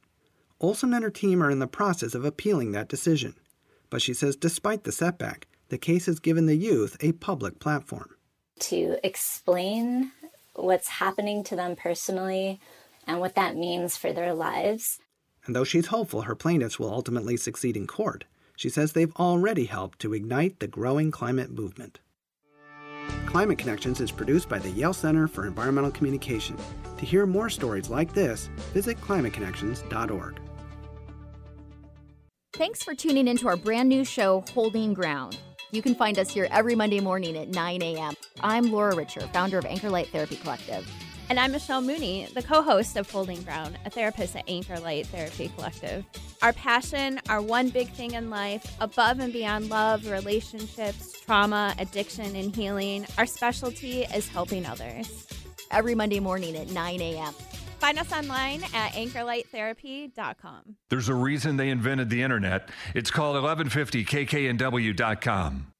Olson 0.59 0.93
and 0.93 1.03
her 1.03 1.11
team 1.11 1.43
are 1.43 1.51
in 1.51 1.59
the 1.59 1.67
process 1.67 2.15
of 2.15 2.25
appealing 2.25 2.71
that 2.71 2.87
decision, 2.87 3.35
but 3.89 4.01
she 4.01 4.13
says 4.13 4.35
despite 4.35 4.83
the 4.83 4.91
setback, 4.91 5.47
the 5.69 5.77
case 5.77 6.07
has 6.07 6.19
given 6.19 6.45
the 6.45 6.55
youth 6.55 6.97
a 6.99 7.11
public 7.11 7.59
platform. 7.59 8.15
To 8.61 8.97
explain 9.03 10.11
what's 10.55 10.87
happening 10.87 11.43
to 11.45 11.55
them 11.55 11.75
personally 11.75 12.59
and 13.05 13.19
what 13.19 13.35
that 13.35 13.55
means 13.55 13.97
for 13.97 14.11
their 14.11 14.33
lives. 14.33 14.99
And 15.45 15.55
though 15.55 15.63
she's 15.63 15.87
hopeful 15.87 16.23
her 16.23 16.35
plaintiffs 16.35 16.79
will 16.79 16.91
ultimately 16.91 17.37
succeed 17.37 17.77
in 17.77 17.85
court, 17.85 18.25
she 18.55 18.69
says 18.69 18.93
they've 18.93 19.15
already 19.17 19.65
helped 19.65 19.99
to 19.99 20.13
ignite 20.13 20.59
the 20.59 20.67
growing 20.67 21.11
climate 21.11 21.51
movement. 21.51 21.99
Climate 23.27 23.59
Connections 23.59 24.01
is 24.01 24.11
produced 24.11 24.49
by 24.49 24.57
the 24.57 24.71
Yale 24.71 24.93
Center 24.93 25.27
for 25.27 25.45
Environmental 25.45 25.91
Communication. 25.91 26.57
To 26.97 27.05
hear 27.05 27.25
more 27.25 27.49
stories 27.49 27.89
like 27.89 28.13
this, 28.13 28.49
visit 28.73 28.99
climateconnections.org. 28.99 30.39
Thanks 32.53 32.83
for 32.83 32.95
tuning 32.95 33.27
into 33.27 33.47
our 33.47 33.57
brand 33.57 33.87
new 33.89 34.03
show, 34.03 34.43
Holding 34.53 34.93
Ground. 34.93 35.37
You 35.71 35.81
can 35.81 35.93
find 35.93 36.17
us 36.17 36.31
here 36.31 36.47
every 36.49 36.73
Monday 36.73 36.99
morning 36.99 37.37
at 37.37 37.49
9 37.49 37.81
a.m. 37.83 38.15
I'm 38.41 38.71
Laura 38.71 38.95
Richer, 38.95 39.21
founder 39.33 39.59
of 39.59 39.65
Anchor 39.65 39.91
Light 39.91 40.07
Therapy 40.07 40.37
Collective. 40.37 40.89
And 41.29 41.39
I'm 41.39 41.51
Michelle 41.51 41.81
Mooney, 41.81 42.29
the 42.33 42.41
co 42.41 42.63
host 42.63 42.95
of 42.95 43.11
Holding 43.11 43.43
Ground, 43.43 43.77
a 43.85 43.91
therapist 43.91 44.35
at 44.35 44.45
Anchor 44.47 44.79
Light 44.79 45.05
Therapy 45.07 45.51
Collective. 45.55 46.05
Our 46.41 46.53
passion, 46.53 47.19
our 47.29 47.41
one 47.41 47.69
big 47.69 47.91
thing 47.91 48.13
in 48.13 48.29
life, 48.31 48.75
above 48.79 49.19
and 49.19 49.33
beyond 49.33 49.69
love, 49.69 50.09
relationships, 50.09 51.19
trauma, 51.21 51.75
addiction, 51.77 52.35
and 52.35 52.55
healing, 52.55 53.05
our 53.19 53.25
specialty 53.27 54.03
is 54.03 54.27
helping 54.27 54.65
others. 54.65 55.27
Every 55.69 55.93
Monday 55.93 56.21
morning 56.21 56.55
at 56.55 56.69
9 56.69 57.01
a.m. 57.01 57.33
Find 57.79 57.99
us 57.99 58.11
online 58.11 58.63
at 58.73 58.93
anchorlighttherapy.com. 58.93 60.77
There's 60.89 61.09
a 61.09 61.13
reason 61.13 61.57
they 61.57 61.69
invented 61.69 62.09
the 62.09 62.23
internet. 62.23 62.69
It's 62.95 63.11
called 63.11 63.35
1150kknw.com. 63.43 65.73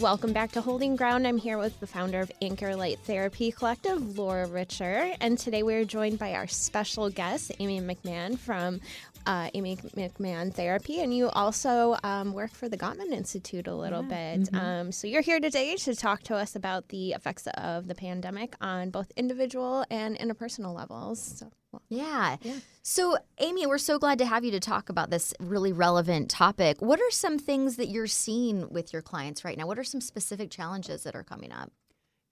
Welcome 0.00 0.32
back 0.32 0.50
to 0.52 0.60
Holding 0.60 0.96
Ground. 0.96 1.24
I'm 1.24 1.36
here 1.36 1.56
with 1.56 1.78
the 1.78 1.86
founder 1.86 2.18
of 2.18 2.32
Anchor 2.42 2.74
Light 2.74 2.98
Therapy 3.04 3.52
Collective, 3.52 4.18
Laura 4.18 4.48
Richer. 4.48 5.12
And 5.20 5.38
today 5.38 5.62
we're 5.62 5.84
joined 5.84 6.18
by 6.18 6.34
our 6.34 6.48
special 6.48 7.08
guest, 7.10 7.52
Amy 7.60 7.80
McMahon 7.80 8.36
from 8.36 8.80
uh, 9.24 9.50
Amy 9.54 9.76
McMahon 9.76 10.52
Therapy. 10.52 11.00
And 11.00 11.14
you 11.14 11.28
also 11.28 11.96
um, 12.02 12.32
work 12.32 12.50
for 12.50 12.68
the 12.68 12.76
Gottman 12.76 13.12
Institute 13.12 13.68
a 13.68 13.74
little 13.74 14.02
bit. 14.02 14.52
Um, 14.52 14.90
so 14.90 15.06
you're 15.06 15.22
here 15.22 15.38
today 15.38 15.76
to 15.76 15.94
talk 15.94 16.24
to 16.24 16.34
us 16.34 16.56
about 16.56 16.88
the 16.88 17.12
effects 17.12 17.46
of 17.54 17.86
the 17.86 17.94
pandemic 17.94 18.56
on 18.60 18.90
both 18.90 19.12
individual 19.16 19.84
and 19.90 20.18
interpersonal 20.18 20.74
levels. 20.74 21.20
So, 21.38 21.52
well, 21.74 21.82
Yeah. 21.88 22.36
So, 22.82 23.16
Amy, 23.38 23.66
we're 23.66 23.78
so 23.78 23.98
glad 23.98 24.18
to 24.18 24.26
have 24.26 24.44
you 24.44 24.50
to 24.50 24.60
talk 24.60 24.88
about 24.88 25.10
this 25.10 25.32
really 25.40 25.72
relevant 25.72 26.30
topic. 26.30 26.82
What 26.82 27.00
are 27.00 27.10
some 27.10 27.38
things 27.38 27.76
that 27.76 27.88
you're 27.88 28.06
seeing 28.06 28.68
with 28.70 28.92
your 28.92 29.02
clients 29.02 29.44
right 29.44 29.56
now? 29.56 29.66
What 29.66 29.78
are 29.78 29.84
some 29.84 30.00
specific 30.00 30.50
challenges 30.50 31.02
that 31.04 31.14
are 31.14 31.24
coming 31.24 31.50
up? 31.50 31.70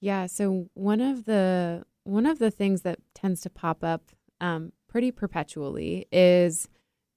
Yeah. 0.00 0.26
So 0.26 0.68
one 0.74 1.00
of 1.00 1.24
the 1.24 1.84
one 2.04 2.26
of 2.26 2.38
the 2.38 2.50
things 2.50 2.82
that 2.82 2.98
tends 3.14 3.40
to 3.42 3.50
pop 3.50 3.84
up 3.84 4.10
um, 4.40 4.72
pretty 4.88 5.12
perpetually 5.12 6.06
is 6.10 6.68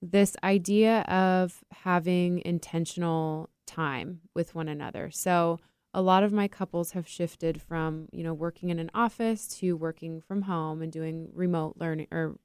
this 0.02 0.36
idea 0.44 1.02
of 1.02 1.64
having 1.72 2.42
intentional 2.46 3.50
time 3.66 4.22
with 4.36 4.54
one 4.54 4.70
another. 4.70 5.10
So 5.12 5.60
a 5.96 6.02
lot 6.02 6.24
of 6.24 6.34
my 6.34 6.48
couples 6.48 6.92
have 6.92 7.08
shifted 7.08 7.62
from 7.62 8.10
you 8.12 8.22
know 8.22 8.34
working 8.34 8.70
in 8.70 8.80
an 8.80 8.92
office 8.94 9.48
to 9.48 9.78
working 9.78 10.22
from 10.22 10.44
home 10.44 10.82
and 10.82 10.92
doing 10.92 11.30
remote 11.34 11.76
learning 11.78 12.08
or 12.12 12.36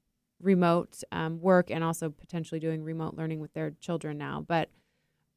remote 0.41 1.03
um, 1.11 1.39
work 1.39 1.69
and 1.69 1.83
also 1.83 2.09
potentially 2.09 2.59
doing 2.59 2.81
remote 2.81 3.15
learning 3.15 3.39
with 3.39 3.53
their 3.53 3.71
children 3.81 4.17
now. 4.17 4.43
But 4.47 4.69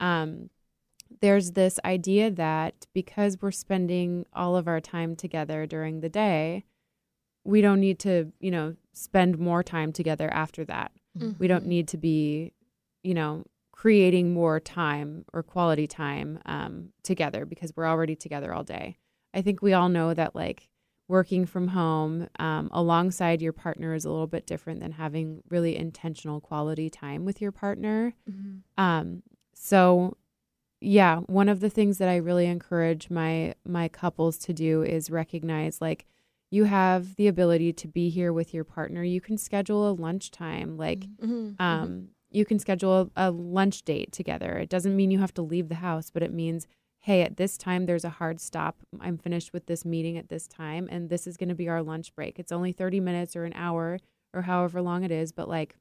um, 0.00 0.48
there's 1.20 1.52
this 1.52 1.78
idea 1.84 2.30
that 2.30 2.86
because 2.94 3.42
we're 3.42 3.50
spending 3.50 4.24
all 4.32 4.56
of 4.56 4.68
our 4.68 4.80
time 4.80 5.16
together 5.16 5.66
during 5.66 6.00
the 6.00 6.08
day, 6.08 6.64
we 7.44 7.60
don't 7.60 7.80
need 7.80 7.98
to, 7.98 8.32
you 8.40 8.50
know, 8.50 8.76
spend 8.92 9.38
more 9.38 9.62
time 9.62 9.92
together 9.92 10.32
after 10.32 10.64
that. 10.64 10.92
We 11.38 11.48
don't 11.48 11.66
need 11.66 11.88
to 11.88 11.98
be, 11.98 12.52
you 13.02 13.12
know, 13.14 13.44
creating 13.74 14.32
more 14.32 14.60
time 14.60 15.24
or 15.32 15.42
quality 15.42 15.86
time 15.86 16.38
um, 16.46 16.90
together 17.02 17.44
because 17.44 17.72
we're 17.76 17.88
already 17.88 18.14
together 18.14 18.54
all 18.54 18.62
day. 18.62 18.96
I 19.34 19.42
think 19.42 19.60
we 19.62 19.72
all 19.72 19.88
know 19.88 20.14
that, 20.14 20.34
like, 20.36 20.68
working 21.08 21.44
from 21.44 21.68
home 21.68 22.28
um, 22.38 22.70
alongside 22.72 23.42
your 23.42 23.52
partner 23.52 23.92
is 23.92 24.04
a 24.04 24.10
little 24.10 24.28
bit 24.28 24.46
different 24.46 24.78
than 24.80 24.92
having 24.92 25.42
really 25.50 25.76
intentional 25.76 26.40
quality 26.40 26.88
time 26.88 27.24
with 27.24 27.40
your 27.42 27.50
partner. 27.52 28.14
Um, 28.78 29.22
so, 29.54 30.16
yeah, 30.80 31.18
one 31.26 31.48
of 31.48 31.58
the 31.60 31.68
things 31.68 31.98
that 31.98 32.08
I 32.08 32.16
really 32.16 32.46
encourage 32.46 33.10
my 33.10 33.54
my 33.66 33.88
couples 33.88 34.38
to 34.38 34.52
do 34.52 34.82
is 34.82 35.10
recognize 35.10 35.80
like 35.80 36.06
you 36.50 36.64
have 36.64 37.16
the 37.16 37.26
ability 37.26 37.72
to 37.72 37.88
be 37.88 38.08
here 38.08 38.32
with 38.32 38.54
your 38.54 38.64
partner. 38.64 39.02
You 39.02 39.20
can 39.20 39.36
schedule 39.36 39.90
a 39.90 39.92
lunchtime, 39.92 40.76
like 40.76 41.06
Mm-hmm. 41.20 41.62
um, 41.64 42.08
you 42.34 42.44
can 42.44 42.58
schedule 42.58 43.10
a, 43.16 43.28
a 43.28 43.30
lunch 43.30 43.82
date 43.82 44.12
together. 44.12 44.58
It 44.58 44.68
doesn't 44.68 44.96
mean 44.96 45.10
you 45.10 45.20
have 45.20 45.34
to 45.34 45.42
leave 45.42 45.68
the 45.68 45.76
house, 45.76 46.10
but 46.10 46.22
it 46.22 46.32
means, 46.32 46.66
hey, 47.00 47.22
at 47.22 47.36
this 47.36 47.56
time 47.56 47.86
there's 47.86 48.04
a 48.04 48.10
hard 48.10 48.40
stop. 48.40 48.78
I'm 49.00 49.18
finished 49.18 49.52
with 49.52 49.66
this 49.66 49.84
meeting 49.84 50.18
at 50.18 50.28
this 50.28 50.48
time, 50.48 50.88
and 50.90 51.08
this 51.08 51.26
is 51.26 51.36
going 51.36 51.48
to 51.48 51.54
be 51.54 51.68
our 51.68 51.82
lunch 51.82 52.14
break. 52.14 52.38
It's 52.38 52.52
only 52.52 52.72
30 52.72 53.00
minutes 53.00 53.36
or 53.36 53.44
an 53.44 53.52
hour 53.54 53.98
or 54.32 54.42
however 54.42 54.82
long 54.82 55.04
it 55.04 55.10
is, 55.10 55.32
but 55.32 55.48
like 55.48 55.76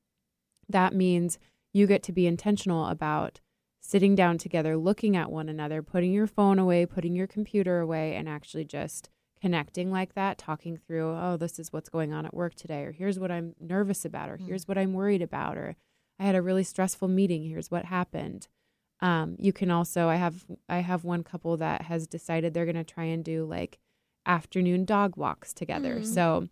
that 0.69 0.93
means 0.93 1.39
you 1.73 1.87
get 1.87 2.03
to 2.03 2.11
be 2.11 2.27
intentional 2.27 2.87
about 2.87 3.39
sitting 3.79 4.15
down 4.15 4.37
together, 4.37 4.77
looking 4.77 5.17
at 5.17 5.31
one 5.31 5.49
another, 5.49 5.81
putting 5.81 6.13
your 6.13 6.27
phone 6.27 6.59
away, 6.59 6.85
putting 6.85 7.15
your 7.15 7.27
computer 7.27 7.79
away, 7.79 8.15
and 8.15 8.29
actually 8.29 8.63
just 8.63 9.09
connecting 9.41 9.91
like 9.91 10.13
that, 10.13 10.37
talking 10.37 10.77
through, 10.77 11.17
oh, 11.17 11.35
this 11.35 11.59
is 11.59 11.73
what's 11.73 11.89
going 11.89 12.13
on 12.13 12.25
at 12.25 12.33
work 12.33 12.55
today, 12.55 12.83
or 12.83 12.91
here's 12.93 13.19
what 13.19 13.29
I'm 13.29 13.55
nervous 13.59 14.05
about, 14.05 14.29
or 14.29 14.37
mm. 14.37 14.47
here's 14.47 14.67
what 14.67 14.77
I'm 14.77 14.93
worried 14.93 15.21
about, 15.21 15.57
or 15.57 15.75
I 16.19 16.23
had 16.23 16.35
a 16.35 16.41
really 16.41 16.63
stressful 16.63 17.07
meeting. 17.07 17.43
Here's 17.43 17.71
what 17.71 17.85
happened. 17.85 18.47
Um, 19.01 19.35
you 19.37 19.51
can 19.51 19.69
also, 19.69 20.07
I 20.07 20.15
have, 20.15 20.45
I 20.69 20.79
have 20.79 21.03
one 21.03 21.23
couple 21.23 21.57
that 21.57 21.83
has 21.83 22.07
decided 22.07 22.53
they're 22.53 22.65
going 22.65 22.75
to 22.75 22.83
try 22.83 23.05
and 23.05 23.23
do 23.23 23.45
like 23.45 23.79
afternoon 24.25 24.85
dog 24.85 25.17
walks 25.17 25.53
together. 25.53 25.99
Mm. 25.99 26.05
So, 26.05 26.49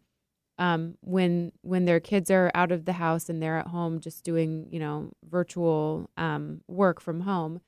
um, 0.58 0.96
when 1.02 1.54
when 1.62 1.86
their 1.86 2.00
kids 2.00 2.30
are 2.30 2.52
out 2.54 2.72
of 2.72 2.86
the 2.86 2.94
house 2.94 3.30
and 3.30 3.42
they're 3.42 3.58
at 3.58 3.68
home 3.68 4.00
just 4.00 4.24
doing 4.24 4.68
you 4.70 4.80
know 4.80 5.12
virtual 5.28 6.10
um, 6.18 6.62
work 6.68 7.02
from 7.02 7.22
home 7.22 7.62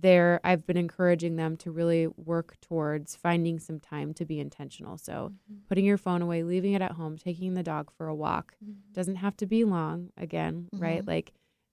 there 0.00 0.40
i've 0.44 0.66
been 0.66 0.76
encouraging 0.76 1.36
them 1.36 1.56
to 1.56 1.70
really 1.70 2.06
work 2.16 2.56
towards 2.60 3.16
finding 3.16 3.58
some 3.58 3.80
time 3.80 4.12
to 4.12 4.24
be 4.24 4.38
intentional 4.38 4.96
so 4.98 5.32
mm-hmm. 5.32 5.60
putting 5.68 5.84
your 5.84 5.98
phone 5.98 6.22
away 6.22 6.42
leaving 6.42 6.72
it 6.72 6.82
at 6.82 6.92
home 6.92 7.16
taking 7.16 7.54
the 7.54 7.62
dog 7.62 7.90
for 7.96 8.06
a 8.08 8.14
walk 8.14 8.54
mm-hmm. 8.64 8.78
doesn't 8.92 9.16
have 9.16 9.36
to 9.36 9.46
be 9.46 9.64
long 9.64 10.10
again 10.16 10.68
right 10.72 11.00
mm-hmm. 11.00 11.10
like 11.10 11.32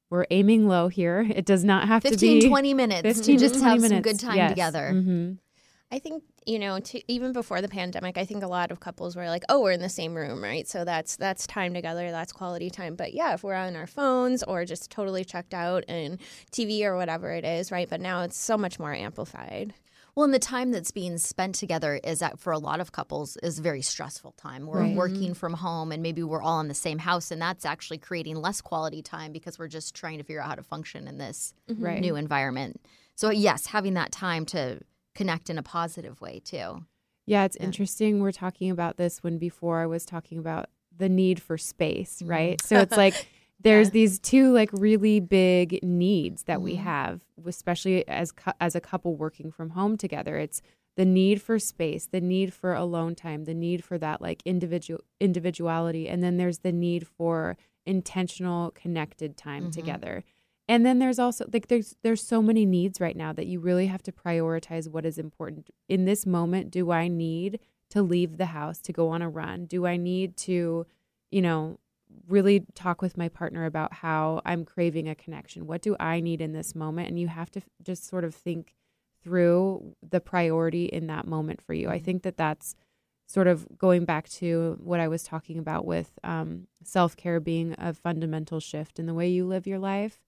we're 0.09 0.25
aiming 0.29 0.67
low 0.67 0.89
here 0.89 1.25
it 1.35 1.45
does 1.45 1.63
not 1.63 1.87
have 1.87 2.03
15, 2.03 2.41
to 2.41 2.45
be 2.45 2.49
20 2.49 2.73
minutes 2.73 3.01
15 3.01 3.37
to 3.37 3.39
just 3.39 3.55
20 3.55 3.69
have 3.69 3.81
minutes. 3.81 3.93
some 3.93 4.01
good 4.01 4.19
time 4.19 4.37
Yes. 4.37 4.51
together. 4.51 4.91
Mhm. 4.93 5.37
I 5.91 5.99
think 5.99 6.23
you 6.45 6.59
know, 6.59 6.79
to, 6.79 7.11
even 7.11 7.33
before 7.33 7.61
the 7.61 7.67
pandemic, 7.67 8.17
I 8.17 8.25
think 8.25 8.43
a 8.43 8.47
lot 8.47 8.71
of 8.71 8.79
couples 8.79 9.15
were 9.15 9.27
like, 9.27 9.43
"Oh, 9.49 9.61
we're 9.61 9.71
in 9.71 9.81
the 9.81 9.89
same 9.89 10.13
room, 10.13 10.43
right? 10.43 10.67
So 10.67 10.83
that's 10.85 11.15
that's 11.15 11.47
time 11.47 11.73
together, 11.73 12.11
that's 12.11 12.31
quality 12.31 12.69
time." 12.69 12.95
But 12.95 13.13
yeah, 13.13 13.33
if 13.33 13.43
we're 13.43 13.53
on 13.53 13.75
our 13.75 13.87
phones 13.87 14.43
or 14.43 14.65
just 14.65 14.91
totally 14.91 15.23
checked 15.23 15.53
out 15.53 15.83
in 15.87 16.19
TV 16.51 16.83
or 16.83 16.95
whatever 16.95 17.31
it 17.31 17.45
is, 17.45 17.71
right? 17.71 17.89
But 17.89 18.01
now 18.01 18.21
it's 18.21 18.37
so 18.37 18.57
much 18.57 18.79
more 18.79 18.93
amplified. 18.93 19.73
Well, 20.15 20.25
and 20.25 20.33
the 20.33 20.39
time 20.39 20.71
that's 20.71 20.91
being 20.91 21.17
spent 21.17 21.55
together 21.55 21.99
is 22.03 22.19
that 22.19 22.37
for 22.37 22.53
a 22.53 22.59
lot 22.59 22.79
of 22.79 22.91
couples 22.91 23.35
is 23.41 23.57
very 23.57 23.81
stressful 23.81 24.33
time. 24.33 24.67
We're 24.67 24.81
Right. 24.81 24.95
working 24.95 25.21
mm-hmm. 25.21 25.33
from 25.33 25.53
home 25.55 25.91
and 25.91 26.03
maybe 26.03 26.21
we're 26.21 26.41
all 26.41 26.59
in 26.59 26.67
the 26.67 26.75
same 26.75 26.99
house 26.99 27.31
and 27.31 27.41
that's 27.41 27.65
actually 27.65 27.97
creating 27.97 28.35
less 28.35 28.61
quality 28.61 29.01
time 29.01 29.31
because 29.31 29.57
we're 29.57 29.67
just 29.67 29.95
trying 29.95 30.19
to 30.19 30.23
figure 30.23 30.41
out 30.41 30.49
how 30.49 30.55
to 30.55 30.63
function 30.63 31.07
in 31.07 31.17
this 31.17 31.55
mm-hmm. 31.67 31.83
Right. 31.83 31.99
new 31.99 32.15
environment. 32.15 32.79
So 33.15 33.31
yes, 33.31 33.65
having 33.67 33.95
that 33.95 34.11
time 34.11 34.45
to 34.47 34.81
connect 35.15 35.49
in 35.49 35.57
a 35.57 35.63
positive 35.63 36.19
way 36.21 36.39
too. 36.43 36.85
Yeah, 37.25 37.45
it's 37.45 37.57
Yeah. 37.59 37.65
interesting. 37.65 38.21
We're 38.21 38.31
talking 38.31 38.69
about 38.69 38.97
this 38.97 39.23
when 39.23 39.37
before 39.37 39.79
I 39.81 39.85
was 39.85 40.05
talking 40.05 40.37
about 40.37 40.69
the 40.95 41.09
need 41.09 41.41
for 41.41 41.57
space, 41.57 42.17
Mm-hmm. 42.19 42.29
right? 42.31 42.61
So 42.61 42.79
it's 42.79 42.97
like 42.97 43.27
there's 43.59 43.91
these 43.91 44.19
two 44.19 44.51
like 44.53 44.69
really 44.73 45.19
big 45.19 45.79
needs 45.83 46.43
that 46.43 46.61
we 46.61 46.73
Mm-hmm. 46.73 46.83
have, 46.83 47.21
especially 47.45 48.07
as 48.07 48.31
cou- 48.31 48.51
as 48.59 48.75
a 48.75 48.81
couple 48.81 49.15
working 49.15 49.51
from 49.51 49.71
home 49.71 49.95
together. 49.97 50.37
It's 50.37 50.61
the 50.95 51.05
need 51.05 51.41
for 51.41 51.57
space, 51.57 52.05
the 52.07 52.21
need 52.21 52.53
for 52.53 52.73
alone 52.75 53.15
time, 53.15 53.45
the 53.45 53.53
need 53.55 53.83
for 53.83 53.97
that 53.97 54.21
like 54.21 54.43
individual 54.45 55.01
individuality, 55.19 56.07
and 56.09 56.21
then 56.21 56.37
there's 56.37 56.59
the 56.59 56.71
need 56.71 57.07
for 57.07 57.57
intentional 57.85 58.71
connected 58.71 59.37
time 59.37 59.63
Mm-hmm. 59.63 59.71
together. 59.71 60.23
And 60.67 60.85
then 60.85 60.99
there's 60.99 61.19
also 61.19 61.45
like 61.51 61.67
there's 61.67 61.95
there's 62.03 62.25
so 62.25 62.41
many 62.41 62.65
needs 62.65 63.01
right 63.01 63.17
now 63.17 63.33
that 63.33 63.47
you 63.47 63.59
really 63.59 63.87
have 63.87 64.03
to 64.03 64.11
prioritize 64.11 64.87
what 64.87 65.05
is 65.05 65.17
important. 65.17 65.69
In 65.89 66.05
this 66.05 66.25
moment, 66.25 66.71
do 66.71 66.91
I 66.91 67.07
need 67.07 67.59
to 67.89 68.01
leave 68.01 68.37
the 68.37 68.47
house 68.47 68.79
to 68.81 68.93
go 68.93 69.09
on 69.09 69.21
a 69.21 69.29
run? 69.29 69.65
Do 69.65 69.85
I 69.85 69.97
need 69.97 70.37
to, 70.37 70.85
you 71.31 71.41
know, 71.41 71.79
really 72.27 72.65
talk 72.75 73.01
with 73.01 73.17
my 73.17 73.27
partner 73.27 73.65
about 73.65 73.93
how 73.93 74.41
I'm 74.45 74.63
craving 74.63 75.09
a 75.09 75.15
connection? 75.15 75.67
What 75.67 75.81
do 75.81 75.95
I 75.99 76.19
need 76.19 76.41
in 76.41 76.53
this 76.53 76.75
moment? 76.75 77.09
And 77.09 77.19
you 77.19 77.27
have 77.27 77.51
to 77.51 77.61
just 77.81 78.07
sort 78.07 78.23
of 78.23 78.33
think 78.33 78.73
through 79.23 79.95
the 80.07 80.19
priority 80.19 80.85
in 80.85 81.07
that 81.07 81.27
moment 81.27 81.61
for 81.61 81.73
you. 81.73 81.89
I 81.89 81.99
think 81.99 82.23
that 82.23 82.37
that's 82.37 82.75
sort 83.25 83.47
of 83.47 83.67
going 83.77 84.05
back 84.05 84.29
to 84.29 84.77
what 84.81 84.99
I 84.99 85.07
was 85.07 85.23
talking 85.23 85.57
about 85.57 85.85
with 85.85 86.11
um, 86.23 86.67
self 86.83 87.15
care 87.15 87.39
being 87.39 87.75
a 87.77 87.93
fundamental 87.93 88.59
shift 88.59 88.99
in 88.99 89.05
the 89.05 89.13
way 89.13 89.27
you 89.27 89.45
live 89.45 89.67
your 89.67 89.79
life. 89.79 90.19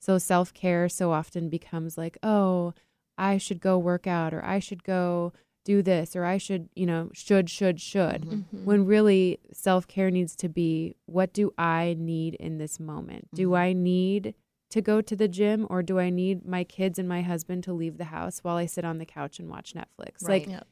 So 0.00 0.18
self 0.18 0.52
care 0.52 0.88
so 0.88 1.12
often 1.12 1.48
becomes 1.48 1.96
like, 1.96 2.18
oh, 2.22 2.74
I 3.18 3.38
should 3.38 3.60
go 3.60 3.78
work 3.78 4.06
out 4.06 4.32
or 4.32 4.44
I 4.44 4.58
should 4.58 4.82
go 4.82 5.32
do 5.64 5.82
this 5.82 6.16
or 6.16 6.24
I 6.24 6.38
should, 6.38 6.70
you 6.74 6.86
know, 6.86 7.10
should, 7.12 7.50
should, 7.50 7.80
should. 7.80 8.22
Mm-hmm. 8.22 8.64
When 8.64 8.86
really 8.86 9.38
self 9.52 9.86
care 9.86 10.10
needs 10.10 10.34
to 10.36 10.48
be 10.48 10.96
what 11.06 11.32
do 11.32 11.52
I 11.58 11.96
need 11.98 12.34
in 12.34 12.58
this 12.58 12.80
moment? 12.80 13.28
Do 13.34 13.54
I 13.54 13.74
need 13.74 14.34
to 14.70 14.80
go 14.80 15.02
to 15.02 15.14
the 15.14 15.28
gym 15.28 15.66
or 15.68 15.82
do 15.82 15.98
I 15.98 16.08
need 16.10 16.46
my 16.46 16.64
kids 16.64 16.98
and 16.98 17.08
my 17.08 17.22
husband 17.22 17.64
to 17.64 17.72
leave 17.72 17.98
the 17.98 18.04
house 18.04 18.40
while 18.42 18.56
I 18.56 18.66
sit 18.66 18.84
on 18.84 18.98
the 18.98 19.06
couch 19.06 19.38
and 19.38 19.50
watch 19.50 19.74
Netflix? 19.74 20.22
Right. 20.26 20.48
Like, 20.48 20.62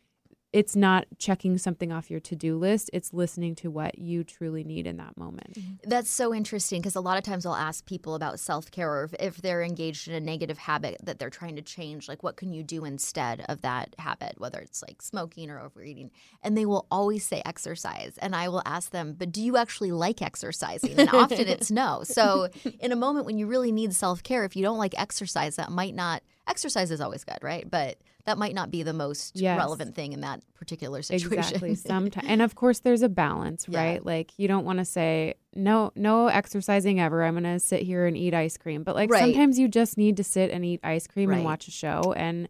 it's 0.52 0.74
not 0.74 1.06
checking 1.18 1.58
something 1.58 1.92
off 1.92 2.10
your 2.10 2.20
to-do 2.20 2.56
list 2.56 2.90
it's 2.92 3.12
listening 3.12 3.54
to 3.54 3.70
what 3.70 3.98
you 3.98 4.24
truly 4.24 4.64
need 4.64 4.86
in 4.86 4.96
that 4.96 5.16
moment 5.16 5.54
mm-hmm. 5.54 5.68
That's 5.88 6.10
so 6.10 6.34
interesting 6.34 6.80
because 6.80 6.96
a 6.96 7.00
lot 7.00 7.16
of 7.16 7.24
times 7.24 7.46
I'll 7.46 7.54
ask 7.54 7.86
people 7.86 8.14
about 8.14 8.38
self 8.38 8.70
care 8.70 8.90
or 8.90 9.04
if, 9.04 9.14
if 9.18 9.36
they're 9.38 9.62
engaged 9.62 10.06
in 10.06 10.14
a 10.14 10.20
negative 10.20 10.58
habit 10.58 10.98
that 11.02 11.18
they're 11.18 11.30
trying 11.30 11.56
to 11.56 11.62
change, 11.62 12.08
like 12.08 12.22
what 12.22 12.36
can 12.36 12.52
you 12.52 12.62
do 12.62 12.84
instead 12.84 13.44
of 13.48 13.62
that 13.62 13.94
habit, 13.98 14.34
whether 14.38 14.58
it's 14.58 14.82
like 14.82 15.00
smoking 15.00 15.50
or 15.50 15.60
overeating. 15.60 16.10
And 16.42 16.56
they 16.56 16.66
will 16.66 16.86
always 16.90 17.24
say 17.24 17.42
exercise. 17.46 18.18
And 18.18 18.36
I 18.36 18.48
will 18.48 18.62
ask 18.66 18.90
them, 18.90 19.14
but 19.18 19.32
do 19.32 19.42
you 19.42 19.56
actually 19.56 19.92
like 19.92 20.20
exercising? 20.20 20.98
And 20.98 21.08
often 21.10 21.38
it's 21.48 21.70
no. 21.70 22.02
So 22.04 22.48
in 22.80 22.92
a 22.92 22.96
moment 22.96 23.24
when 23.24 23.38
you 23.38 23.46
really 23.46 23.72
need 23.72 23.94
self 23.94 24.22
care, 24.22 24.44
if 24.44 24.54
you 24.54 24.62
don't 24.62 24.78
like 24.78 24.98
exercise, 24.98 25.56
that 25.56 25.70
might 25.70 25.94
not, 25.94 26.22
exercise 26.46 26.90
is 26.90 27.00
always 27.00 27.24
good, 27.24 27.38
right? 27.40 27.68
But 27.68 27.98
that 28.28 28.36
might 28.38 28.54
not 28.54 28.70
be 28.70 28.82
the 28.82 28.92
most 28.92 29.40
Yes. 29.40 29.56
relevant 29.58 29.94
thing 29.94 30.12
in 30.12 30.20
that 30.20 30.42
particular 30.54 31.00
situation. 31.02 31.38
exactly 31.38 31.74
sometimes 31.92 32.26
and 32.28 32.42
of 32.42 32.54
course 32.54 32.80
there's 32.80 33.02
a 33.02 33.08
balance 33.08 33.66
Yeah. 33.68 33.82
right 33.82 34.04
like 34.06 34.32
you 34.38 34.46
don't 34.48 34.64
want 34.66 34.78
to 34.80 34.84
say 34.84 35.34
no 35.54 35.92
no 35.96 36.26
exercising 36.28 37.00
ever 37.00 37.24
i'm 37.24 37.34
gonna 37.34 37.58
sit 37.58 37.82
here 37.82 38.06
and 38.06 38.16
eat 38.16 38.34
ice 38.34 38.56
cream 38.58 38.82
but 38.84 38.94
like 38.94 39.10
Right. 39.10 39.20
sometimes 39.20 39.58
you 39.58 39.66
just 39.68 39.96
need 39.96 40.16
to 40.18 40.24
sit 40.24 40.50
and 40.50 40.64
eat 40.64 40.80
ice 40.84 41.06
cream 41.06 41.30
Right. 41.30 41.36
and 41.36 41.44
watch 41.44 41.68
a 41.68 41.70
show 41.70 42.12
and 42.16 42.48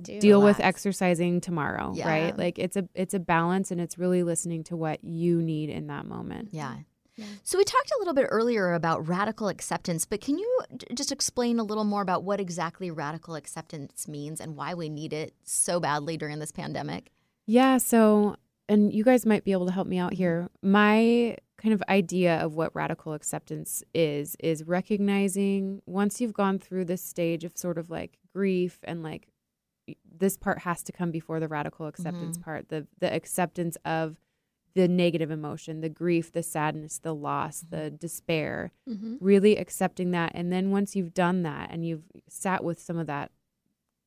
do. 0.00 0.18
deal 0.18 0.40
with 0.42 0.60
exercising 0.60 1.40
tomorrow 1.40 1.92
Yeah. 1.94 2.08
right 2.08 2.38
like 2.38 2.58
it's 2.58 2.76
a 2.76 2.88
it's 2.94 3.12
a 3.14 3.18
balance 3.20 3.70
and 3.70 3.80
it's 3.80 3.98
really 3.98 4.22
listening 4.22 4.64
to 4.64 4.76
what 4.76 5.04
you 5.04 5.42
need 5.42 5.68
in 5.70 5.88
that 5.88 6.06
moment 6.06 6.48
Yeah. 6.52 6.74
So 7.42 7.58
we 7.58 7.64
talked 7.64 7.90
a 7.90 7.98
little 7.98 8.14
bit 8.14 8.26
earlier 8.30 8.74
about 8.74 9.08
radical 9.08 9.48
acceptance, 9.48 10.04
but 10.04 10.20
can 10.20 10.38
you 10.38 10.62
d- 10.76 10.86
just 10.94 11.12
explain 11.12 11.58
a 11.58 11.64
little 11.64 11.84
more 11.84 12.02
about 12.02 12.24
what 12.24 12.40
exactly 12.40 12.90
radical 12.90 13.34
acceptance 13.34 14.06
means 14.06 14.40
and 14.40 14.56
why 14.56 14.74
we 14.74 14.88
need 14.88 15.12
it 15.12 15.34
so 15.44 15.80
badly 15.80 16.16
during 16.16 16.38
this 16.38 16.52
pandemic? 16.52 17.10
Yeah, 17.46 17.78
so 17.78 18.36
and 18.68 18.92
you 18.92 19.02
guys 19.02 19.24
might 19.24 19.44
be 19.44 19.52
able 19.52 19.66
to 19.66 19.72
help 19.72 19.86
me 19.86 19.98
out 19.98 20.12
here. 20.12 20.48
My 20.62 21.36
kind 21.56 21.74
of 21.74 21.82
idea 21.88 22.36
of 22.36 22.54
what 22.54 22.74
radical 22.74 23.14
acceptance 23.14 23.82
is 23.92 24.36
is 24.38 24.64
recognizing 24.64 25.82
once 25.86 26.20
you've 26.20 26.34
gone 26.34 26.58
through 26.58 26.84
this 26.84 27.02
stage 27.02 27.44
of 27.44 27.56
sort 27.56 27.78
of 27.78 27.90
like 27.90 28.18
grief 28.32 28.78
and 28.84 29.02
like 29.02 29.28
this 30.18 30.36
part 30.36 30.60
has 30.60 30.82
to 30.82 30.92
come 30.92 31.10
before 31.10 31.40
the 31.40 31.48
radical 31.48 31.86
acceptance 31.86 32.36
mm-hmm. 32.36 32.44
part, 32.44 32.68
the 32.68 32.86
the 33.00 33.12
acceptance 33.12 33.76
of 33.84 34.16
the 34.78 34.86
negative 34.86 35.30
emotion, 35.32 35.80
the 35.80 35.88
grief, 35.88 36.30
the 36.30 36.42
sadness, 36.42 36.98
the 36.98 37.14
loss, 37.14 37.64
the 37.68 37.90
despair, 37.90 38.70
Mm-hmm. 38.88 39.16
really 39.20 39.56
accepting 39.56 40.12
that 40.12 40.30
and 40.34 40.52
then 40.52 40.70
once 40.70 40.94
you've 40.96 41.12
done 41.12 41.42
that 41.42 41.70
and 41.72 41.84
you've 41.84 42.04
sat 42.28 42.62
with 42.62 42.78
some 42.80 42.96
of 42.96 43.06
that 43.08 43.30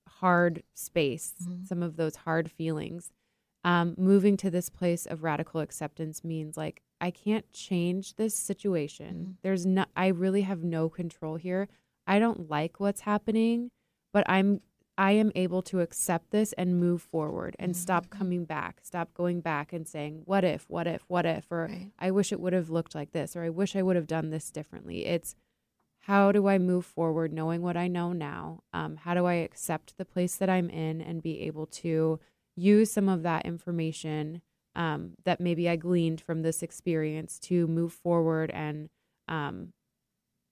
hard 0.07 0.63
space, 0.73 1.33
Mhm. 1.41 1.67
some 1.67 1.83
of 1.83 1.95
those 1.97 2.15
hard 2.27 2.49
feelings, 2.49 3.11
um, 3.63 3.95
moving 3.97 4.37
to 4.37 4.49
this 4.49 4.69
place 4.69 5.05
of 5.05 5.23
radical 5.23 5.59
acceptance 5.61 6.23
means 6.23 6.57
like 6.57 6.81
I 6.99 7.11
can't 7.11 7.51
change 7.51 8.15
this 8.15 8.35
situation. 8.35 9.37
There's 9.41 9.65
no, 9.65 9.85
I 9.95 10.07
really 10.07 10.43
have 10.43 10.63
no 10.63 10.87
control 10.89 11.35
here. 11.35 11.67
I 12.07 12.17
don't 12.19 12.49
like 12.49 12.79
what's 12.79 13.01
happening, 13.01 13.71
but 14.13 14.23
I'm 14.29 14.61
I 15.01 15.13
am 15.13 15.31
able 15.33 15.63
to 15.63 15.79
accept 15.79 16.29
this 16.29 16.53
and 16.53 16.79
move 16.79 17.01
forward 17.01 17.55
and 17.57 17.75
stop 17.75 18.11
coming 18.11 18.45
back, 18.45 18.81
stop 18.83 19.15
going 19.15 19.41
back 19.41 19.73
and 19.73 19.87
saying, 19.87 20.21
what 20.25 20.43
if, 20.43 20.65
what 20.69 20.85
if, 20.85 21.03
what 21.07 21.25
if, 21.25 21.51
or 21.51 21.69
Right. 21.71 21.89
I 21.97 22.11
wish 22.11 22.31
it 22.31 22.39
would 22.39 22.53
have 22.53 22.69
looked 22.69 22.93
like 22.93 23.11
this, 23.11 23.35
or 23.35 23.41
I 23.41 23.49
wish 23.49 23.75
I 23.75 23.81
would 23.81 23.95
have 23.95 24.05
done 24.05 24.29
this 24.29 24.51
differently. 24.51 25.07
It's 25.07 25.33
how 26.01 26.31
do 26.31 26.47
I 26.47 26.59
move 26.59 26.85
forward 26.85 27.33
knowing 27.33 27.63
what 27.63 27.75
I 27.75 27.87
know 27.87 28.13
now? 28.13 28.61
Um, 28.73 28.97
how 28.97 29.15
do 29.15 29.25
I 29.25 29.33
accept 29.33 29.97
the 29.97 30.05
place 30.05 30.35
that 30.35 30.51
I'm 30.51 30.69
in 30.69 31.01
and 31.01 31.23
be 31.23 31.41
able 31.41 31.65
to 31.65 32.19
use 32.55 32.91
some 32.91 33.09
of 33.09 33.23
that 33.23 33.43
information 33.43 34.43
um, 34.75 35.13
that 35.25 35.39
maybe 35.39 35.67
I 35.67 35.77
gleaned 35.77 36.21
from 36.21 36.43
this 36.43 36.61
experience 36.61 37.39
to 37.39 37.65
move 37.65 37.91
forward 37.91 38.51
and 38.51 38.91
um, 39.27 39.73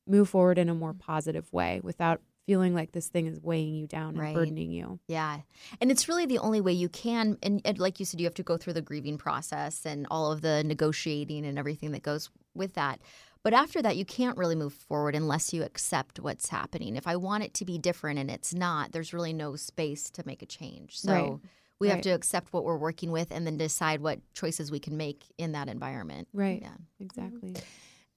move 0.08 0.28
forward 0.28 0.58
in 0.58 0.70
a 0.70 0.74
more 0.74 0.96
positive 0.96 1.54
way 1.54 1.82
without 1.84 2.22
feeling 2.50 2.74
like 2.74 2.92
this 2.94 3.08
thing 3.10 3.28
is 3.28 3.40
weighing 3.44 3.76
you 3.76 3.86
down 3.86 4.10
and 4.10 4.18
Right. 4.18 4.34
burdening 4.34 4.72
you. 4.72 5.00
Yeah. 5.08 5.42
And 5.80 5.92
it's 5.92 6.10
really 6.10 6.26
the 6.26 6.40
only 6.40 6.62
way 6.62 6.74
you 6.74 6.90
can. 6.90 7.38
And, 7.44 7.62
and 7.64 7.78
like 7.78 8.00
you 8.00 8.06
said, 8.08 8.20
you 8.20 8.26
have 8.26 8.34
to 8.36 8.44
go 8.44 8.58
through 8.58 8.74
the 8.74 8.82
grieving 8.82 9.20
process 9.20 9.86
and 9.86 10.08
all 10.10 10.32
of 10.32 10.42
the 10.42 10.64
negotiating 10.64 11.46
and 11.46 11.60
everything 11.60 11.92
that 11.92 12.02
goes 12.02 12.32
with 12.56 12.74
that. 12.74 13.00
But 13.44 13.54
after 13.54 13.84
that, 13.84 13.98
you 13.98 14.04
can't 14.04 14.36
really 14.36 14.56
move 14.56 14.74
forward 14.74 15.14
unless 15.16 15.54
you 15.54 15.62
accept 15.64 16.20
what's 16.20 16.50
happening. 16.50 16.96
If 16.96 17.06
I 17.06 17.18
want 17.18 17.44
it 17.44 17.54
to 17.54 17.66
be 17.66 17.78
different 17.78 18.18
and 18.18 18.32
it's 18.32 18.52
not, 18.54 18.94
there's 18.94 19.14
really 19.14 19.32
no 19.32 19.56
space 19.56 20.10
to 20.10 20.24
make 20.26 20.42
a 20.42 20.48
change. 20.48 21.00
So 21.00 21.12
Right. 21.14 21.40
we 21.80 21.90
have 21.90 22.02
to 22.02 22.10
accept 22.10 22.52
what 22.52 22.64
we're 22.66 22.78
working 22.78 23.12
with 23.12 23.32
and 23.32 23.46
then 23.46 23.58
decide 23.58 24.02
what 24.02 24.20
choices 24.34 24.72
we 24.72 24.80
can 24.80 24.98
make 24.98 25.24
in 25.38 25.52
that 25.52 25.70
environment. 25.70 26.28
Right. 26.34 26.62
Yeah. 26.64 26.78
Exactly. 27.00 27.52
Mm-hmm. 27.52 27.64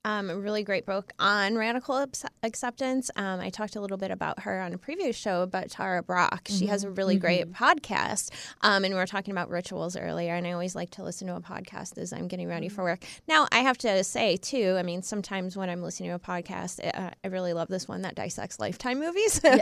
Um, 0.04 0.30
a 0.30 0.36
really 0.36 0.64
great 0.64 0.84
book 0.84 1.12
on 1.20 1.54
radical 1.56 2.04
acceptance. 2.42 3.08
Um, 3.14 3.38
I 3.38 3.50
talked 3.50 3.76
a 3.76 3.80
little 3.80 3.96
bit 3.96 4.10
about 4.10 4.40
her 4.40 4.60
on 4.60 4.72
a 4.72 4.78
previous 4.78 5.14
show 5.14 5.42
about 5.42 5.70
Tara 5.70 6.02
Brach. 6.02 6.48
She 6.48 6.66
has 6.66 6.82
a 6.82 6.90
really 6.90 7.16
great 7.18 7.52
podcast, 7.52 8.30
um, 8.62 8.84
and 8.84 8.92
we 8.92 8.98
were 8.98 9.06
talking 9.06 9.30
about 9.30 9.48
rituals 9.48 9.96
earlier. 9.96 10.34
And 10.34 10.44
I 10.44 10.52
always 10.52 10.74
like 10.74 10.90
to 10.92 11.04
listen 11.04 11.28
to 11.28 11.36
a 11.36 11.40
podcast 11.40 11.98
as 11.98 12.12
I'm 12.12 12.26
getting 12.26 12.48
ready 12.48 12.68
for 12.68 12.82
work. 12.82 13.04
Now, 13.28 13.46
I 13.52 13.60
have 13.60 13.78
to 13.78 14.02
say 14.02 14.36
too. 14.36 14.74
I 14.76 14.82
mean, 14.82 15.02
sometimes 15.02 15.56
when 15.56 15.70
I'm 15.70 15.82
listening 15.82 16.10
to 16.10 16.16
a 16.16 16.18
podcast, 16.18 16.80
uh, 16.84 17.10
I 17.22 17.28
really 17.28 17.52
love 17.52 17.68
this 17.68 17.86
one 17.86 18.02
that 18.02 18.16
dissects 18.16 18.58
Lifetime 18.58 18.98
movies. 18.98 19.38
but 19.42 19.56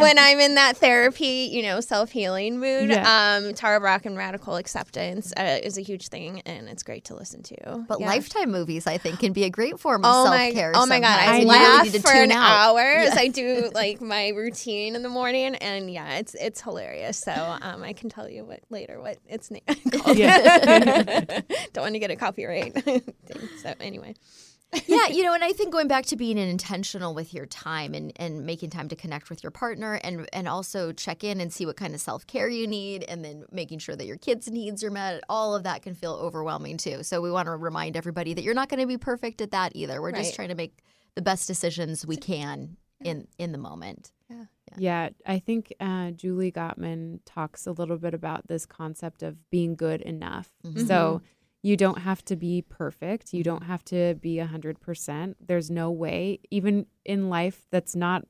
when 0.00 0.16
I'm 0.16 0.38
in 0.38 0.54
that 0.54 0.76
therapy, 0.76 1.48
you 1.52 1.62
know, 1.62 1.80
self 1.80 2.12
healing 2.12 2.60
mood, 2.60 2.90
Yeah. 2.90 3.38
um, 3.42 3.52
Tara 3.54 3.80
Brach 3.80 4.06
and 4.06 4.16
radical 4.16 4.54
acceptance 4.54 5.32
uh, 5.36 5.58
is 5.60 5.76
a 5.76 5.82
huge 5.82 6.06
thing, 6.06 6.40
and 6.46 6.68
it's 6.68 6.84
great 6.84 7.04
to 7.06 7.16
listen 7.16 7.42
to. 7.42 7.84
But 7.88 7.98
Yeah. 7.98 8.06
Lifetime 8.06 8.52
movies, 8.52 8.86
I 8.86 8.96
think, 8.96 9.18
can 9.18 9.32
be 9.32 9.39
a 9.44 9.50
great 9.50 9.78
form 9.80 10.04
of 10.04 10.10
Oh 10.12 10.24
self 10.24 10.36
my, 10.36 10.52
care. 10.52 10.72
oh 10.74 10.86
my 10.86 11.00
god! 11.00 11.18
I, 11.18 11.38
I 11.38 11.40
know. 11.40 11.46
laugh 11.48 11.84
need 11.84 11.92
to 11.94 12.00
for 12.00 12.12
an 12.12 12.30
out. 12.32 12.50
hour 12.76 12.80
as 12.80 13.16
I 13.16 13.28
do 13.28 13.70
like 13.74 14.00
my 14.00 14.28
routine 14.28 14.94
in 14.96 15.02
the 15.02 15.08
morning, 15.08 15.54
and 15.56 15.90
yeah, 15.90 16.18
it's 16.18 16.34
it's 16.34 16.60
hilarious. 16.60 17.18
So 17.18 17.32
um, 17.32 17.82
I 17.82 17.92
can 17.92 18.08
tell 18.08 18.28
you 18.28 18.44
what 18.44 18.60
later 18.70 19.00
what 19.00 19.18
it's 19.28 19.50
named. 19.50 19.64
Don't 21.72 21.82
want 21.84 21.94
to 21.94 21.98
get 21.98 22.10
a 22.10 22.16
copyright. 22.16 22.74
so 23.62 23.74
anyway, 23.80 24.14
yeah, 24.86 25.08
you 25.08 25.22
know, 25.24 25.34
and 25.34 25.42
I 25.42 25.52
think 25.52 25.72
going 25.72 25.88
back 25.88 26.06
to 26.06 26.16
being 26.16 26.38
intentional 26.38 27.14
with 27.14 27.34
your 27.34 27.46
time 27.46 27.92
and, 27.94 28.12
and 28.16 28.46
making 28.46 28.70
time 28.70 28.88
to 28.88 28.96
connect 28.96 29.28
with 29.28 29.42
your 29.42 29.50
partner 29.50 29.94
and 30.04 30.28
and 30.32 30.46
also 30.46 30.92
check 30.92 31.24
in 31.24 31.40
and 31.40 31.52
see 31.52 31.66
what 31.66 31.76
kind 31.76 31.94
of 31.94 32.00
self 32.00 32.26
care 32.26 32.48
you 32.48 32.66
need 32.66 33.02
and 33.04 33.24
then 33.24 33.44
making 33.50 33.80
sure 33.80 33.96
that 33.96 34.06
your 34.06 34.16
kids' 34.16 34.48
needs 34.50 34.84
are 34.84 34.90
met, 34.90 35.22
all 35.28 35.54
of 35.54 35.64
that 35.64 35.82
can 35.82 35.94
feel 35.94 36.12
overwhelming 36.12 36.76
too. 36.76 37.02
So 37.02 37.20
we 37.20 37.30
want 37.30 37.46
to 37.46 37.56
remind 37.56 37.96
everybody 37.96 38.34
that 38.34 38.42
you're 38.42 38.54
not 38.54 38.68
going 38.68 38.80
to 38.80 38.86
be 38.86 38.98
perfect 38.98 39.40
at 39.40 39.50
that 39.50 39.72
either. 39.74 40.00
We're 40.00 40.10
Right. 40.12 40.22
just 40.22 40.34
trying 40.34 40.48
to 40.50 40.54
make 40.54 40.82
the 41.14 41.22
best 41.22 41.46
decisions 41.48 42.06
we 42.06 42.16
can 42.16 42.76
in 43.00 43.26
in 43.38 43.52
the 43.52 43.58
moment. 43.58 44.12
Yeah, 44.28 44.44
Yeah, 44.76 45.08
I 45.26 45.40
think 45.40 45.74
uh, 45.80 46.12
Julie 46.12 46.52
Gottman 46.52 47.18
talks 47.24 47.66
a 47.66 47.72
little 47.72 47.98
bit 47.98 48.14
about 48.14 48.46
this 48.46 48.66
concept 48.66 49.24
of 49.24 49.50
being 49.50 49.74
good 49.74 50.00
enough. 50.02 50.48
Mm-hmm. 50.64 50.86
So 50.86 51.22
you 51.62 51.76
don't 51.76 51.98
have 51.98 52.24
to 52.24 52.36
be 52.36 52.62
perfect. 52.62 53.34
You 53.34 53.42
don't 53.42 53.64
have 53.64 53.84
to 53.86 54.14
be 54.20 54.36
100%. 54.38 55.34
There's 55.46 55.70
no 55.70 55.90
way, 55.90 56.40
even 56.50 56.86
in 57.04 57.28
life 57.28 57.66
that's 57.70 57.94
not 57.94 58.26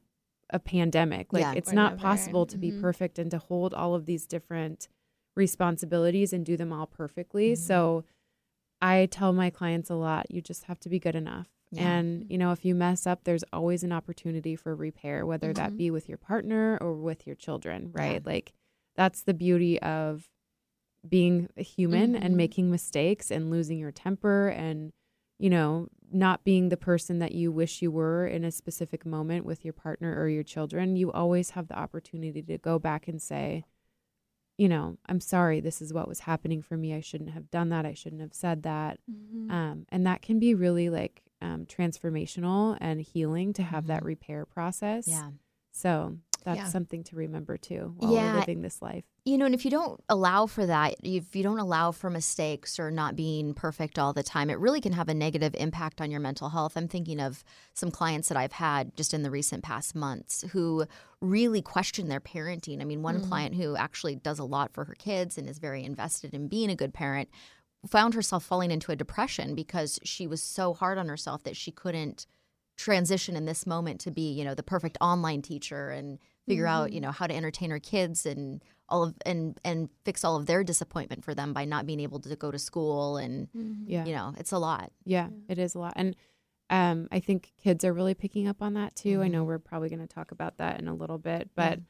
a 0.52 0.58
pandemic, 0.58 1.32
like 1.32 1.42
Yeah. 1.42 1.52
it's 1.54 1.72
not 1.72 1.92
never. 1.92 2.02
possible 2.02 2.44
to 2.46 2.58
be 2.58 2.72
Mhm. 2.72 2.80
perfect 2.80 3.18
and 3.20 3.30
to 3.30 3.38
hold 3.38 3.72
all 3.72 3.94
of 3.94 4.04
these 4.06 4.26
different 4.26 4.88
responsibilities 5.36 6.32
and 6.32 6.44
do 6.44 6.56
them 6.56 6.72
all 6.72 6.86
perfectly. 6.86 7.52
Mm-hmm. 7.52 7.62
So 7.62 8.04
I 8.82 9.06
tell 9.06 9.32
my 9.32 9.50
clients 9.50 9.90
a 9.90 9.94
lot 9.94 10.30
you 10.30 10.40
just 10.40 10.64
have 10.64 10.80
to 10.80 10.88
be 10.88 10.98
good 10.98 11.14
enough. 11.14 11.48
Yeah. 11.70 11.88
And, 11.88 12.26
you 12.28 12.36
know, 12.36 12.50
if 12.50 12.64
you 12.64 12.74
mess 12.74 13.06
up, 13.06 13.22
there's 13.22 13.44
always 13.52 13.84
an 13.84 13.92
opportunity 13.92 14.56
for 14.56 14.74
repair, 14.74 15.24
whether 15.24 15.52
that 15.52 15.76
be 15.76 15.88
with 15.92 16.08
your 16.08 16.18
partner 16.18 16.76
or 16.80 16.94
with 16.94 17.28
your 17.28 17.36
children, 17.36 17.92
right? 17.92 18.24
Like, 18.26 18.52
that's 18.96 19.22
the 19.22 19.34
beauty 19.34 19.80
of 19.80 20.28
being 21.08 21.48
a 21.56 21.62
human 21.62 22.14
and 22.14 22.34
Mhm. 22.34 22.36
making 22.36 22.70
mistakes 22.70 23.30
and 23.30 23.50
losing 23.50 23.78
your 23.78 23.92
temper 23.92 24.48
and, 24.48 24.92
you 25.38 25.48
know, 25.50 25.88
not 26.12 26.44
being 26.44 26.68
the 26.68 26.76
person 26.76 27.18
that 27.20 27.32
you 27.32 27.50
wish 27.52 27.80
you 27.80 27.90
were 27.90 28.26
in 28.26 28.44
a 28.44 28.50
specific 28.50 29.06
moment 29.06 29.44
with 29.46 29.64
your 29.64 29.72
partner 29.72 30.18
or 30.18 30.28
your 30.28 30.42
children. 30.42 30.96
You 30.96 31.10
always 31.12 31.50
have 31.50 31.68
the 31.68 31.78
opportunity 31.78 32.42
to 32.42 32.58
go 32.58 32.78
back 32.78 33.08
and 33.08 33.22
say, 33.22 33.64
you 34.58 34.68
know, 34.68 34.98
I'm 35.06 35.20
sorry, 35.20 35.60
this 35.60 35.80
is 35.80 35.94
what 35.94 36.06
was 36.08 36.20
happening 36.20 36.60
for 36.60 36.76
me. 36.76 36.92
I 36.92 37.00
shouldn't 37.00 37.30
have 37.30 37.50
done 37.50 37.70
that. 37.70 37.86
I 37.86 37.94
shouldn't 37.94 38.20
have 38.20 38.34
said 38.34 38.62
that. 38.64 38.98
Um, 39.50 39.86
and 39.88 40.06
that 40.06 40.20
can 40.20 40.38
be 40.38 40.54
really 40.54 40.90
like 40.90 41.22
um, 41.40 41.64
transformational 41.64 42.76
and 42.80 43.00
healing 43.00 43.54
to 43.54 43.62
have 43.62 43.86
that 43.86 44.04
repair 44.04 44.44
process. 44.44 45.06
Yeah. 45.08 45.30
So 45.72 46.18
that's 46.40 46.58
Yeah. 46.58 46.68
something 46.68 47.04
to 47.04 47.16
remember 47.16 47.56
too 47.56 47.94
while 47.98 48.12
Yeah. 48.12 48.32
we're 48.32 48.40
living 48.40 48.62
this 48.62 48.80
life. 48.82 49.04
You 49.24 49.38
know, 49.38 49.44
and 49.44 49.54
if 49.54 49.64
you 49.64 49.70
don't 49.70 50.02
allow 50.08 50.46
for 50.46 50.64
that, 50.66 50.96
if 51.02 51.36
you 51.36 51.42
don't 51.42 51.58
allow 51.58 51.92
for 51.92 52.10
mistakes 52.10 52.78
or 52.78 52.90
not 52.90 53.16
being 53.16 53.54
perfect 53.54 53.98
all 53.98 54.12
the 54.12 54.22
time, 54.22 54.50
it 54.50 54.58
really 54.58 54.80
can 54.80 54.92
have 54.92 55.08
a 55.08 55.14
negative 55.14 55.54
impact 55.58 56.00
on 56.00 56.10
your 56.10 56.20
mental 56.20 56.48
health. 56.48 56.76
I'm 56.76 56.88
thinking 56.88 57.20
of 57.20 57.44
some 57.74 57.90
clients 57.90 58.28
that 58.28 58.38
I've 58.38 58.52
had 58.52 58.96
just 58.96 59.12
in 59.12 59.22
the 59.22 59.30
recent 59.30 59.62
past 59.62 59.94
months 59.94 60.44
who 60.52 60.86
really 61.20 61.60
question 61.60 62.08
their 62.08 62.20
parenting. 62.20 62.80
I 62.80 62.84
mean, 62.84 63.02
one 63.02 63.20
mm. 63.20 63.28
client 63.28 63.54
who 63.54 63.76
actually 63.76 64.16
does 64.16 64.38
a 64.38 64.44
lot 64.44 64.72
for 64.72 64.84
her 64.86 64.94
kids 64.94 65.36
and 65.36 65.48
is 65.48 65.58
very 65.58 65.84
invested 65.84 66.32
in 66.32 66.48
being 66.48 66.70
a 66.70 66.76
good 66.76 66.94
parent 66.94 67.28
found 67.88 68.14
herself 68.14 68.44
falling 68.44 68.70
into 68.70 68.92
a 68.92 68.96
depression 68.96 69.54
because 69.54 69.98
she 70.02 70.26
was 70.26 70.42
so 70.42 70.74
hard 70.74 70.98
on 70.98 71.08
herself 71.08 71.42
that 71.44 71.56
she 71.56 71.70
couldn't 71.70 72.26
transition 72.76 73.36
in 73.36 73.44
this 73.44 73.66
moment 73.66 74.00
to 74.00 74.10
be, 74.10 74.32
you 74.32 74.44
know, 74.44 74.54
the 74.54 74.62
perfect 74.62 74.96
online 75.00 75.42
teacher 75.42 75.90
and 75.90 76.18
figure 76.48 76.66
out, 76.66 76.92
you 76.92 77.00
know, 77.00 77.10
how 77.12 77.26
to 77.26 77.34
entertain 77.34 77.70
her 77.70 77.78
kids 77.80 78.26
and 78.26 78.62
all 78.88 79.04
of 79.04 79.14
and 79.24 79.58
and 79.64 79.88
fix 80.04 80.24
all 80.24 80.36
of 80.36 80.46
their 80.46 80.64
disappointment 80.64 81.24
for 81.24 81.34
them 81.34 81.52
by 81.52 81.64
not 81.64 81.86
being 81.86 82.00
able 82.00 82.18
to 82.20 82.34
go 82.36 82.50
to 82.50 82.58
school 82.58 83.16
and 83.16 83.48
Yeah. 83.86 84.04
you 84.04 84.12
know, 84.14 84.34
it's 84.36 84.52
a 84.52 84.58
lot. 84.58 84.90
Yeah, 85.04 85.28
it 85.48 85.58
is 85.58 85.74
a 85.74 85.78
lot. 85.78 85.92
And 85.96 86.16
um, 86.70 87.08
I 87.10 87.20
think 87.20 87.52
kids 87.62 87.84
are 87.84 87.92
really 87.92 88.14
picking 88.14 88.46
up 88.48 88.62
on 88.62 88.74
that 88.74 88.94
too. 88.96 89.22
I 89.22 89.28
know 89.28 89.44
we're 89.44 89.58
probably 89.58 89.88
going 89.88 90.06
to 90.06 90.12
talk 90.14 90.30
about 90.30 90.58
that 90.58 90.80
in 90.80 90.86
a 90.88 90.94
little 90.94 91.18
bit, 91.18 91.50
but 91.56 91.80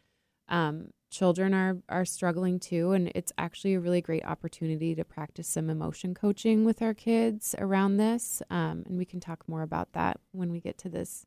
um, 0.49 0.91
children 1.11 1.55
are 1.55 1.79
are 1.89 2.05
struggling 2.05 2.59
too, 2.59 2.93
and 2.93 3.13
it's 3.15 3.33
actually 3.39 3.75
a 3.75 3.81
really 3.81 4.01
great 4.01 4.25
opportunity 4.25 4.95
to 4.95 5.05
practice 5.05 5.49
some 5.49 5.71
emotion 5.71 6.15
coaching 6.15 6.65
with 6.65 6.83
our 6.83 6.95
kids 6.95 7.55
around 7.59 7.97
this. 7.99 8.43
Um, 8.51 8.83
and 8.87 8.97
we 8.99 9.05
can 9.05 9.21
talk 9.21 9.49
more 9.49 9.63
about 9.63 9.93
that 9.93 10.19
when 10.33 10.51
we 10.51 10.61
get 10.61 10.77
to 10.79 10.89
this 10.89 11.25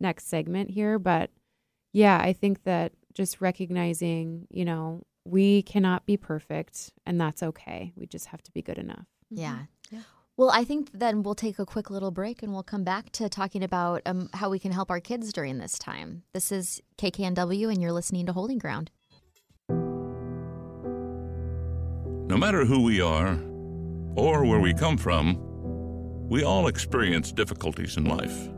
next 0.00 0.26
segment 0.28 0.70
here. 0.70 0.98
But 0.98 1.30
yeah, 1.96 2.20
I 2.22 2.34
think 2.34 2.64
that 2.64 2.92
just 3.14 3.40
recognizing, 3.40 4.46
you 4.50 4.66
know, 4.66 5.02
we 5.24 5.62
cannot 5.62 6.04
be 6.04 6.18
perfect, 6.18 6.92
and 7.06 7.18
that's 7.18 7.42
okay. 7.42 7.94
We 7.96 8.06
just 8.06 8.26
have 8.26 8.42
to 8.42 8.52
be 8.52 8.60
good 8.60 8.76
enough. 8.76 9.06
Yeah. 9.30 9.60
Well, 10.36 10.50
I 10.50 10.64
think 10.64 10.90
then 10.92 11.22
we'll 11.22 11.34
take 11.34 11.58
a 11.58 11.64
quick 11.64 11.88
little 11.88 12.10
break 12.10 12.42
and 12.42 12.52
we'll 12.52 12.62
come 12.62 12.84
back 12.84 13.10
to 13.12 13.30
talking 13.30 13.64
about 13.64 14.02
um, 14.04 14.28
how 14.34 14.50
we 14.50 14.58
can 14.58 14.72
help 14.72 14.90
our 14.90 15.00
kids 15.00 15.32
during 15.32 15.56
this 15.56 15.78
time. 15.78 16.24
This 16.34 16.52
is 16.52 16.82
KKNW, 16.98 17.72
and 17.72 17.80
you're 17.80 17.92
listening 17.92 18.26
to 18.26 18.34
Holding 18.34 18.58
Ground. 18.58 18.90
No 22.28 22.36
matter 22.36 22.66
who 22.66 22.82
we 22.82 23.00
are 23.00 23.38
or 24.16 24.44
where 24.44 24.60
we 24.60 24.74
come 24.74 24.98
from, 24.98 25.38
we 26.28 26.44
all 26.44 26.66
experience 26.66 27.32
difficulties 27.32 27.96
in 27.96 28.04
life. 28.04 28.50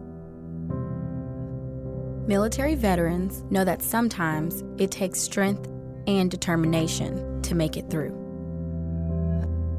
Military 2.28 2.74
veterans 2.74 3.42
know 3.48 3.64
that 3.64 3.80
sometimes 3.80 4.62
it 4.76 4.90
takes 4.90 5.18
strength 5.18 5.66
and 6.06 6.30
determination 6.30 7.40
to 7.40 7.54
make 7.54 7.78
it 7.78 7.88
through. 7.88 8.10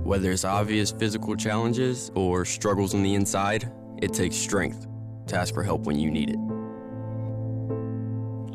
Whether 0.03 0.31
it's 0.31 0.43
obvious 0.43 0.89
physical 0.89 1.35
challenges 1.35 2.09
or 2.15 2.45
struggles 2.45 2.95
on 2.95 3.03
the 3.03 3.13
inside, 3.13 3.71
it 4.01 4.13
takes 4.13 4.35
strength 4.35 4.87
to 5.27 5.37
ask 5.37 5.53
for 5.53 5.61
help 5.61 5.83
when 5.83 5.99
you 5.99 6.09
need 6.09 6.31
it. 6.31 6.39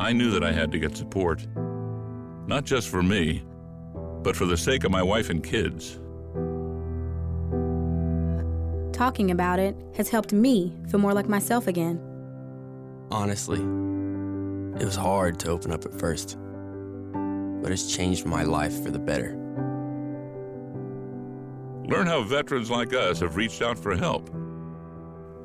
I 0.01 0.13
knew 0.13 0.33
that 0.33 0.43
I 0.43 0.51
had 0.51 0.73
to 0.73 0.81
get 0.81 0.97
support, 0.97 1.47
not 2.49 2.65
just 2.65 2.89
for 2.89 3.01
me, 3.01 3.45
but 4.25 4.35
for 4.35 4.45
the 4.45 4.57
sake 4.57 4.83
of 4.83 4.91
my 4.91 5.05
wife 5.05 5.31
and 5.31 5.41
kids. 5.41 6.01
Talking 8.93 9.31
about 9.31 9.61
it 9.61 9.77
has 9.97 10.09
helped 10.09 10.33
me 10.33 10.77
feel 10.89 10.99
more 10.99 11.15
like 11.15 11.29
myself 11.29 11.69
again. 11.69 12.01
Honestly, 13.11 13.61
it 14.81 14.85
was 14.85 14.97
hard 14.97 15.39
to 15.41 15.51
open 15.51 15.71
up 15.73 15.85
at 15.85 15.95
first, 15.99 16.37
but 17.63 17.71
it's 17.71 17.95
changed 17.95 18.27
my 18.27 18.43
life 18.43 18.83
for 18.83 18.91
the 18.91 18.99
better. 18.99 19.37
Learn 21.87 22.07
how 22.07 22.23
veterans 22.23 22.71
like 22.71 22.93
us 22.95 23.21
have 23.21 23.37
reached 23.37 23.63
out 23.63 23.79
for 23.79 23.95
help. 23.97 24.31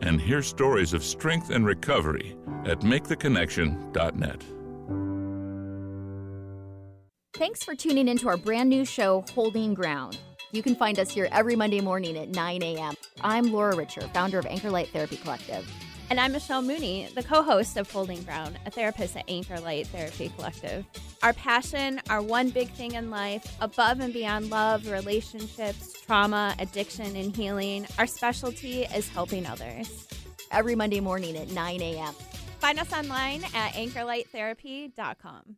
and 0.01 0.21
hear 0.21 0.41
stories 0.41 0.93
of 0.93 1.03
strength 1.03 1.49
and 1.49 1.65
recovery 1.65 2.37
at 2.63 2.79
maketheconnection.net. 2.79 4.43
Thanks 7.33 7.63
for 7.65 7.75
tuning 7.75 8.07
into 8.07 8.29
our 8.29 8.37
brand 8.37 8.69
new 8.69 8.85
show, 8.85 9.25
Holding 9.33 9.73
Ground. 9.73 10.17
You 10.53 10.63
can 10.63 10.73
find 10.75 10.97
us 10.99 11.11
here 11.11 11.27
every 11.33 11.57
Monday 11.57 11.81
morning 11.81 12.17
at 12.17 12.29
9 12.29 12.63
a.m. 12.63 12.93
I'm 13.21 13.51
Laura 13.51 13.75
Richer, 13.75 14.01
founder 14.13 14.39
of 14.39 14.45
Anchor 14.45 14.71
Light 14.71 14.87
Therapy 14.87 15.17
Collective. 15.17 15.69
And 16.09 16.19
I'm 16.19 16.31
Michelle 16.31 16.63
Mooney, 16.63 17.07
the 17.13 17.21
co 17.21 17.43
host 17.43 17.77
of 17.77 17.91
Holding 17.91 18.23
Ground, 18.23 18.57
a 18.65 18.71
therapist 18.71 19.15
at 19.15 19.25
Anchor 19.29 19.59
Light 19.59 19.85
Therapy 19.87 20.31
Collective. 20.35 20.83
Our 21.21 21.33
passion, 21.33 22.01
our 22.09 22.19
one 22.19 22.49
big 22.49 22.71
thing 22.71 22.93
in 22.93 23.11
life, 23.11 23.55
above 23.61 23.99
and 23.99 24.11
beyond 24.11 24.49
love, 24.49 24.89
relationships, 24.89 25.93
trauma, 26.01 26.55
addiction, 26.57 27.15
and 27.15 27.35
healing, 27.35 27.85
our 27.99 28.07
specialty 28.07 28.85
is 28.85 29.07
helping 29.07 29.45
others. 29.45 30.07
Every 30.51 30.73
Monday 30.73 30.99
morning 30.99 31.37
at 31.37 31.51
9 31.51 31.79
a.m. 31.79 32.15
Find 32.57 32.79
us 32.79 32.91
online 32.91 33.43
at 33.53 33.73
anchorlighttherapy.com. 33.73 35.57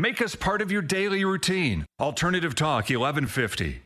Make 0.00 0.22
us 0.22 0.34
part 0.34 0.62
of 0.62 0.72
your 0.72 0.80
daily 0.80 1.26
routine. 1.26 1.84
Alternative 2.00 2.54
Talk 2.54 2.88
1150. 2.88 3.82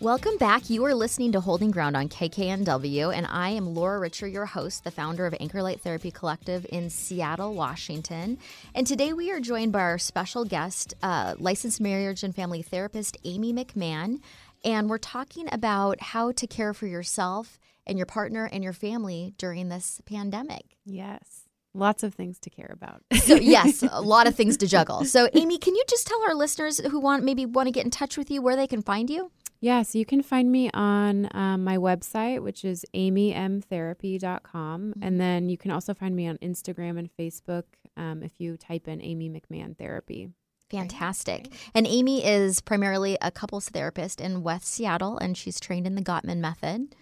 Welcome 0.00 0.36
back. 0.36 0.68
You 0.68 0.84
are 0.84 0.94
listening 0.96 1.30
to 1.30 1.40
Holding 1.40 1.70
Ground 1.70 1.96
on 1.96 2.08
KKNW, 2.08 3.16
and 3.16 3.24
I 3.30 3.50
am 3.50 3.72
Laura 3.72 4.00
Richer, 4.00 4.26
your 4.26 4.46
host, 4.46 4.82
the 4.82 4.90
founder 4.90 5.26
of 5.26 5.34
Anchor 5.38 5.62
Light 5.62 5.80
Therapy 5.80 6.10
Collective 6.10 6.66
in 6.70 6.90
Seattle, 6.90 7.54
Washington. 7.54 8.38
And 8.74 8.84
today 8.84 9.12
we 9.12 9.30
are 9.30 9.38
joined 9.38 9.70
by 9.70 9.82
our 9.82 9.96
special 9.96 10.44
guest, 10.44 10.92
uh, 11.04 11.36
licensed 11.38 11.80
marriage 11.80 12.24
and 12.24 12.34
family 12.34 12.62
therapist 12.62 13.16
Amy 13.24 13.52
McMahon. 13.52 14.18
And 14.64 14.90
we're 14.90 14.98
talking 14.98 15.46
about 15.52 16.00
how 16.00 16.32
to 16.32 16.48
care 16.48 16.74
for 16.74 16.88
yourself 16.88 17.60
and 17.86 17.96
your 17.96 18.06
partner 18.06 18.50
and 18.52 18.64
your 18.64 18.72
family 18.72 19.34
during 19.38 19.68
this 19.68 20.00
pandemic. 20.04 20.64
Yes. 20.84 21.43
Lots 21.74 22.02
of 22.02 22.14
things 22.14 22.38
to 22.40 22.50
care 22.50 22.70
about. 22.72 23.02
so 23.22 23.34
yes, 23.40 23.82
a 23.82 24.00
lot 24.00 24.26
of 24.26 24.34
things 24.34 24.56
to 24.58 24.66
juggle. 24.66 25.04
So 25.04 25.28
Amy, 25.34 25.58
can 25.58 25.74
you 25.74 25.82
just 25.88 26.06
tell 26.06 26.22
our 26.22 26.34
listeners 26.34 26.78
who 26.78 27.00
want 27.00 27.24
maybe 27.24 27.44
want 27.44 27.66
to 27.66 27.72
get 27.72 27.84
in 27.84 27.90
touch 27.90 28.16
with 28.16 28.30
you 28.30 28.40
where 28.40 28.56
they 28.56 28.66
can 28.66 28.80
find 28.80 29.10
you? 29.10 29.30
Yeah, 29.60 29.82
so 29.82 29.98
you 29.98 30.04
can 30.04 30.22
find 30.22 30.52
me 30.52 30.70
on 30.74 31.28
um, 31.32 31.64
my 31.64 31.78
website, 31.78 32.42
which 32.42 32.66
is 32.66 32.84
amymtherapy.com. 32.94 34.82
Mm-hmm. 34.90 35.02
And 35.02 35.18
then 35.18 35.48
you 35.48 35.56
can 35.56 35.70
also 35.70 35.94
find 35.94 36.14
me 36.14 36.28
on 36.28 36.36
Instagram 36.38 36.98
and 36.98 37.08
Facebook 37.18 37.64
um, 37.96 38.22
if 38.22 38.32
you 38.38 38.58
type 38.58 38.86
in 38.88 39.02
Amy 39.02 39.30
McMahon 39.30 39.76
Therapy. 39.76 40.28
Fantastic. 40.70 41.52
And 41.74 41.86
Amy 41.86 42.24
is 42.24 42.60
primarily 42.60 43.16
a 43.22 43.30
couples 43.30 43.68
therapist 43.68 44.20
in 44.20 44.42
West 44.42 44.66
Seattle, 44.66 45.18
and 45.18 45.36
she's 45.36 45.60
trained 45.60 45.86
in 45.86 45.94
the 45.94 46.02
Gottman 46.02 46.38
method. 46.38 46.94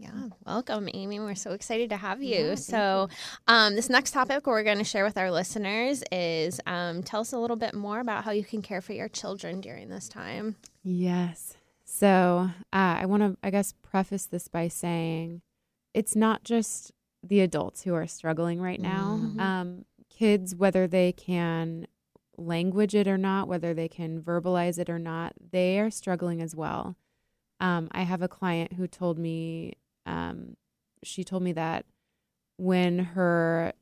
Yeah, 0.00 0.28
welcome, 0.46 0.88
Amy. 0.94 1.20
We're 1.20 1.34
so 1.34 1.50
excited 1.50 1.90
to 1.90 1.98
have 1.98 2.22
you. 2.22 2.48
Yeah, 2.48 2.54
so, 2.54 3.10
um, 3.46 3.76
this 3.76 3.90
next 3.90 4.12
topic 4.12 4.46
we're 4.46 4.62
going 4.62 4.78
to 4.78 4.84
share 4.84 5.04
with 5.04 5.18
our 5.18 5.30
listeners 5.30 6.02
is 6.10 6.58
um, 6.64 7.02
tell 7.02 7.20
us 7.20 7.34
a 7.34 7.38
little 7.38 7.56
bit 7.56 7.74
more 7.74 8.00
about 8.00 8.24
how 8.24 8.30
you 8.30 8.42
can 8.42 8.62
care 8.62 8.80
for 8.80 8.94
your 8.94 9.10
children 9.10 9.60
during 9.60 9.90
this 9.90 10.08
time. 10.08 10.56
Yes. 10.82 11.58
So, 11.84 12.50
uh, 12.72 12.96
I 13.00 13.04
want 13.04 13.22
to, 13.22 13.36
I 13.42 13.50
guess, 13.50 13.74
preface 13.82 14.24
this 14.24 14.48
by 14.48 14.68
saying 14.68 15.42
it's 15.92 16.16
not 16.16 16.44
just 16.44 16.92
the 17.22 17.40
adults 17.40 17.82
who 17.82 17.94
are 17.94 18.06
struggling 18.06 18.58
right 18.58 18.80
now. 18.80 19.20
Mm-hmm. 19.22 19.40
Um, 19.40 19.84
kids, 20.08 20.56
whether 20.56 20.86
they 20.86 21.12
can 21.12 21.86
language 22.38 22.94
it 22.94 23.06
or 23.06 23.18
not, 23.18 23.48
whether 23.48 23.74
they 23.74 23.88
can 23.88 24.22
verbalize 24.22 24.78
it 24.78 24.88
or 24.88 24.98
not, 24.98 25.34
they 25.52 25.78
are 25.78 25.90
struggling 25.90 26.40
as 26.40 26.56
well. 26.56 26.96
Um, 27.60 27.88
I 27.92 28.04
have 28.04 28.22
a 28.22 28.28
client 28.28 28.72
who 28.72 28.86
told 28.86 29.18
me 29.18 29.74
um, 30.06 30.56
she 31.02 31.24
told 31.24 31.42
me 31.42 31.52
that 31.52 31.86
when 32.56 32.98
her 32.98 33.72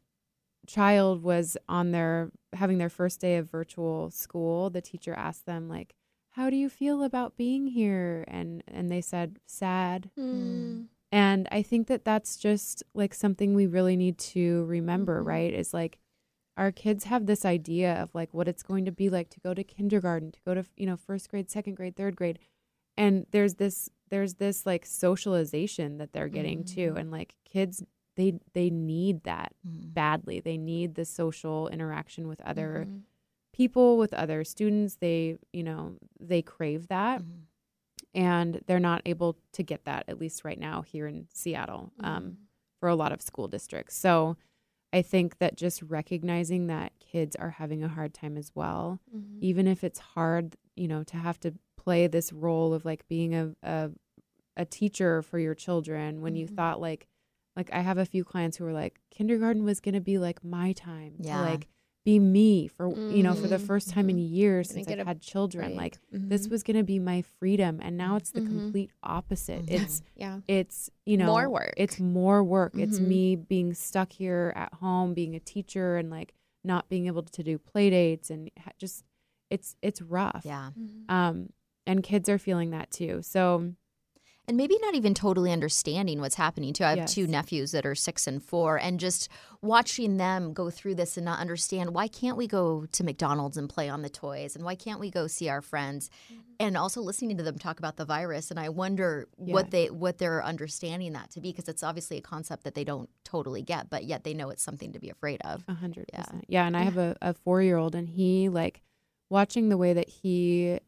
child 0.66 1.22
was 1.22 1.56
on 1.68 1.90
their 1.90 2.30
having 2.52 2.78
their 2.78 2.88
first 2.88 3.20
day 3.20 3.36
of 3.36 3.50
virtual 3.50 4.10
school, 4.10 4.70
the 4.70 4.80
teacher 4.80 5.14
asked 5.14 5.46
them 5.46 5.68
like, 5.68 5.94
"How 6.30 6.50
do 6.50 6.56
you 6.56 6.68
feel 6.68 7.02
about 7.02 7.36
being 7.36 7.68
here?" 7.68 8.24
and 8.28 8.62
and 8.68 8.90
they 8.90 9.00
said, 9.00 9.38
"Sad." 9.46 10.10
Mm. 10.18 10.86
And 11.10 11.48
I 11.50 11.62
think 11.62 11.86
that 11.86 12.04
that's 12.04 12.36
just 12.36 12.82
like 12.94 13.14
something 13.14 13.54
we 13.54 13.66
really 13.66 13.96
need 13.96 14.18
to 14.18 14.64
remember, 14.66 15.20
mm-hmm. 15.20 15.28
right? 15.28 15.52
Is 15.52 15.72
like 15.72 15.98
our 16.56 16.72
kids 16.72 17.04
have 17.04 17.26
this 17.26 17.44
idea 17.44 17.94
of 17.94 18.14
like 18.14 18.34
what 18.34 18.48
it's 18.48 18.62
going 18.62 18.84
to 18.84 18.92
be 18.92 19.08
like 19.08 19.30
to 19.30 19.40
go 19.40 19.54
to 19.54 19.64
kindergarten, 19.64 20.32
to 20.32 20.40
go 20.44 20.54
to, 20.54 20.64
you 20.76 20.86
know, 20.86 20.96
first 20.96 21.30
grade, 21.30 21.50
second 21.50 21.74
grade, 21.74 21.96
third 21.96 22.16
grade. 22.16 22.38
And 22.96 23.26
there's 23.30 23.54
this 23.54 23.88
there's 24.10 24.34
this 24.34 24.66
like 24.66 24.84
socialization 24.86 25.98
that 25.98 26.12
they're 26.12 26.28
getting 26.28 26.64
mm-hmm. 26.64 26.74
too 26.74 26.94
and 26.96 27.10
like 27.10 27.34
kids 27.44 27.82
they 28.16 28.34
they 28.52 28.68
need 28.68 29.22
that 29.24 29.52
mm-hmm. 29.66 29.88
badly 29.90 30.40
they 30.40 30.58
need 30.58 30.94
the 30.94 31.04
social 31.04 31.68
interaction 31.68 32.28
with 32.28 32.40
other 32.42 32.84
mm-hmm. 32.86 32.98
people 33.54 33.96
with 33.96 34.12
other 34.12 34.44
students 34.44 34.96
they 34.96 35.36
you 35.52 35.62
know 35.62 35.94
they 36.20 36.42
crave 36.42 36.88
that 36.88 37.20
mm-hmm. 37.20 37.40
and 38.14 38.60
they're 38.66 38.80
not 38.80 39.00
able 39.06 39.36
to 39.52 39.62
get 39.62 39.84
that 39.84 40.04
at 40.08 40.18
least 40.18 40.44
right 40.44 40.58
now 40.58 40.82
here 40.82 41.06
in 41.06 41.26
seattle 41.32 41.92
um, 42.00 42.22
mm-hmm. 42.22 42.30
for 42.80 42.88
a 42.88 42.96
lot 42.96 43.12
of 43.12 43.22
school 43.22 43.46
districts 43.46 43.96
so 43.96 44.36
i 44.92 45.00
think 45.00 45.38
that 45.38 45.56
just 45.56 45.80
recognizing 45.82 46.66
that 46.66 46.92
kids 46.98 47.36
are 47.36 47.50
having 47.50 47.84
a 47.84 47.88
hard 47.88 48.12
time 48.12 48.36
as 48.36 48.50
well 48.54 49.00
mm-hmm. 49.14 49.38
even 49.40 49.68
if 49.68 49.84
it's 49.84 50.00
hard 50.00 50.56
you 50.74 50.88
know 50.88 51.04
to 51.04 51.16
have 51.16 51.38
to 51.38 51.54
play 51.88 52.06
this 52.06 52.34
role 52.34 52.74
of 52.74 52.84
like 52.84 53.08
being 53.08 53.34
a 53.34 53.54
a, 53.62 53.90
a 54.58 54.64
teacher 54.66 55.22
for 55.22 55.38
your 55.38 55.54
children 55.54 56.20
when 56.20 56.34
mm-hmm. 56.34 56.40
you 56.40 56.46
thought 56.46 56.82
like 56.82 57.06
like 57.56 57.70
I 57.72 57.80
have 57.80 57.96
a 57.96 58.04
few 58.04 58.24
clients 58.24 58.58
who 58.58 58.66
are 58.66 58.74
like 58.74 59.00
kindergarten 59.10 59.64
was 59.64 59.80
to 59.80 60.00
be 60.00 60.18
like 60.18 60.44
my 60.44 60.72
time 60.72 61.14
yeah. 61.18 61.38
to 61.38 61.42
like 61.42 61.68
be 62.04 62.18
me 62.18 62.68
for 62.68 62.90
mm-hmm. 62.90 63.16
you 63.16 63.22
know 63.22 63.32
for 63.32 63.48
the 63.48 63.56
mm-hmm. 63.56 63.64
first 63.64 63.88
time 63.88 64.10
in 64.10 64.16
mm-hmm. 64.16 64.34
years 64.34 64.68
since 64.68 64.86
I've 64.86 65.06
had 65.06 65.22
children 65.22 65.68
break. 65.68 65.78
like 65.78 65.98
mm-hmm. 66.14 66.28
this 66.28 66.46
was 66.46 66.62
going 66.62 66.76
to 66.76 66.82
be 66.82 66.98
my 66.98 67.22
freedom 67.38 67.80
and 67.82 67.96
now 67.96 68.16
it's 68.16 68.32
the 68.32 68.40
mm-hmm. 68.40 68.58
complete 68.58 68.90
opposite 69.02 69.64
it's 69.66 70.02
yeah 70.14 70.40
it's 70.46 70.90
you 71.06 71.16
know 71.16 71.26
more 71.26 71.48
work 71.48 71.72
it's 71.78 71.98
more 71.98 72.44
work 72.44 72.72
it's 72.76 73.00
me 73.00 73.34
being 73.34 73.72
stuck 73.72 74.12
here 74.12 74.52
at 74.56 74.74
home 74.74 75.14
being 75.14 75.34
a 75.34 75.40
teacher 75.40 75.96
and 75.96 76.10
like 76.10 76.34
not 76.64 76.86
being 76.90 77.06
able 77.06 77.22
to 77.22 77.42
do 77.42 77.56
play 77.56 77.88
dates 77.88 78.28
and 78.28 78.50
just 78.78 79.04
it's 79.48 79.74
it's 79.80 80.02
rough 80.02 80.42
yeah 80.44 80.70
um 81.08 81.48
and 81.88 82.02
kids 82.02 82.28
are 82.28 82.38
feeling 82.38 82.70
that 82.70 82.90
too. 82.90 83.20
So 83.22 83.72
and 84.48 84.56
maybe 84.56 84.78
not 84.80 84.94
even 84.94 85.12
totally 85.12 85.52
understanding 85.52 86.20
what's 86.20 86.34
happening 86.34 86.72
too. 86.72 86.82
I 86.82 86.90
have 86.90 86.98
yes. 86.98 87.14
two 87.14 87.26
nephews 87.26 87.72
that 87.72 87.84
are 87.84 87.94
six 87.94 88.26
and 88.26 88.42
four, 88.42 88.78
and 88.78 88.98
just 88.98 89.28
watching 89.60 90.16
them 90.16 90.54
go 90.54 90.70
through 90.70 90.94
this 90.94 91.18
and 91.18 91.26
not 91.26 91.38
understand 91.38 91.92
why 91.92 92.08
can't 92.08 92.38
we 92.38 92.46
go 92.46 92.86
to 92.92 93.04
McDonald's 93.04 93.58
and 93.58 93.68
play 93.68 93.90
on 93.90 94.00
the 94.00 94.08
toys, 94.08 94.56
and 94.56 94.64
why 94.64 94.74
can't 94.74 95.00
we 95.00 95.10
go 95.10 95.26
see 95.26 95.50
our 95.50 95.60
friends, 95.60 96.08
mm-hmm. 96.32 96.40
and 96.60 96.78
also 96.78 97.02
listening 97.02 97.36
to 97.36 97.42
them 97.42 97.58
talk 97.58 97.78
about 97.78 97.98
the 97.98 98.06
virus, 98.06 98.50
and 98.50 98.58
I 98.58 98.70
wonder 98.70 99.28
yes. 99.38 99.52
what 99.52 99.70
they 99.70 99.90
what 99.90 100.16
they're 100.16 100.42
understanding 100.42 101.12
that 101.12 101.30
to 101.32 101.42
be 101.42 101.52
because 101.52 101.68
it's 101.68 101.82
obviously 101.82 102.16
a 102.16 102.22
concept 102.22 102.64
that 102.64 102.74
they 102.74 102.84
don't 102.84 103.10
totally 103.24 103.60
get, 103.60 103.90
but 103.90 104.04
yet 104.04 104.24
they 104.24 104.32
know 104.32 104.48
it's 104.48 104.62
something 104.62 104.92
to 104.94 104.98
be 104.98 105.10
afraid 105.10 105.42
of. 105.44 105.62
A 105.68 105.74
hundred 105.74 106.08
percent, 106.10 106.46
yeah. 106.48 106.66
And 106.66 106.74
I 106.74 106.84
have 106.84 106.96
a, 106.96 107.16
a 107.20 107.34
four 107.34 107.60
year 107.60 107.76
old, 107.76 107.94
and 107.94 108.08
he 108.08 108.48
like 108.48 108.80
watching 109.28 109.68
the 109.68 109.76
way 109.76 109.92
that 109.92 110.08
he 110.08 110.80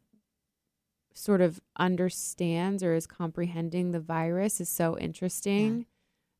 sort 1.21 1.41
of 1.41 1.61
understands 1.77 2.81
or 2.83 2.95
is 2.95 3.05
comprehending 3.05 3.91
the 3.91 3.99
virus 3.99 4.59
is 4.59 4.69
so 4.69 4.97
interesting. 4.97 5.79
Yeah. 5.79 5.85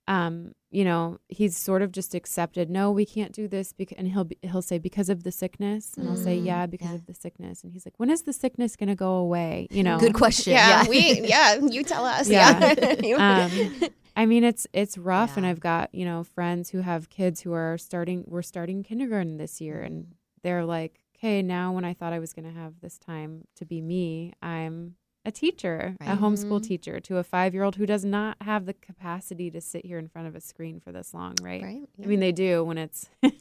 Um, 0.07 0.55
you 0.71 0.83
know, 0.83 1.19
he's 1.29 1.55
sort 1.55 1.83
of 1.83 1.91
just 1.91 2.15
accepted, 2.15 2.69
no, 2.69 2.91
we 2.91 3.05
can't 3.05 3.31
do 3.31 3.47
this 3.47 3.71
because 3.71 3.97
and 3.97 4.07
he'll 4.07 4.23
be, 4.23 4.37
he'll 4.41 4.63
say 4.63 4.79
because 4.79 5.09
of 5.09 5.23
the 5.23 5.31
sickness 5.31 5.93
and 5.95 6.07
mm, 6.07 6.09
I'll 6.09 6.17
say 6.17 6.39
mm, 6.39 6.45
yeah, 6.45 6.65
because 6.65 6.89
yeah. 6.89 6.95
of 6.95 7.05
the 7.05 7.13
sickness 7.13 7.63
and 7.63 7.71
he's 7.71 7.85
like 7.85 7.93
when 7.97 8.09
is 8.09 8.23
the 8.23 8.33
sickness 8.33 8.75
going 8.75 8.89
to 8.89 8.95
go 8.95 9.13
away, 9.13 9.67
you 9.69 9.83
know? 9.83 9.99
Good 9.99 10.15
question. 10.15 10.53
Yeah, 10.53 10.83
yeah. 10.83 10.89
we 10.89 11.21
yeah, 11.21 11.55
you 11.61 11.83
tell 11.83 12.05
us. 12.05 12.27
Yeah. 12.27 12.73
um, 13.17 13.89
I 14.15 14.25
mean, 14.25 14.43
it's 14.43 14.67
it's 14.73 14.97
rough, 14.97 15.31
yeah. 15.31 15.37
and 15.37 15.45
I've 15.45 15.59
got 15.59 15.93
you 15.93 16.05
know 16.05 16.23
friends 16.23 16.69
who 16.69 16.81
have 16.81 17.09
kids 17.09 17.41
who 17.41 17.53
are 17.53 17.77
starting. 17.77 18.23
We're 18.27 18.41
starting 18.41 18.83
kindergarten 18.83 19.37
this 19.37 19.61
year, 19.61 19.81
and 19.81 20.15
they're 20.43 20.65
like, 20.65 21.00
okay, 21.21 21.41
now 21.41 21.71
when 21.71 21.85
I 21.85 21.93
thought 21.93 22.13
I 22.13 22.19
was 22.19 22.33
going 22.33 22.45
to 22.51 22.59
have 22.59 22.73
this 22.81 22.97
time 22.97 23.45
to 23.57 23.65
be 23.65 23.79
me, 23.81 24.33
I'm 24.41 24.95
a 25.23 25.31
teacher, 25.31 25.95
a 26.01 26.05
Right. 26.09 26.17
homeschool 26.19 26.59
Mhm. 26.59 26.63
teacher, 26.63 26.99
to 26.99 27.17
a 27.17 27.23
five 27.23 27.53
year 27.53 27.61
old 27.63 27.75
who 27.75 27.85
does 27.85 28.03
not 28.03 28.37
have 28.41 28.65
the 28.65 28.73
capacity 28.73 29.51
to 29.51 29.61
sit 29.61 29.85
here 29.85 29.99
in 29.99 30.07
front 30.07 30.27
of 30.27 30.35
a 30.35 30.41
screen 30.41 30.79
for 30.79 30.91
this 30.91 31.13
long, 31.13 31.35
right? 31.43 31.61
Right. 31.61 31.83
I 32.03 32.07
mean, 32.07 32.19
they 32.19 32.31
do 32.31 32.63
when 32.63 32.79
it's 32.79 33.07
When 33.21 33.33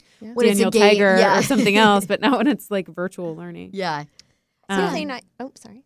it's 0.47 0.59
Daniel 0.59 0.71
game, 0.71 0.83
Tiger 0.83 1.17
yeah. 1.19 1.39
or 1.39 1.43
something 1.43 1.77
else, 1.77 2.05
but 2.07 2.21
not 2.21 2.37
when 2.37 2.47
it's 2.49 2.71
like 2.71 2.87
virtual 2.87 3.35
learning. 3.35 3.71
Yeah. 3.73 4.05
Um, 4.69 4.81
Something 4.87 5.11
I 5.11 5.23
oh 5.41 5.53
sorry. 5.55 5.85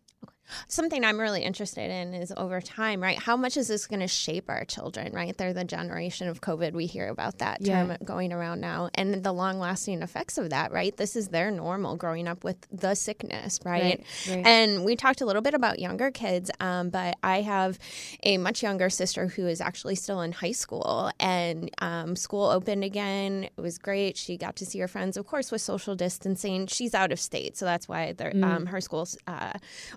Something 0.67 1.03
I'm 1.03 1.19
really 1.19 1.41
interested 1.41 1.89
in 1.89 2.13
is 2.13 2.31
over 2.37 2.61
time, 2.61 3.01
right? 3.01 3.17
How 3.17 3.35
much 3.35 3.57
is 3.57 3.67
this 3.67 3.87
going 3.87 3.99
to 4.01 4.07
shape 4.07 4.45
our 4.49 4.63
children, 4.65 5.11
right? 5.13 5.35
They're 5.35 5.53
the 5.53 5.63
generation 5.63 6.27
of 6.27 6.41
COVID. 6.41 6.73
We 6.73 6.85
hear 6.85 7.07
about 7.07 7.39
that 7.39 7.63
term 7.65 7.89
Yeah. 7.89 7.97
going 8.03 8.31
around 8.31 8.61
now 8.61 8.89
and 8.93 9.23
the 9.23 9.31
long 9.31 9.59
lasting 9.59 10.01
effects 10.01 10.37
of 10.37 10.51
that, 10.51 10.71
right? 10.71 10.95
This 10.95 11.15
is 11.15 11.29
their 11.29 11.49
normal 11.51 11.95
growing 11.95 12.27
up 12.27 12.43
with 12.43 12.57
the 12.71 12.93
sickness, 12.95 13.59
right? 13.65 13.99
Right, 14.27 14.35
right. 14.35 14.45
And 14.47 14.85
we 14.85 14.95
talked 14.95 15.21
a 15.21 15.25
little 15.25 15.41
bit 15.41 15.53
about 15.55 15.79
younger 15.79 16.11
kids, 16.11 16.51
um, 16.59 16.89
but 16.89 17.17
I 17.23 17.41
have 17.41 17.79
a 18.23 18.37
much 18.37 18.61
younger 18.61 18.89
sister 18.89 19.27
who 19.27 19.47
is 19.47 19.61
actually 19.61 19.95
still 19.95 20.21
in 20.21 20.31
high 20.31 20.51
school 20.51 21.11
and 21.19 21.71
um, 21.79 22.15
school 22.15 22.45
opened 22.45 22.83
again. 22.83 23.45
It 23.45 23.61
was 23.61 23.77
great. 23.77 24.15
She 24.17 24.37
got 24.37 24.55
to 24.57 24.65
see 24.65 24.79
her 24.79 24.87
friends, 24.87 25.17
of 25.17 25.25
course, 25.25 25.51
with 25.51 25.61
social 25.61 25.95
distancing. 25.95 26.67
She's 26.67 26.93
out 26.93 27.11
of 27.11 27.19
state, 27.19 27.57
so 27.57 27.65
that's 27.65 27.87
why 27.87 28.13
Mm. 28.15 28.43
um, 28.43 28.65
her 28.67 28.81
school's 28.81 29.17
uh, 29.27 29.53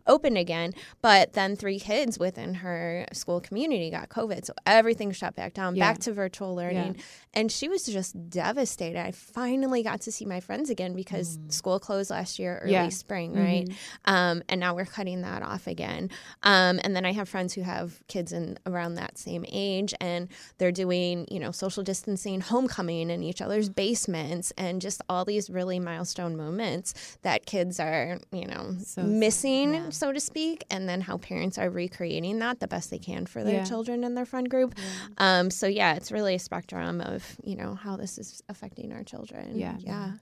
open 0.07 0.37
again. 0.39 0.73
But 1.03 1.35
then 1.35 1.57
three 1.57 1.79
kids 1.79 2.19
within 2.19 2.55
her 2.55 3.07
school 3.13 3.41
community 3.41 3.91
got 3.91 4.09
COVID, 4.09 4.45
so 4.45 4.55
everything 4.67 5.13
shut 5.13 5.35
back 5.37 5.55
down, 5.55 5.77
Yeah. 5.77 5.93
back 5.93 5.99
to 6.01 6.13
virtual 6.13 6.55
learning. 6.55 6.97
And 7.35 7.53
she 7.53 7.69
was 7.69 7.85
just 7.85 8.31
devastated. 8.31 8.99
I 8.99 9.11
finally 9.13 9.83
got 9.83 10.01
to 10.03 10.13
see 10.13 10.25
my 10.25 10.41
friends 10.41 10.71
again 10.71 10.95
because 10.95 11.39
school 11.49 11.79
closed 11.79 12.11
last 12.11 12.39
year, 12.39 12.59
early 12.63 12.73
Yeah. 12.73 12.89
spring, 12.89 13.35
right? 13.35 13.69
Um, 14.07 14.43
and 14.49 14.59
now 14.61 14.75
we're 14.75 14.87
cutting 14.87 15.21
that 15.23 15.43
off 15.43 15.67
again. 15.67 16.11
Um, 16.43 16.81
and 16.83 16.97
then 16.97 17.05
I 17.05 17.13
have 17.13 17.29
friends 17.29 17.53
who 17.55 17.63
have 17.63 18.01
kids 18.09 18.33
in 18.33 18.59
around 18.67 18.95
that 18.95 19.19
same 19.19 19.45
age, 19.49 19.95
and 20.01 20.29
they're 20.59 20.73
doing, 20.73 21.27
you 21.31 21.39
know, 21.39 21.51
social 21.51 21.83
distancing, 21.83 22.41
homecoming 22.41 23.11
in 23.11 23.23
each 23.23 23.41
other's 23.43 23.69
basements, 23.69 24.53
and 24.57 24.81
just 24.81 25.03
all 25.09 25.25
these 25.25 25.51
really 25.51 25.79
milestone 25.79 26.37
moments 26.37 27.19
that 27.23 27.47
kids 27.47 27.79
are, 27.79 28.19
you 28.33 28.47
know, 28.47 28.75
So- 28.85 29.03
missing, 29.03 29.91
so 29.91 30.13
to 30.13 30.21
speak. 30.29 30.65
And 30.71 30.89
then 30.89 31.01
how 31.01 31.17
parents 31.19 31.59
are 31.59 31.71
recreating 31.71 32.39
that 32.39 32.61
the 32.61 32.69
best 32.69 32.91
they 32.91 32.99
can 32.99 33.27
for 33.27 33.43
their 33.43 33.59
Yeah. 33.61 33.65
children 33.65 34.05
and 34.05 34.17
their 34.17 34.27
friend 34.27 34.49
group. 34.49 34.75
Um, 35.19 35.51
so 35.51 35.67
yeah, 35.67 35.95
it's 35.97 36.11
really 36.13 36.35
a 36.35 36.39
spectrum 36.39 37.01
of 37.01 37.37
you 37.43 37.57
know 37.57 37.75
how 37.75 37.97
this 37.97 38.19
is 38.19 38.43
affecting 38.49 38.93
our 38.93 39.05
children. 39.05 39.59
Yeah. 39.59 39.77
yeah. 39.81 40.13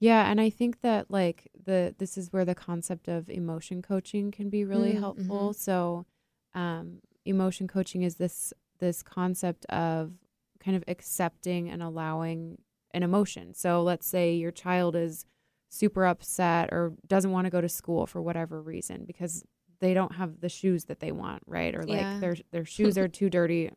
Yeah, 0.00 0.28
and 0.30 0.40
I 0.40 0.50
think 0.50 0.80
that 0.80 1.10
like 1.10 1.48
the 1.64 1.94
this 1.98 2.18
is 2.18 2.32
where 2.32 2.44
the 2.44 2.56
concept 2.56 3.06
of 3.08 3.30
emotion 3.30 3.82
coaching 3.82 4.32
can 4.32 4.50
be 4.50 4.64
really 4.64 4.94
Mm, 4.94 5.00
helpful. 5.00 5.52
So, 5.52 6.06
um, 6.54 7.00
emotion 7.24 7.68
coaching 7.68 8.02
is 8.02 8.16
this 8.16 8.52
this 8.80 9.02
concept 9.02 9.64
of 9.66 10.12
kind 10.58 10.76
of 10.76 10.82
accepting 10.88 11.70
and 11.70 11.82
allowing 11.82 12.58
an 12.92 13.02
emotion. 13.04 13.54
So, 13.54 13.80
let's 13.82 14.06
say 14.06 14.34
your 14.34 14.50
child 14.50 14.96
is 14.96 15.24
super 15.74 16.04
upset 16.04 16.68
or 16.70 16.92
doesn't 17.06 17.30
want 17.30 17.46
to 17.46 17.50
go 17.50 17.60
to 17.60 17.68
school 17.68 18.06
for 18.06 18.20
whatever 18.20 18.60
reason 18.60 19.04
because 19.06 19.42
they 19.80 19.94
don't 19.94 20.14
have 20.14 20.38
the 20.40 20.48
shoes 20.50 20.84
that 20.84 21.00
they 21.00 21.10
want, 21.12 21.42
right? 21.46 21.74
Or 21.74 21.82
like 21.84 22.00
Yeah. 22.02 22.18
their 22.20 22.36
their 22.52 22.64
shoes 22.66 22.98
are 22.98 23.08
too 23.08 23.30
dirty. 23.30 23.70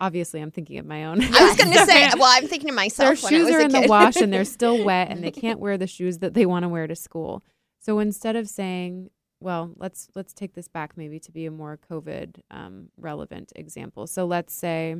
Obviously, 0.00 0.40
I'm 0.40 0.50
thinking 0.50 0.78
of 0.78 0.86
my 0.86 1.04
own. 1.04 1.22
I 1.22 1.28
was 1.48 1.56
gonna 1.56 1.86
say, 1.86 2.08
well, 2.18 2.28
I'm 2.36 2.48
thinking 2.48 2.68
to 2.68 2.72
their 2.72 2.74
myself. 2.74 3.24
I 3.24 3.28
shoes 3.30 3.48
are 3.50 3.60
in 3.60 3.70
the 3.70 3.86
wash 3.88 4.16
and 4.16 4.32
they're 4.32 4.44
still 4.44 4.82
wet 4.90 5.10
and 5.10 5.22
they 5.22 5.30
can't 5.30 5.60
wear 5.60 5.78
the 5.78 5.86
shoes 5.86 6.18
that 6.18 6.34
they 6.34 6.44
want 6.44 6.64
to 6.64 6.68
wear 6.68 6.86
to 6.88 6.96
school. 6.96 7.44
So 7.80 8.00
instead 8.00 8.34
of 8.34 8.48
saying, 8.48 9.10
well, 9.40 9.70
let's 9.76 10.08
let's 10.16 10.32
take 10.34 10.54
this 10.54 10.66
back 10.66 10.96
maybe 10.96 11.20
to 11.20 11.30
be 11.30 11.46
a 11.46 11.52
more 11.52 11.78
COVID 11.88 12.40
um, 12.50 12.88
relevant 12.96 13.52
example. 13.54 14.08
So 14.08 14.26
let's 14.26 14.52
say 14.52 14.96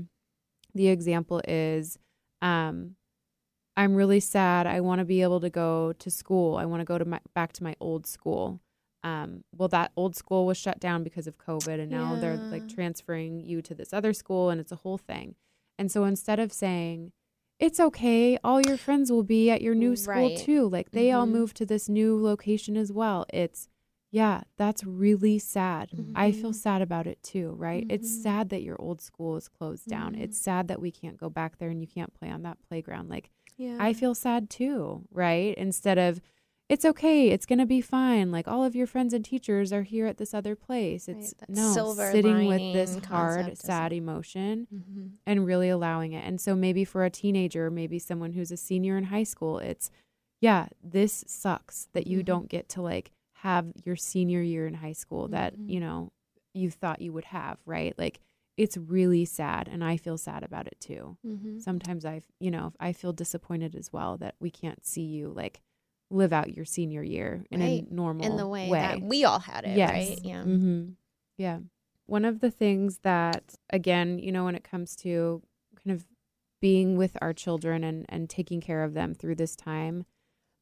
the 0.74 0.86
example 0.88 1.42
is, 1.48 1.98
um, 2.42 2.94
I'm 3.78 3.94
really 3.94 4.18
sad. 4.18 4.66
I 4.66 4.80
want 4.80 4.98
to 4.98 5.04
be 5.04 5.22
able 5.22 5.38
to 5.40 5.48
go 5.50 5.92
to 6.00 6.10
school. 6.10 6.56
I 6.56 6.64
want 6.64 6.80
to 6.80 6.84
go 6.84 6.98
to 6.98 7.04
my 7.04 7.20
back 7.32 7.52
to 7.54 7.62
my 7.62 7.76
old 7.78 8.08
school. 8.08 8.60
Um, 9.04 9.44
well, 9.56 9.68
that 9.68 9.92
old 9.96 10.16
school 10.16 10.46
was 10.46 10.56
shut 10.58 10.80
down 10.80 11.04
because 11.04 11.28
of 11.28 11.38
COVID, 11.38 11.78
and 11.80 11.88
now 11.88 12.16
they're 12.16 12.40
like 12.50 12.66
transferring 12.66 13.38
you 13.38 13.62
to 13.62 13.74
this 13.76 13.92
other 13.92 14.12
school, 14.12 14.50
and 14.50 14.60
it's 14.60 14.72
a 14.72 14.76
whole 14.76 14.98
thing. 14.98 15.36
And 15.78 15.92
so 15.92 16.02
instead 16.02 16.40
of 16.40 16.52
saying, 16.52 17.12
it's 17.60 17.78
okay, 17.78 18.36
all 18.42 18.60
your 18.60 18.76
friends 18.76 19.12
will 19.12 19.22
be 19.22 19.48
at 19.48 19.62
your 19.62 19.76
new 19.76 19.94
school 19.94 20.24
Right. 20.24 20.36
too, 20.36 20.68
like 20.68 20.90
they 20.90 21.12
all 21.12 21.26
Mhm. 21.26 21.30
moved 21.30 21.56
to 21.58 21.66
this 21.66 21.88
new 21.88 22.20
location 22.20 22.76
as 22.76 22.90
well. 22.92 23.26
It's, 23.32 23.68
yeah, 24.10 24.42
that's 24.56 24.82
really 24.82 25.38
sad. 25.38 25.90
I 26.16 26.32
feel 26.32 26.50
Mhm. 26.50 26.54
sad 26.54 26.82
about 26.82 27.06
it 27.06 27.22
too, 27.22 27.50
right? 27.52 27.86
It's 27.88 28.08
Mhm. 28.08 28.22
sad 28.22 28.48
that 28.48 28.62
your 28.62 28.80
old 28.80 29.00
school 29.00 29.36
is 29.36 29.48
closed 29.48 29.86
down. 29.86 30.16
It's 30.16 30.36
sad 30.38 30.66
that 30.66 30.80
we 30.80 30.90
can't 30.90 31.16
go 31.16 31.30
back 31.30 31.58
there 31.58 31.70
and 31.70 31.80
you 31.80 31.86
can't 31.86 32.12
play 32.14 32.30
on 32.30 32.42
that 32.42 32.58
playground. 32.68 33.08
Like, 33.08 33.30
Yeah. 33.58 33.76
I 33.78 33.92
feel 33.92 34.14
sad 34.14 34.48
too, 34.48 35.02
right? 35.12 35.54
Instead 35.58 35.98
of, 35.98 36.20
it's 36.68 36.84
okay, 36.84 37.30
it's 37.30 37.46
going 37.46 37.58
to 37.58 37.66
be 37.66 37.80
fine. 37.80 38.30
Like 38.30 38.46
all 38.46 38.62
of 38.64 38.76
your 38.76 38.86
friends 38.86 39.12
and 39.12 39.24
teachers 39.24 39.72
are 39.72 39.82
here 39.82 40.06
at 40.06 40.18
this 40.18 40.32
other 40.32 40.54
place. 40.54 41.08
It's 41.08 41.32
that 41.34 41.48
no 41.50 41.72
silver 41.74 42.10
sitting 42.12 42.46
with 42.46 42.72
this 42.72 42.98
hard, 43.06 43.56
sad 43.58 43.92
emotion 43.92 44.66
Mhm. 44.72 45.10
and 45.26 45.44
really 45.46 45.68
allowing 45.70 46.12
it. 46.12 46.24
And 46.24 46.40
so 46.40 46.54
maybe 46.54 46.84
for 46.84 47.04
a 47.04 47.10
teenager, 47.10 47.70
maybe 47.70 47.98
someone 47.98 48.32
who's 48.34 48.52
a 48.52 48.56
senior 48.56 48.96
in 48.96 49.04
high 49.04 49.22
school, 49.24 49.58
it's, 49.58 49.90
yeah, 50.40 50.68
this 50.82 51.24
sucks 51.26 51.88
that 51.94 52.06
you 52.06 52.20
Mhm. 52.20 52.24
don't 52.26 52.48
get 52.48 52.68
to 52.70 52.82
like 52.82 53.12
have 53.42 53.72
your 53.84 53.96
senior 53.96 54.42
year 54.42 54.66
in 54.66 54.74
high 54.74 54.92
school 54.92 55.26
that, 55.28 55.56
Mhm. 55.58 55.70
you 55.70 55.80
know, 55.80 56.12
you 56.54 56.70
thought 56.70 57.00
you 57.00 57.12
would 57.12 57.26
have, 57.26 57.58
right? 57.66 57.98
Like 57.98 58.20
it's 58.58 58.76
really 58.76 59.24
sad 59.24 59.68
and 59.68 59.82
I 59.82 59.96
feel 59.96 60.18
sad 60.18 60.42
about 60.42 60.66
it 60.66 60.78
too 60.80 61.16
Mhm. 61.24 61.62
sometimes 61.62 62.04
I, 62.04 62.22
you 62.38 62.50
know, 62.50 62.72
I 62.78 62.92
feel 62.92 63.12
disappointed 63.12 63.74
as 63.74 63.92
well 63.92 64.16
that 64.18 64.34
we 64.40 64.50
can't 64.50 64.84
see 64.84 65.02
you 65.02 65.28
like 65.34 65.60
live 66.10 66.32
out 66.32 66.54
your 66.56 66.64
senior 66.64 67.02
year 67.02 67.44
in 67.50 67.60
Right. 67.60 67.84
a 67.90 67.94
normal 67.94 68.26
in 68.26 68.36
the 68.36 68.46
way, 68.46 68.70
that 68.70 69.00
we 69.02 69.24
all 69.24 69.38
had 69.40 69.64
it, 69.64 69.76
yes. 69.76 69.90
right? 69.90 70.18
Yeah. 70.22 70.42
hmm 70.42 70.88
Yeah. 71.36 71.58
One 72.06 72.24
of 72.24 72.40
the 72.40 72.50
things 72.50 72.98
that, 72.98 73.54
again, 73.70 74.18
you 74.18 74.32
know, 74.32 74.44
when 74.44 74.54
it 74.54 74.64
comes 74.64 74.96
to 74.96 75.42
kind 75.84 75.94
of 75.94 76.06
being 76.60 76.96
with 76.96 77.16
our 77.20 77.32
children 77.34 77.84
and, 77.84 78.06
and 78.08 78.28
taking 78.30 78.60
care 78.60 78.82
of 78.82 78.94
them 78.94 79.14
through 79.14 79.36
this 79.36 79.54
time, 79.54 80.04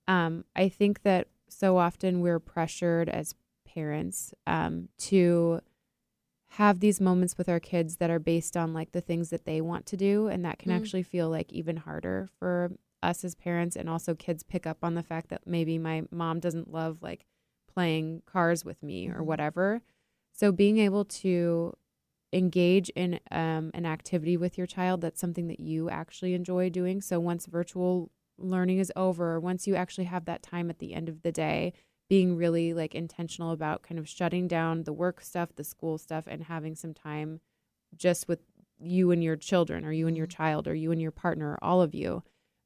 um, 0.08 0.44
I 0.54 0.68
think 0.68 1.02
that 1.02 1.28
so 1.48 1.76
often 1.78 2.20
we're 2.20 2.40
pressured 2.40 3.08
as 3.08 3.34
parents 3.66 4.34
um, 4.46 4.88
to 4.98 5.60
have 6.56 6.80
these 6.80 7.00
moments 7.02 7.36
with 7.36 7.48
our 7.50 7.60
kids 7.60 7.96
that 7.96 8.08
are 8.08 8.18
based 8.18 8.56
on 8.56 8.72
like 8.72 8.92
the 8.92 9.00
things 9.02 9.28
that 9.28 9.44
they 9.44 9.60
want 9.60 9.84
to 9.86 9.96
do. 9.96 10.26
And 10.28 10.42
that 10.44 10.58
can 10.58 10.72
Mm. 10.72 10.76
actually 10.76 11.02
feel 11.02 11.28
like 11.28 11.52
even 11.52 11.76
harder 11.76 12.28
for 12.38 12.72
us 13.02 13.24
as 13.24 13.34
parents. 13.34 13.76
And 13.76 13.90
also, 13.90 14.14
kids 14.14 14.42
pick 14.42 14.66
up 14.66 14.78
on 14.82 14.94
the 14.94 15.02
fact 15.02 15.28
that 15.28 15.46
maybe 15.46 15.76
my 15.78 16.04
mom 16.10 16.40
doesn't 16.40 16.72
love 16.72 17.02
like 17.02 17.26
playing 17.72 18.22
cars 18.24 18.64
with 18.64 18.82
me 18.82 19.08
or 19.08 19.20
Mhm. 19.20 19.26
whatever. 19.26 19.82
So, 20.32 20.50
being 20.50 20.78
able 20.78 21.04
to 21.04 21.74
engage 22.32 22.88
in 22.90 23.20
um, 23.30 23.70
an 23.74 23.84
activity 23.86 24.36
with 24.36 24.58
your 24.58 24.66
child 24.66 25.00
that's 25.00 25.20
something 25.20 25.46
that 25.48 25.60
you 25.60 25.88
actually 25.90 26.34
enjoy 26.34 26.70
doing. 26.70 27.02
So, 27.02 27.20
once 27.20 27.44
virtual 27.46 28.10
learning 28.38 28.78
is 28.78 28.90
over, 28.96 29.38
once 29.38 29.66
you 29.66 29.76
actually 29.76 30.04
have 30.04 30.24
that 30.24 30.42
time 30.42 30.70
at 30.70 30.78
the 30.78 30.94
end 30.94 31.08
of 31.10 31.20
the 31.22 31.32
day, 31.32 31.74
being 32.08 32.36
really 32.36 32.72
like 32.72 32.94
intentional 32.94 33.52
about 33.52 33.82
kind 33.82 33.98
of 33.98 34.08
shutting 34.08 34.46
down 34.46 34.84
the 34.84 34.92
work 34.92 35.20
stuff, 35.20 35.54
the 35.56 35.64
school 35.64 35.98
stuff, 35.98 36.24
and 36.26 36.44
having 36.44 36.74
some 36.74 36.94
time 36.94 37.40
just 37.96 38.28
with 38.28 38.40
you 38.78 39.10
and 39.10 39.24
your 39.24 39.36
children, 39.36 39.84
or 39.84 39.92
you 39.92 40.06
and 40.06 40.16
your 40.16 40.26
child, 40.26 40.68
or 40.68 40.74
you 40.74 40.92
and 40.92 41.00
your 41.00 41.10
partner, 41.10 41.52
or 41.52 41.64
all 41.64 41.80
of 41.80 41.94
you. 41.94 42.22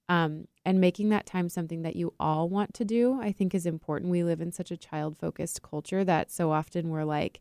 Um, 0.08 0.48
and 0.64 0.80
making 0.80 1.10
that 1.10 1.24
time 1.24 1.48
something 1.48 1.82
that 1.82 1.94
you 1.94 2.14
all 2.18 2.48
want 2.48 2.74
to 2.74 2.84
do, 2.84 3.20
I 3.20 3.30
think 3.30 3.54
is 3.54 3.64
important. 3.64 4.10
We 4.10 4.24
live 4.24 4.40
in 4.40 4.50
such 4.50 4.72
a 4.72 4.76
child 4.76 5.16
focused 5.16 5.62
culture 5.62 6.02
that 6.04 6.32
so 6.32 6.50
often 6.50 6.90
we're 6.90 7.04
like, 7.04 7.40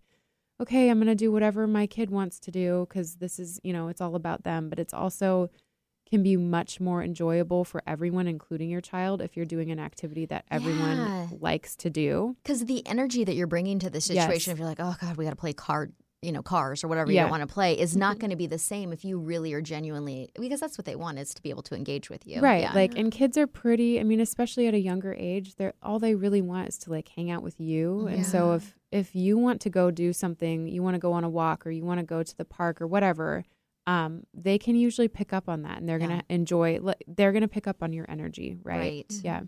okay, 0.61 0.89
I'm 0.89 0.99
going 0.99 1.07
to 1.07 1.15
do 1.15 1.31
whatever 1.31 1.65
my 1.65 1.87
kid 1.87 2.11
wants 2.11 2.39
to 2.41 2.51
do 2.51 2.85
because 2.87 3.15
this 3.15 3.39
is, 3.39 3.59
you 3.63 3.73
know, 3.73 3.87
it's 3.87 4.01
all 4.01 4.15
about 4.15 4.43
them. 4.43 4.69
But 4.69 4.77
it's 4.77 4.93
also 4.93 5.49
can 6.09 6.23
be 6.23 6.35
much 6.37 6.79
more 6.79 7.03
enjoyable 7.03 7.63
for 7.63 7.81
everyone, 7.85 8.27
including 8.27 8.69
your 8.69 8.81
child, 8.81 9.21
if 9.21 9.35
you're 9.37 9.45
doing 9.45 9.69
an 9.71 9.79
activity 9.79 10.25
that 10.27 10.45
everyone 10.49 10.97
Yeah. 10.97 11.27
likes 11.39 11.75
to 11.77 11.89
do. 11.89 12.35
Because 12.43 12.65
the 12.65 12.85
energy 12.87 13.23
that 13.23 13.35
you're 13.35 13.47
bringing 13.47 13.79
to 13.79 13.89
the 13.89 13.97
Yes. 13.99 14.07
situation, 14.07 14.51
if 14.53 14.57
you're 14.59 14.67
like, 14.67 14.79
oh 14.79 14.95
God, 14.99 15.17
we 15.17 15.23
got 15.25 15.31
to 15.31 15.35
play 15.35 15.53
card, 15.53 15.93
you 16.21 16.31
know, 16.31 16.41
cars 16.41 16.83
or 16.83 16.87
whatever 16.87 17.11
you 17.11 17.15
Yeah. 17.15 17.21
don't 17.23 17.31
want 17.31 17.47
to 17.47 17.53
play, 17.53 17.77
is 17.79 17.95
not 17.95 18.19
going 18.19 18.31
to 18.31 18.35
be 18.35 18.47
the 18.47 18.57
same 18.57 18.91
if 18.91 19.05
you 19.05 19.17
really 19.19 19.53
are 19.53 19.61
genuinely, 19.61 20.29
because 20.39 20.59
that's 20.59 20.77
what 20.77 20.85
they 20.85 20.95
want 20.95 21.17
is 21.19 21.33
to 21.33 21.41
be 21.41 21.49
able 21.49 21.61
to 21.63 21.75
engage 21.75 22.09
with 22.09 22.25
you. 22.27 22.41
Right. 22.41 22.61
Yeah. 22.63 22.73
Like 22.73 22.97
and 22.97 23.11
kids 23.11 23.37
are 23.37 23.47
pretty 23.47 23.99
I 23.99 24.03
mean, 24.03 24.19
especially 24.19 24.67
at 24.67 24.73
a 24.73 24.79
younger 24.79 25.13
age, 25.17 25.55
they're 25.55 25.73
all 25.81 25.99
they 25.99 26.15
really 26.15 26.41
want 26.41 26.67
is 26.69 26.77
to 26.79 26.89
like 26.89 27.07
hang 27.09 27.29
out 27.31 27.43
with 27.43 27.59
you. 27.59 28.07
And 28.07 28.25
so 28.25 28.53
if 28.53 28.75
if 28.91 29.15
you 29.15 29.37
want 29.37 29.61
to 29.61 29.69
go 29.69 29.91
do 29.91 30.11
something, 30.11 30.67
you 30.67 30.81
want 30.81 30.95
to 30.95 30.99
go 30.99 31.13
on 31.13 31.23
a 31.23 31.29
walk 31.29 31.65
or 31.67 31.69
you 31.71 31.85
want 31.85 31.99
to 31.99 32.05
go 32.05 32.23
to 32.23 32.35
the 32.37 32.43
park 32.45 32.81
or 32.81 32.87
whatever, 32.87 33.45
um, 33.87 34.23
they 34.33 34.57
can 34.57 34.75
usually 34.75 35.07
pick 35.07 35.33
up 35.33 35.49
on 35.49 35.63
that 35.63 35.77
and 35.79 35.87
they're 35.89 35.99
Yeah. 35.99 36.07
gonna 36.07 36.23
enjoy 36.29 36.79
li- 36.79 36.93
they're 37.07 37.31
gonna 37.31 37.47
pick 37.47 37.67
up 37.67 37.81
on 37.81 37.93
your 37.93 38.05
energy, 38.09 38.57
right? 38.63 38.79
Right. 38.79 39.13
Yeah. 39.23 39.41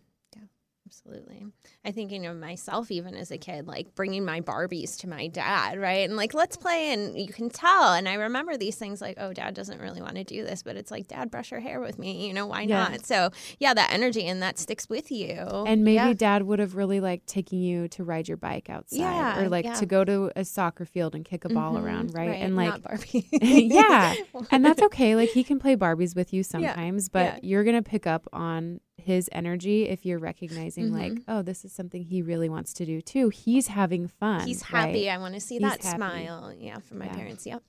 Absolutely. 0.91 1.45
I 1.85 1.91
think, 1.91 2.11
you 2.11 2.19
know, 2.19 2.33
myself, 2.33 2.91
even 2.91 3.15
as 3.15 3.31
a 3.31 3.37
kid, 3.37 3.65
like 3.65 3.95
bringing 3.95 4.25
my 4.25 4.41
Barbies 4.41 4.99
to 4.99 5.07
my 5.07 5.27
dad, 5.27 5.79
right? 5.79 6.03
And 6.07 6.17
like, 6.17 6.33
let's 6.33 6.57
play. 6.57 6.91
And 6.91 7.17
you 7.17 7.31
can 7.31 7.49
tell. 7.49 7.93
And 7.93 8.09
I 8.09 8.15
remember 8.15 8.57
these 8.57 8.75
things 8.75 8.99
like, 8.99 9.15
oh, 9.17 9.31
dad 9.31 9.53
doesn't 9.53 9.79
really 9.79 10.01
want 10.01 10.15
to 10.15 10.25
do 10.25 10.43
this, 10.43 10.63
but 10.63 10.75
it's 10.75 10.91
like, 10.91 11.07
dad, 11.07 11.31
brush 11.31 11.51
your 11.51 11.61
hair 11.61 11.79
with 11.79 11.97
me. 11.97 12.27
You 12.27 12.33
know, 12.33 12.45
why 12.45 12.63
Yeah. 12.63 12.89
not? 12.89 13.05
So, 13.05 13.29
yeah, 13.57 13.73
that 13.73 13.93
energy 13.93 14.27
and 14.27 14.41
that 14.43 14.59
sticks 14.59 14.89
with 14.89 15.11
you. 15.13 15.37
And 15.37 15.85
maybe 15.85 15.95
yeah. 15.95 16.13
dad 16.13 16.43
would 16.43 16.59
have 16.59 16.75
really 16.75 16.99
liked 16.99 17.25
taking 17.25 17.61
you 17.61 17.87
to 17.89 18.03
ride 18.03 18.27
your 18.27 18.37
bike 18.37 18.69
outside 18.69 18.99
Yeah, 18.99 19.39
or 19.41 19.47
like 19.47 19.73
to 19.75 19.85
go 19.85 20.03
to 20.03 20.29
a 20.35 20.43
soccer 20.43 20.83
field 20.83 21.15
and 21.15 21.23
kick 21.23 21.45
a 21.45 21.49
ball 21.49 21.75
Mhm, 21.75 21.83
around, 21.85 22.13
right? 22.13 22.31
right, 22.31 22.41
And 22.41 22.57
like 22.57 22.81
Barbie. 22.83 23.29
yeah. 23.41 24.15
And 24.51 24.65
that's 24.65 24.81
okay. 24.81 25.15
Like 25.15 25.29
he 25.29 25.43
can 25.45 25.57
play 25.59 25.77
Barbies 25.77 26.15
with 26.15 26.33
you 26.33 26.43
sometimes, 26.43 27.07
but 27.07 27.43
you're 27.45 27.63
going 27.63 27.81
to 27.81 27.89
pick 27.89 28.05
up 28.05 28.27
on 28.33 28.81
his 29.01 29.29
energy 29.31 29.87
if 29.89 30.05
you're 30.05 30.19
recognizing 30.19 30.91
like, 30.93 31.13
Mhm. 31.13 31.23
oh, 31.27 31.41
this 31.41 31.63
is 31.65 31.71
something 31.73 32.03
he 32.03 32.21
really 32.21 32.49
wants 32.49 32.73
to 32.73 32.85
do 32.85 33.01
too. 33.01 33.29
He's 33.29 33.67
having 33.67 34.07
fun. 34.07 34.47
He's 34.47 34.61
happy. 34.63 35.07
right? 35.07 35.15
I 35.15 35.17
want 35.17 35.33
to 35.35 35.39
see 35.41 35.55
He's 35.55 35.61
that 35.63 35.83
happy. 35.83 35.97
smile. 35.97 36.53
Yeah, 36.57 36.79
from 36.79 36.99
my 36.99 37.05
Yeah. 37.05 37.15
parents. 37.15 37.45
Yep. 37.45 37.63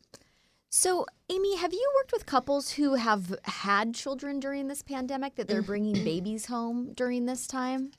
So, 0.75 1.05
Amy, 1.29 1.57
have 1.57 1.73
you 1.75 1.93
worked 1.97 2.13
with 2.13 2.25
couples 2.25 2.73
who 2.73 2.95
have 2.95 3.35
had 3.45 3.95
children 3.95 4.41
during 4.41 4.69
this 4.69 4.83
pandemic 4.83 5.35
that 5.35 5.47
they're 5.47 5.61
bringing 5.63 5.93
babies 6.05 6.47
home 6.47 6.93
during 6.95 7.27
this 7.27 7.47
time? 7.47 7.91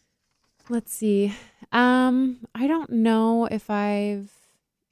Let's 0.69 0.91
see. 0.93 1.33
Um, 1.71 2.39
I 2.55 2.67
don't 2.67 2.89
know 2.89 3.45
if 3.45 3.69
I've. 3.69 4.31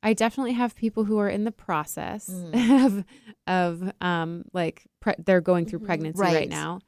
I 0.04 0.14
definitely 0.14 0.54
have 0.54 0.76
people 0.76 1.04
who 1.06 1.18
are 1.20 1.30
in 1.30 1.44
the 1.44 1.52
process 1.52 2.28
Mm. 2.30 2.86
of 2.86 3.06
of 3.48 3.92
um 4.02 4.44
like 4.54 4.88
pre- 5.00 5.14
they're 5.18 5.42
going 5.42 5.66
through 5.66 5.80
Mhm. 5.80 5.86
pregnancy 5.86 6.22
right. 6.22 6.34
Right. 6.36 6.50
now. 6.50 6.82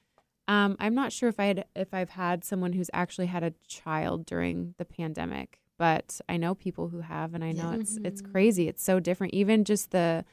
Um, 0.48 0.76
I'm 0.80 0.94
not 0.96 1.12
sure 1.14 1.30
if 1.30 1.40
I 1.40 1.46
had 1.46 1.66
if 1.76 1.94
I've 1.94 2.12
had 2.12 2.44
someone 2.44 2.74
who's 2.74 2.90
actually 2.94 3.28
had 3.28 3.44
a 3.44 3.54
child 3.68 4.26
during 4.26 4.76
the 4.78 4.86
pandemic, 4.86 5.60
but 5.78 6.20
I 6.28 6.38
know 6.38 6.54
people 6.54 6.90
who 6.90 7.00
have, 7.02 7.34
and 7.34 7.44
I 7.44 7.52
know 7.54 7.70
Yeah. 7.70 7.76
it's 7.76 7.98
it's 8.04 8.22
Mhm. 8.22 8.32
crazy. 8.32 8.68
It's 8.68 8.84
so 8.84 9.00
different. 9.00 9.34
Even 9.34 9.64
just 9.64 9.92
the 9.92 10.26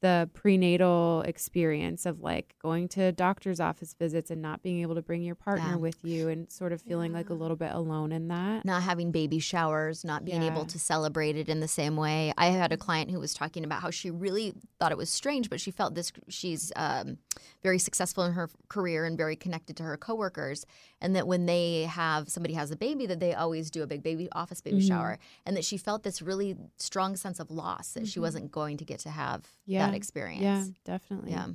the 0.00 0.28
prenatal 0.34 1.22
experience 1.22 2.06
of 2.06 2.20
like 2.20 2.54
going 2.62 2.88
to 2.88 3.12
doctor's 3.12 3.60
office 3.60 3.94
visits 3.98 4.30
and 4.30 4.40
not 4.42 4.62
being 4.62 4.80
able 4.82 4.94
to 4.94 5.02
bring 5.02 5.22
your 5.22 5.34
partner 5.34 5.70
Yeah. 5.70 5.76
with 5.76 6.04
you 6.04 6.28
and 6.28 6.50
sort 6.50 6.72
of 6.72 6.82
feeling 6.82 7.12
like 7.12 7.30
a 7.30 7.34
little 7.34 7.56
bit 7.56 7.72
alone 7.72 8.12
in 8.12 8.28
that. 8.28 8.64
Not 8.64 8.82
having 8.82 9.10
baby 9.12 9.38
showers, 9.38 10.04
not 10.04 10.24
being 10.24 10.42
able 10.42 10.64
to 10.66 10.78
celebrate 10.78 11.36
it 11.36 11.48
in 11.48 11.60
the 11.60 11.68
same 11.68 11.96
way. 11.96 12.32
I 12.36 12.46
had 12.48 12.72
a 12.72 12.76
client 12.76 13.10
who 13.10 13.20
was 13.20 13.34
talking 13.34 13.64
about 13.64 13.82
how 13.82 13.90
she 13.90 14.10
really 14.10 14.54
thought 14.78 14.92
it 14.92 14.98
was 14.98 15.10
strange, 15.10 15.48
but 15.50 15.60
she 15.60 15.70
felt 15.70 15.94
this. 15.94 16.12
She's 16.28 16.72
um, 16.76 17.18
very 17.62 17.78
successful 17.78 18.24
in 18.24 18.32
her 18.32 18.48
career 18.68 19.04
and 19.04 19.16
very 19.16 19.36
connected 19.36 19.76
to 19.78 19.82
her 19.82 19.96
coworkers, 19.96 20.66
and 21.00 21.14
that 21.16 21.26
when 21.26 21.46
they 21.46 21.82
have 21.82 22.28
somebody 22.28 22.54
has 22.54 22.70
a 22.70 22.76
baby, 22.76 23.06
that 23.06 23.20
they 23.20 23.34
always 23.34 23.70
do 23.70 23.82
a 23.82 23.86
big 23.86 24.02
baby 24.02 24.28
office 24.32 24.60
baby 24.60 24.78
Mhm. 24.78 24.88
shower, 24.88 25.18
and 25.44 25.56
that 25.56 25.64
she 25.64 25.76
felt 25.76 26.02
this 26.02 26.20
really 26.22 26.56
strong 26.76 27.16
sense 27.16 27.38
of 27.40 27.50
loss 27.50 27.92
that 27.92 28.06
she 28.06 28.18
Mhm. 28.18 28.22
wasn't 28.22 28.50
going 28.50 28.76
to 28.78 28.84
get 28.84 28.98
to 29.00 29.10
have 29.10 29.44
Yeah. 29.66 29.85
That 29.86 29.94
experience. 29.96 30.42
Yeah, 30.42 30.64
definitely. 30.84 31.32
Yeah. 31.32 31.48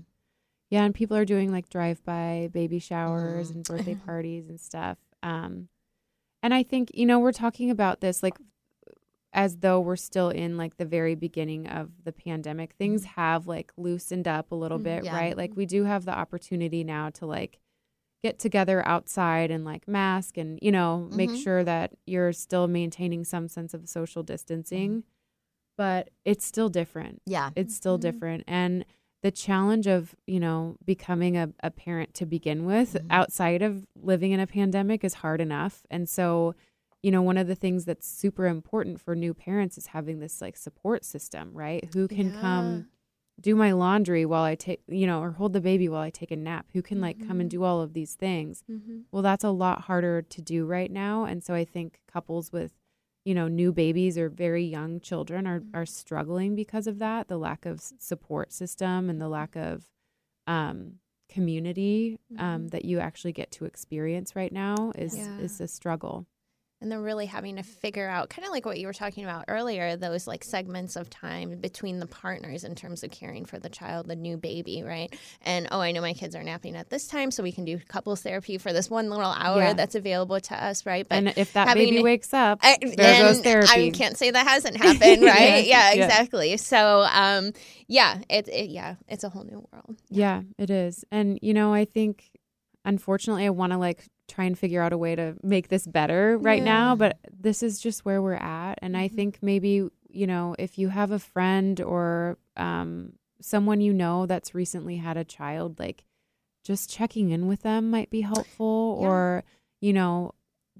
Yeah, 0.69 0.84
and 0.86 0.95
people 0.95 1.17
are 1.17 1.25
doing 1.25 1.51
like 1.51 1.69
drive-by 1.69 2.49
baby 2.53 2.79
showers 2.79 3.49
Mhm. 3.51 3.55
and 3.55 3.65
birthday 3.65 3.95
parties 4.05 4.47
and 4.47 4.59
stuff. 4.59 4.97
Um, 5.21 5.67
and 6.43 6.53
I 6.53 6.63
think 6.63 6.91
you 6.93 7.05
know 7.05 7.19
we're 7.19 7.32
talking 7.34 7.69
about 7.69 7.99
this 8.01 8.23
like 8.23 8.38
as 9.34 9.57
though 9.57 9.79
we're 9.79 9.95
still 9.95 10.29
in 10.29 10.57
like 10.57 10.75
the 10.77 10.86
very 10.86 11.15
beginning 11.15 11.67
of 11.67 12.03
the 12.03 12.11
pandemic. 12.11 12.73
Things 12.73 13.05
have 13.05 13.47
like 13.47 13.71
loosened 13.77 14.27
up 14.27 14.51
a 14.51 14.55
little 14.55 14.79
Mhm. 14.79 14.84
bit, 14.84 15.03
Yeah. 15.05 15.15
right? 15.15 15.38
Like 15.38 15.55
we 15.55 15.65
do 15.65 15.84
have 15.86 16.03
the 16.05 16.11
opportunity 16.17 16.84
now 16.84 17.09
to 17.11 17.25
like 17.25 17.59
get 18.23 18.39
together 18.39 18.86
outside 18.88 19.49
and 19.49 19.63
like 19.65 19.88
mask 19.88 20.38
and 20.38 20.59
you 20.61 20.71
know 20.71 21.07
make 21.11 21.32
Mhm. 21.32 21.43
sure 21.43 21.63
that 21.63 21.95
you're 22.05 22.34
still 22.34 22.67
maintaining 22.67 23.23
some 23.23 23.47
sense 23.47 23.73
of 23.73 23.88
social 23.89 24.21
distancing. 24.23 25.03
But 25.78 26.09
it's 26.26 26.45
still 26.45 26.69
different 26.69 27.22
Yeah. 27.26 27.51
it's 27.55 27.76
still 27.76 27.97
Mhm. 27.97 28.01
different 28.01 28.43
and 28.47 28.86
the 29.24 29.32
challenge 29.32 29.88
of 29.88 30.15
you 30.28 30.39
know 30.39 30.76
becoming 30.86 31.38
a, 31.38 31.51
a 31.63 31.72
parent 31.72 32.13
to 32.15 32.26
begin 32.26 32.65
with 32.65 32.93
Mhm. 32.95 33.05
outside 33.09 33.61
of 33.61 33.86
living 33.95 34.32
in 34.32 34.39
a 34.39 34.47
pandemic 34.47 35.03
is 35.03 35.15
hard 35.15 35.41
enough 35.41 35.84
and 35.89 36.07
so 36.09 36.55
you 37.03 37.09
know 37.11 37.22
one 37.24 37.38
of 37.38 37.47
the 37.47 37.55
things 37.55 37.86
that's 37.86 38.07
super 38.07 38.45
important 38.47 38.99
for 39.01 39.15
new 39.15 39.34
parents 39.34 39.78
is 39.78 39.88
having 39.88 40.19
this 40.19 40.41
like 40.41 40.55
support 40.57 41.03
system 41.05 41.51
right 41.53 41.89
who 41.93 42.07
can 42.07 42.32
come 42.32 42.88
do 43.39 43.55
my 43.55 43.72
laundry 43.72 44.24
while 44.26 44.43
i 44.43 44.53
take 44.53 44.82
you 44.88 45.07
know 45.07 45.19
or 45.22 45.32
hold 45.32 45.53
the 45.53 45.61
baby 45.61 45.88
while 45.89 46.01
i 46.01 46.11
take 46.11 46.30
a 46.32 46.36
nap 46.36 46.67
who 46.74 46.82
can 46.82 46.99
like 47.01 47.17
come 47.28 47.39
and 47.39 47.47
Mhm. 47.49 47.53
do 47.57 47.63
all 47.63 47.82
of 47.82 47.93
these 47.93 48.13
things 48.15 48.63
Mm-hmm. 48.69 48.99
well 49.11 49.24
that's 49.24 49.43
a 49.43 49.49
lot 49.49 49.82
harder 49.82 50.22
to 50.22 50.41
do 50.41 50.65
right 50.65 50.91
now 50.91 51.24
and 51.26 51.43
so 51.43 51.53
i 51.55 51.63
think 51.65 52.01
couples 52.07 52.51
with 52.51 52.74
you 53.26 53.34
know 53.34 53.47
new 53.47 53.72
babies 53.72 54.17
or 54.17 54.30
very 54.30 54.63
young 54.63 54.99
children 54.99 55.45
are 55.47 55.63
are 55.74 55.86
struggling 55.86 56.55
because 56.55 56.88
of 56.88 56.99
that 56.99 57.28
the 57.28 57.38
lack 57.38 57.65
of 57.65 57.82
support 57.99 58.51
system 58.51 59.09
and 59.09 59.22
the 59.22 59.30
lack 59.30 59.55
of 59.55 59.88
um 60.47 60.99
community 61.30 62.17
um 62.38 62.67
Mhm. 62.67 62.72
that 62.72 62.86
you 62.86 62.99
actually 62.99 63.32
get 63.32 63.51
to 63.51 63.65
experience 63.65 64.36
right 64.36 64.51
now 64.51 64.91
is 64.95 65.13
Yeah. 65.15 65.38
is 65.39 65.61
a 65.61 65.67
struggle 65.67 66.26
and 66.82 66.91
then 66.91 66.99
really 67.01 67.25
having 67.27 67.55
to 67.57 67.63
figure 67.63 68.07
out 68.09 68.29
kind 68.29 68.45
of 68.45 68.51
like 68.51 68.65
what 68.65 68.79
you 68.79 68.88
were 68.88 68.93
talking 68.93 69.23
about 69.23 69.45
earlier 69.47 69.95
those 69.95 70.27
like 70.27 70.43
segments 70.43 70.95
of 70.95 71.09
time 71.09 71.57
between 71.59 71.99
the 71.99 72.07
partners 72.07 72.63
in 72.63 72.75
terms 72.75 73.03
of 73.03 73.11
caring 73.11 73.45
for 73.45 73.59
the 73.59 73.69
child 73.69 74.07
the 74.07 74.15
new 74.15 74.36
baby 74.38 74.84
right 74.84 75.15
and 75.43 75.67
oh 75.71 75.79
i 75.79 75.91
know 75.91 76.01
my 76.01 76.13
kids 76.13 76.36
are 76.36 76.43
napping 76.43 76.75
at 76.75 76.89
this 76.89 77.07
time 77.07 77.32
so 77.32 77.43
we 77.43 77.51
can 77.51 77.65
do 77.65 77.77
couples 77.88 78.21
therapy 78.21 78.57
for 78.57 78.73
this 78.73 78.89
one 78.89 79.09
little 79.09 79.25
hour 79.25 79.59
Yeah. 79.61 79.73
that's 79.73 79.95
available 79.95 80.39
to 80.39 80.55
us 80.63 80.86
right 80.86 81.07
but 81.07 81.15
and 81.19 81.34
if 81.38 81.53
that 81.53 81.67
having- 81.67 81.89
baby 81.91 82.03
wakes 82.03 82.34
up 82.34 82.59
I, 82.63 82.77
there 82.82 83.21
goes 83.23 83.36
and 83.38 83.43
therapy 83.43 83.88
I 83.88 83.89
can't 83.91 84.17
say 84.17 84.32
that 84.32 84.47
hasn't 84.47 84.77
happened, 84.82 85.21
right? 85.23 85.63
Yeah, 85.65 85.91
yeah, 85.91 85.93
yeah. 85.93 86.03
exactly. 86.05 86.57
So, 86.57 87.05
um, 87.11 87.51
yeah, 87.88 88.19
it, 88.29 88.47
it, 88.47 88.69
yeah, 88.69 88.95
it's 89.07 89.23
a 89.23 89.29
whole 89.29 89.43
new 89.43 89.65
world. 89.71 89.97
Yeah, 90.09 90.41
it 90.57 90.69
is. 90.69 91.05
And 91.11 91.38
you 91.41 91.53
know, 91.53 91.73
I 91.73 91.86
think 91.86 92.29
unfortunately 92.86 93.45
I 93.45 93.49
want 93.49 93.71
to 93.73 93.77
like 93.77 94.05
try 94.32 94.45
and 94.45 94.57
figure 94.57 94.82
out 94.82 94.93
a 94.93 94.97
way 94.97 95.15
to 95.15 95.36
make 95.43 95.67
this 95.67 95.86
better 95.86 96.38
right 96.38 96.63
now, 96.63 96.95
but 96.95 97.17
this 97.32 97.61
is 97.61 97.79
just 97.79 98.05
where 98.05 98.21
we're 98.21 98.34
at 98.36 98.79
and 98.82 98.95
I 98.97 99.07
Mhm. 99.09 99.15
think 99.15 99.39
maybe, 99.41 99.89
you 100.09 100.27
know, 100.27 100.55
if 100.57 100.77
you 100.77 100.89
have 100.89 101.11
a 101.11 101.19
friend 101.19 101.79
or 101.82 102.38
um 102.57 103.13
someone 103.41 103.82
you 103.82 103.93
know 103.93 104.25
that's 104.25 104.53
recently 104.53 104.97
had 104.97 105.17
a 105.17 105.23
child 105.23 105.79
like 105.79 106.03
just 106.63 106.89
checking 106.89 107.32
in 107.32 107.47
with 107.47 107.61
them 107.63 107.89
might 107.89 108.09
be 108.11 108.21
helpful 108.21 108.99
Yeah. 109.01 109.07
or 109.07 109.43
you 109.79 109.93
know 109.93 110.34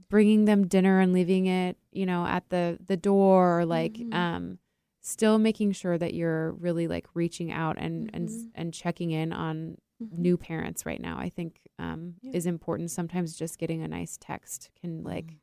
bringing 0.10 0.46
them 0.46 0.68
dinner 0.68 1.00
and 1.00 1.12
leaving 1.12 1.48
it 1.48 1.76
you 1.92 2.06
know 2.06 2.26
at 2.26 2.48
the 2.50 2.78
the 2.86 2.98
door 2.98 3.60
or 3.60 3.66
like 3.66 3.94
Mhm. 3.94 4.14
um 4.14 4.60
still 5.02 5.40
making 5.40 5.72
sure 5.72 5.98
that 5.98 6.14
you're 6.14 6.52
really 6.52 6.88
like 6.88 7.08
reaching 7.16 7.52
out 7.52 7.76
and 7.80 8.10
and 8.14 8.30
Mhm. 8.30 8.52
and 8.54 8.74
checking 8.74 9.10
in 9.12 9.34
on 9.34 9.78
new 10.12 10.38
parents 10.38 10.86
right 10.86 11.02
now 11.02 11.18
i 11.20 11.30
think 11.30 11.60
um 11.80 12.16
Yeah. 12.22 12.32
is 12.34 12.46
important 12.46 12.92
sometimes 12.92 13.36
just 13.36 13.58
getting 13.60 13.82
a 13.84 13.88
nice 13.88 14.18
text 14.20 14.70
can 14.82 15.04
like 15.04 15.38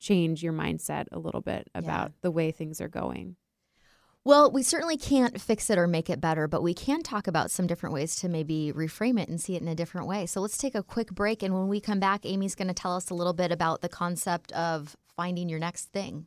change 0.00 0.42
your 0.42 0.52
mindset 0.52 1.06
a 1.12 1.18
little 1.18 1.40
bit 1.40 1.68
about 1.74 2.12
the 2.20 2.30
way 2.30 2.50
things 2.50 2.80
are 2.80 2.88
going 2.88 3.36
Well, 4.26 4.50
we 4.50 4.62
certainly 4.62 4.96
can't 4.96 5.38
fix 5.38 5.68
it 5.68 5.76
or 5.78 5.86
make 5.86 6.08
it 6.08 6.18
better, 6.18 6.48
but 6.48 6.62
we 6.62 6.72
can 6.72 7.02
talk 7.02 7.26
about 7.26 7.50
some 7.50 7.66
different 7.66 7.92
ways 7.94 8.16
to 8.16 8.28
maybe 8.28 8.72
reframe 8.74 9.20
it 9.20 9.28
and 9.28 9.38
see 9.38 9.54
it 9.54 9.60
in 9.60 9.68
a 9.68 9.74
different 9.74 10.06
way. 10.06 10.24
So 10.24 10.40
let's 10.40 10.56
take 10.56 10.74
a 10.74 10.82
quick 10.82 11.10
break. 11.10 11.42
And 11.42 11.52
when 11.52 11.68
we 11.68 11.78
come 11.78 12.00
back, 12.00 12.24
Amy's 12.24 12.54
going 12.54 12.68
to 12.68 12.74
tell 12.82 12.96
us 12.96 13.10
a 13.10 13.14
little 13.14 13.34
bit 13.34 13.52
about 13.52 13.82
the 13.82 13.88
concept 13.90 14.50
of 14.52 14.96
finding 15.14 15.50
your 15.50 15.58
next 15.58 15.92
thing. 15.92 16.26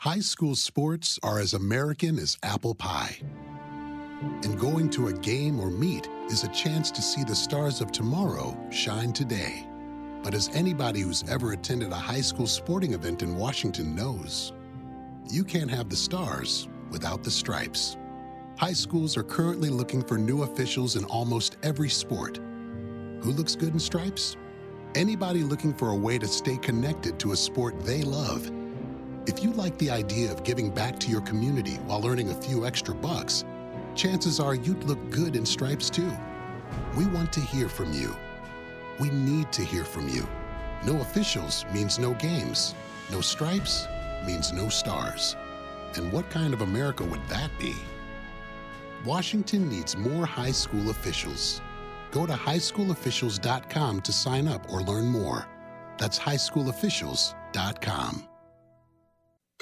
High 0.00 0.20
school 0.20 0.56
sports 0.56 1.18
are 1.22 1.38
as 1.40 1.52
American 1.52 2.18
as 2.18 2.38
apple 2.42 2.74
pie. 2.74 3.18
And 4.42 4.58
going 4.58 4.88
to 4.92 5.08
a 5.08 5.12
game 5.12 5.60
or 5.60 5.70
meet 5.70 6.08
is 6.30 6.42
a 6.42 6.48
chance 6.48 6.90
to 6.92 7.02
see 7.02 7.22
the 7.22 7.34
stars 7.34 7.82
of 7.82 7.92
tomorrow 7.92 8.56
shine 8.70 9.12
today. 9.12 9.68
But 10.22 10.32
as 10.32 10.48
anybody 10.54 11.00
who's 11.00 11.28
ever 11.28 11.52
attended 11.52 11.92
a 11.92 11.96
high 11.96 12.22
school 12.22 12.46
sporting 12.46 12.94
event 12.94 13.22
in 13.22 13.36
Washington 13.36 13.94
knows, 13.94 14.54
you 15.28 15.44
can't 15.44 15.70
have 15.70 15.90
the 15.90 15.96
stars 15.96 16.66
without 16.90 17.22
the 17.22 17.30
stripes. 17.30 17.98
High 18.56 18.72
schools 18.72 19.18
are 19.18 19.22
currently 19.22 19.68
looking 19.68 20.02
for 20.02 20.16
new 20.16 20.44
officials 20.44 20.96
in 20.96 21.04
almost 21.04 21.58
every 21.62 21.90
sport. 21.90 22.38
Who 22.38 23.32
looks 23.32 23.54
good 23.54 23.74
in 23.74 23.78
stripes? 23.78 24.38
Anybody 24.94 25.42
looking 25.42 25.74
for 25.74 25.90
a 25.90 25.94
way 25.94 26.16
to 26.16 26.26
stay 26.26 26.56
connected 26.56 27.18
to 27.18 27.32
a 27.32 27.36
sport 27.36 27.78
they 27.84 28.00
love? 28.00 28.50
If 29.26 29.44
you 29.44 29.52
like 29.52 29.76
the 29.76 29.90
idea 29.90 30.32
of 30.32 30.44
giving 30.44 30.70
back 30.70 30.98
to 31.00 31.10
your 31.10 31.20
community 31.20 31.74
while 31.86 32.06
earning 32.06 32.30
a 32.30 32.34
few 32.34 32.64
extra 32.66 32.94
bucks, 32.94 33.44
chances 33.94 34.40
are 34.40 34.54
you'd 34.54 34.84
look 34.84 35.10
good 35.10 35.36
in 35.36 35.44
stripes 35.44 35.90
too. 35.90 36.10
We 36.96 37.04
want 37.06 37.30
to 37.34 37.40
hear 37.40 37.68
from 37.68 37.92
you. 37.92 38.16
We 38.98 39.10
need 39.10 39.52
to 39.52 39.62
hear 39.62 39.84
from 39.84 40.08
you. 40.08 40.26
No 40.86 40.98
officials 41.00 41.66
means 41.72 41.98
no 41.98 42.14
games. 42.14 42.74
No 43.10 43.20
stripes 43.20 43.86
means 44.26 44.52
no 44.52 44.70
stars. 44.70 45.36
And 45.96 46.10
what 46.12 46.30
kind 46.30 46.54
of 46.54 46.62
America 46.62 47.04
would 47.04 47.26
that 47.28 47.50
be? 47.58 47.74
Washington 49.04 49.68
needs 49.68 49.96
more 49.96 50.24
high 50.24 50.52
school 50.52 50.88
officials. 50.90 51.60
Go 52.10 52.26
to 52.26 52.32
highschoolofficials.com 52.32 54.00
to 54.00 54.12
sign 54.12 54.48
up 54.48 54.72
or 54.72 54.80
learn 54.82 55.06
more. 55.06 55.46
That's 55.98 56.18
highschoolofficials.com. 56.18 58.29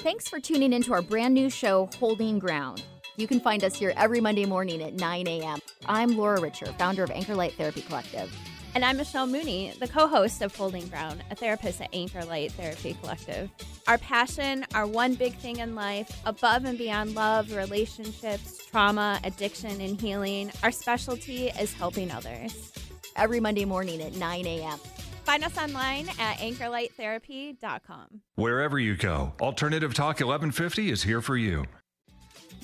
Thanks 0.01 0.29
for 0.29 0.39
tuning 0.39 0.71
into 0.71 0.93
our 0.93 1.01
brand 1.01 1.33
new 1.33 1.49
show, 1.49 1.89
Holding 1.99 2.39
Ground. 2.39 2.81
You 3.17 3.27
can 3.27 3.41
find 3.41 3.65
us 3.65 3.75
here 3.75 3.91
every 3.97 4.21
Monday 4.21 4.45
morning 4.45 4.81
at 4.81 4.93
9 4.93 5.27
a.m. 5.27 5.59
I'm 5.87 6.15
Laura 6.15 6.39
Richer, 6.39 6.67
founder 6.77 7.03
of 7.03 7.11
Anchor 7.11 7.35
Light 7.35 7.51
Therapy 7.55 7.81
Collective. 7.81 8.33
And 8.75 8.85
I'm 8.85 8.95
Michelle 8.95 9.27
Mooney, 9.27 9.73
the 9.77 9.89
co 9.89 10.07
host 10.07 10.41
of 10.41 10.55
Holding 10.55 10.87
Ground, 10.87 11.21
a 11.31 11.35
therapist 11.35 11.81
at 11.81 11.89
Anchor 11.91 12.23
Light 12.23 12.53
Therapy 12.53 12.95
Collective. 13.01 13.49
Our 13.89 13.97
passion, 13.97 14.65
our 14.73 14.87
one 14.87 15.15
big 15.15 15.35
thing 15.35 15.57
in 15.57 15.75
life, 15.75 16.09
above 16.25 16.63
and 16.63 16.77
beyond 16.77 17.15
love, 17.15 17.53
relationships, 17.53 18.65
trauma, 18.67 19.19
addiction, 19.25 19.81
and 19.81 19.99
healing, 19.99 20.49
our 20.63 20.71
specialty 20.71 21.49
is 21.49 21.73
helping 21.73 22.09
others. 22.09 22.71
Every 23.17 23.41
Monday 23.41 23.65
morning 23.65 24.01
at 24.01 24.15
9 24.15 24.47
a.m. 24.47 24.79
Find 25.23 25.43
us 25.43 25.57
online 25.57 26.09
at 26.19 26.37
anchorlighttherapy.com. 26.37 28.21
Wherever 28.35 28.79
you 28.79 28.95
go, 28.95 29.33
Alternative 29.39 29.93
Talk 29.93 30.19
1150 30.19 30.89
is 30.91 31.03
here 31.03 31.21
for 31.21 31.37
you. 31.37 31.65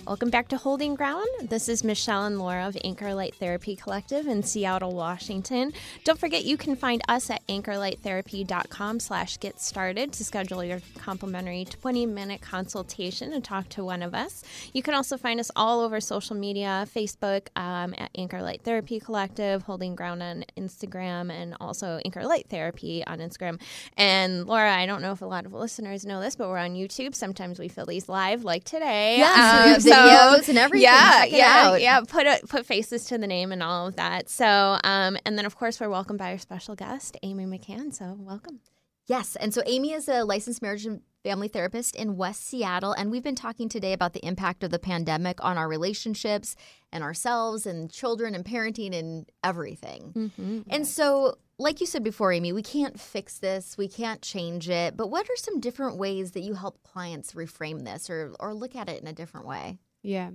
Welcome 0.07 0.29
back 0.29 0.49
to 0.49 0.57
Holding 0.57 0.93
Ground. 0.93 1.27
This 1.41 1.67
is 1.67 1.83
Michelle 1.83 2.25
and 2.25 2.37
Laura 2.37 2.67
of 2.67 2.77
Anchor 2.83 3.15
Light 3.15 3.33
Therapy 3.33 3.75
Collective 3.75 4.27
in 4.27 4.43
Seattle, 4.43 4.93
Washington. 4.93 5.73
Don't 6.03 6.19
forget 6.19 6.45
you 6.45 6.57
can 6.57 6.75
find 6.75 7.01
us 7.09 7.31
at 7.31 7.45
anchorlighttherapy.com 7.47 8.99
slash 8.99 9.37
get 9.37 9.59
started 9.59 10.13
to 10.13 10.23
schedule 10.23 10.63
your 10.63 10.79
complimentary 10.99 11.65
20-minute 11.65 12.39
consultation 12.41 13.33
and 13.33 13.43
talk 13.43 13.67
to 13.69 13.83
one 13.83 14.03
of 14.03 14.13
us. 14.13 14.43
You 14.73 14.83
can 14.83 14.93
also 14.93 15.17
find 15.17 15.39
us 15.39 15.49
all 15.55 15.79
over 15.79 15.99
social 15.99 16.35
media, 16.35 16.87
Facebook 16.95 17.47
um, 17.55 17.95
at 17.97 18.11
Anchor 18.15 18.43
Light 18.43 18.61
Therapy 18.61 18.99
Collective, 18.99 19.63
Holding 19.63 19.95
Ground 19.95 20.21
on 20.21 20.45
Instagram, 20.55 21.31
and 21.31 21.55
also 21.59 21.99
Anchor 22.05 22.25
Light 22.25 22.45
Therapy 22.47 23.03
on 23.07 23.17
Instagram. 23.17 23.59
And 23.97 24.45
Laura, 24.45 24.71
I 24.71 24.85
don't 24.85 25.01
know 25.01 25.13
if 25.13 25.23
a 25.23 25.25
lot 25.25 25.47
of 25.47 25.53
listeners 25.53 26.05
know 26.05 26.21
this, 26.21 26.35
but 26.35 26.47
we're 26.47 26.59
on 26.59 26.75
YouTube. 26.75 27.15
Sometimes 27.15 27.57
we 27.57 27.69
film 27.69 27.87
these 27.87 28.07
live 28.07 28.43
like 28.43 28.65
today. 28.65 29.17
Yes, 29.17 29.83
um, 29.85 29.94
videos 29.95 30.49
and 30.49 30.57
everything. 30.57 30.83
Yeah, 30.83 31.25
yeah, 31.25 31.75
yeah. 31.75 32.01
Put 32.01 32.27
a, 32.27 32.39
put 32.47 32.65
faces 32.65 33.05
to 33.05 33.17
the 33.17 33.27
name 33.27 33.51
and 33.51 33.63
all 33.63 33.87
of 33.87 33.95
that. 33.95 34.29
So, 34.29 34.77
um, 34.83 35.17
and 35.25 35.37
then 35.37 35.45
of 35.45 35.55
course 35.55 35.79
we're 35.79 35.89
welcomed 35.89 36.19
by 36.19 36.31
our 36.31 36.37
special 36.37 36.75
guest, 36.75 37.17
Amy 37.23 37.45
McMahon. 37.45 37.93
So, 37.93 38.15
welcome. 38.19 38.59
Yes. 39.07 39.35
And 39.35 39.53
so 39.53 39.61
Amy 39.65 39.91
is 39.91 40.07
a 40.09 40.23
licensed 40.23 40.61
marriage 40.61 40.85
and 40.85 41.01
family 41.23 41.47
therapist 41.47 41.95
in 41.95 42.17
West 42.17 42.45
Seattle. 42.45 42.93
And 42.93 43.11
we've 43.11 43.23
been 43.23 43.35
talking 43.35 43.69
today 43.69 43.93
about 43.93 44.13
the 44.13 44.25
impact 44.25 44.63
of 44.63 44.71
the 44.71 44.79
pandemic 44.79 45.43
on 45.43 45.57
our 45.57 45.67
relationships 45.67 46.55
and 46.91 47.03
ourselves 47.03 47.65
and 47.65 47.91
children 47.91 48.35
and 48.35 48.45
parenting 48.45 48.97
and 48.97 49.29
everything. 49.43 50.13
Mm-hmm. 50.15 50.61
And 50.69 50.87
so, 50.87 51.37
like 51.57 51.81
you 51.81 51.87
said 51.87 52.03
before, 52.03 52.31
Amy, 52.31 52.51
we 52.51 52.61
can't 52.61 52.99
fix 52.99 53.39
this, 53.39 53.77
we 53.77 53.87
can't 53.87 54.21
change 54.21 54.69
it. 54.69 54.97
But 54.97 55.07
what 55.07 55.25
are 55.25 55.35
some 55.35 55.59
different 55.59 55.97
ways 55.97 56.31
that 56.31 56.41
you 56.41 56.53
help 56.53 56.81
clients 56.83 57.33
reframe 57.33 57.85
this 57.85 58.09
or, 58.09 58.35
or 58.39 58.53
look 58.53 58.75
at 58.75 58.89
it 58.89 59.01
in 59.01 59.07
a 59.07 59.13
different 59.13 59.47
way? 59.47 59.79
Yeah. 60.05 60.31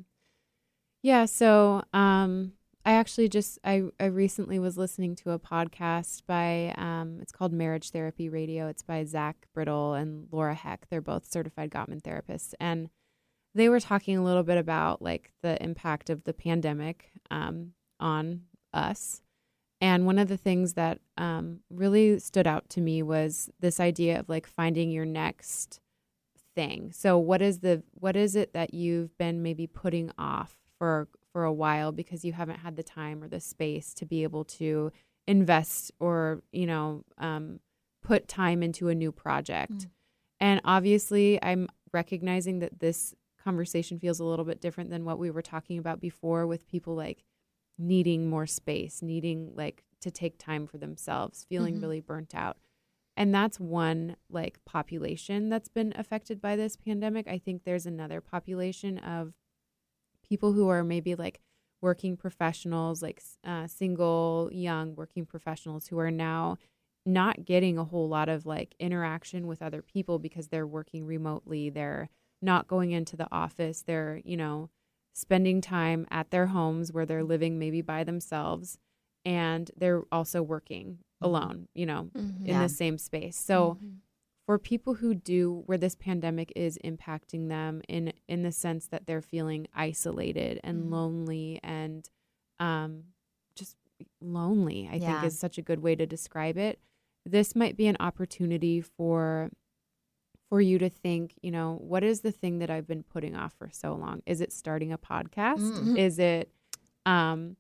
Yeah. 1.03 1.25
So 1.27 1.83
um, 1.93 2.53
I 2.85 2.93
actually 2.93 3.29
just, 3.29 3.59
I, 3.65 3.85
I 3.99 4.07
recently 4.07 4.59
was 4.59 4.77
listening 4.77 5.15
to 5.17 5.31
a 5.31 5.39
podcast 5.39 6.23
by, 6.27 6.75
um, 6.77 7.19
it's 7.23 7.33
called 7.33 7.53
Marriage 7.53 7.91
Therapy 7.91 8.29
Radio. 8.29 8.69
It's 8.69 8.83
by 8.83 9.05
Zach 9.05 9.47
Brittle 9.55 9.95
and 9.95 10.27
Laura 10.31 10.55
Heck. 10.55 10.89
They're 10.89 11.01
both 11.01 11.31
certified 11.31 11.71
Gottman 11.71 12.03
therapists. 12.03 12.53
And 12.59 12.91
they 13.55 13.69
were 13.69 13.81
talking 13.81 14.17
a 14.17 14.25
little 14.25 14.43
bit 14.43 14.59
about 14.59 15.03
like 15.03 15.33
the 15.43 15.63
impact 15.63 16.11
of 16.11 16.25
the 16.25 16.35
pandemic 16.35 17.13
um, 17.31 17.73
on 17.99 18.43
us. 18.73 19.23
And 19.81 20.05
one 20.05 20.19
of 20.19 20.29
the 20.29 20.37
things 20.37 20.75
that 20.75 20.99
um, 21.17 21.61
really 21.71 22.19
stood 22.19 22.47
out 22.47 22.69
to 22.71 22.81
me 22.81 23.03
was 23.03 23.51
this 23.61 23.81
idea 23.81 24.21
of 24.21 24.29
like 24.29 24.47
finding 24.47 24.91
your 24.91 25.07
next 25.07 25.81
thing. 26.61 26.93
So 26.93 27.19
what 27.19 27.41
is 27.43 27.61
the 27.61 27.83
what 27.95 28.17
is 28.17 28.37
it 28.37 28.53
that 28.53 28.75
you've 28.75 29.17
been 29.19 29.43
maybe 29.43 29.67
putting 29.67 30.11
off 30.19 30.57
for 30.79 31.09
for 31.33 31.45
a 31.45 31.53
while 31.53 31.93
because 31.93 32.25
you 32.25 32.33
haven't 32.33 32.59
had 32.61 32.77
the 32.77 32.83
time 32.83 33.23
or 33.23 33.29
the 33.29 33.41
space 33.41 33.95
to 33.95 34.05
be 34.07 34.23
able 34.25 34.45
to 34.45 34.93
invest 35.27 35.93
or 36.01 36.43
you 36.53 36.67
know 36.67 37.05
um, 37.19 37.61
put 38.03 38.29
time 38.29 38.63
into 38.63 38.89
a 38.89 38.95
new 38.95 39.13
project. 39.13 39.73
Mm. 39.73 39.87
And 40.41 40.61
obviously, 40.65 41.43
I'm 41.43 41.69
recognizing 41.93 42.61
that 42.61 42.81
this 42.81 43.15
conversation 43.43 43.99
feels 43.99 44.21
a 44.21 44.25
little 44.25 44.45
bit 44.45 44.61
different 44.61 44.91
than 44.91 45.05
what 45.05 45.19
we 45.19 45.31
were 45.31 45.43
talking 45.43 45.79
about 45.79 46.01
before 46.01 46.47
with 46.47 46.67
people 46.67 46.95
like 46.95 47.25
needing 47.79 48.29
more 48.29 48.47
space, 48.47 49.01
needing 49.03 49.53
like 49.55 49.83
to 50.01 50.11
take 50.11 50.39
time 50.39 50.67
for 50.67 50.79
themselves, 50.79 51.47
feeling 51.49 51.77
Mhm. 51.77 51.83
really 51.83 52.01
burnt 52.01 52.35
out. 52.35 52.57
And 53.17 53.35
that's 53.35 53.61
one 53.61 54.17
like 54.31 54.65
population 54.65 55.49
that's 55.49 55.69
been 55.69 55.93
affected 55.97 56.41
by 56.41 56.57
this 56.57 56.77
pandemic. 56.77 57.29
I 57.29 57.39
think 57.39 57.65
there's 57.65 57.87
another 57.87 58.21
population 58.21 58.99
of 58.99 59.35
people 60.27 60.53
who 60.53 60.69
are 60.69 60.85
maybe 60.85 61.15
like 61.15 61.41
working 61.83 62.17
professionals, 62.17 63.03
like 63.03 63.23
uh, 63.45 63.67
single, 63.67 64.49
young 64.53 64.95
working 64.95 65.27
professionals 65.27 65.89
who 65.89 65.99
are 65.99 66.11
now 66.11 66.59
not 67.07 67.45
getting 67.45 67.79
a 67.79 67.85
whole 67.85 68.09
lot 68.09 68.29
of 68.29 68.47
like 68.47 68.75
interaction 68.79 69.47
with 69.47 69.63
other 69.63 69.83
people 69.83 70.19
because 70.19 70.49
they're 70.49 70.67
working 70.67 71.07
remotely. 71.07 71.71
They're 71.71 72.09
not 72.43 72.69
going 72.69 72.93
into 72.93 73.17
the 73.17 73.29
office. 73.33 73.83
They're, 73.83 74.21
you 74.25 74.37
know, 74.37 74.71
spending 75.13 75.61
time 75.61 76.07
at 76.11 76.31
their 76.31 76.47
homes 76.47 76.93
where 76.93 77.07
they're 77.07 77.25
living 77.25 77.59
maybe 77.59 77.83
by 77.83 78.05
themselves 78.05 78.79
and 79.25 79.71
they're 79.77 80.03
also 80.11 80.43
working 80.43 80.99
alone, 81.21 81.69
you 81.75 81.87
know, 81.87 82.11
Mhm. 82.15 82.41
in 82.41 82.47
Yeah. 82.47 82.63
the 82.63 82.69
same 82.69 82.97
space. 82.99 83.37
So 83.37 83.75
Mhm. 83.81 83.97
for 84.47 84.59
people 84.59 84.95
who 84.95 85.15
do 85.15 85.63
where 85.67 85.79
this 85.79 85.95
pandemic 85.95 86.53
is 86.57 86.79
impacting 86.85 87.49
them 87.49 87.83
in 87.89 88.13
in 88.29 88.43
the 88.43 88.53
sense 88.53 88.87
that 88.89 89.07
they're 89.07 89.23
feeling 89.23 89.67
isolated 89.75 90.59
and 90.65 90.85
Mhm. 90.87 90.91
lonely 90.91 91.61
and 91.63 92.09
um 92.59 93.05
just 93.55 93.77
lonely, 94.21 94.89
I 94.91 94.97
Yeah. 94.97 95.21
think 95.21 95.27
is 95.33 95.39
such 95.39 95.59
a 95.59 95.63
good 95.63 95.81
way 95.81 95.95
to 95.95 96.07
describe 96.07 96.57
it. 96.57 96.81
This 97.27 97.55
might 97.55 97.77
be 97.77 97.87
an 97.87 97.97
opportunity 98.01 98.81
for 98.81 99.51
for 100.49 100.61
you 100.61 100.79
to 100.81 100.89
think, 100.91 101.39
you 101.43 101.51
know, 101.53 101.77
what 101.77 102.03
is 102.03 102.23
the 102.23 102.33
thing 102.33 102.59
that 102.59 102.71
I've 102.71 102.87
been 102.89 103.05
putting 103.05 103.37
off 103.37 103.53
for 103.53 103.71
so 103.71 103.95
long? 103.95 104.21
Is 104.27 104.41
it 104.41 104.53
starting 104.53 104.91
a 104.91 104.99
podcast? 104.99 105.61
Mhm. 105.79 105.97
Is 105.99 106.19
it 106.19 106.51
um 107.07 107.57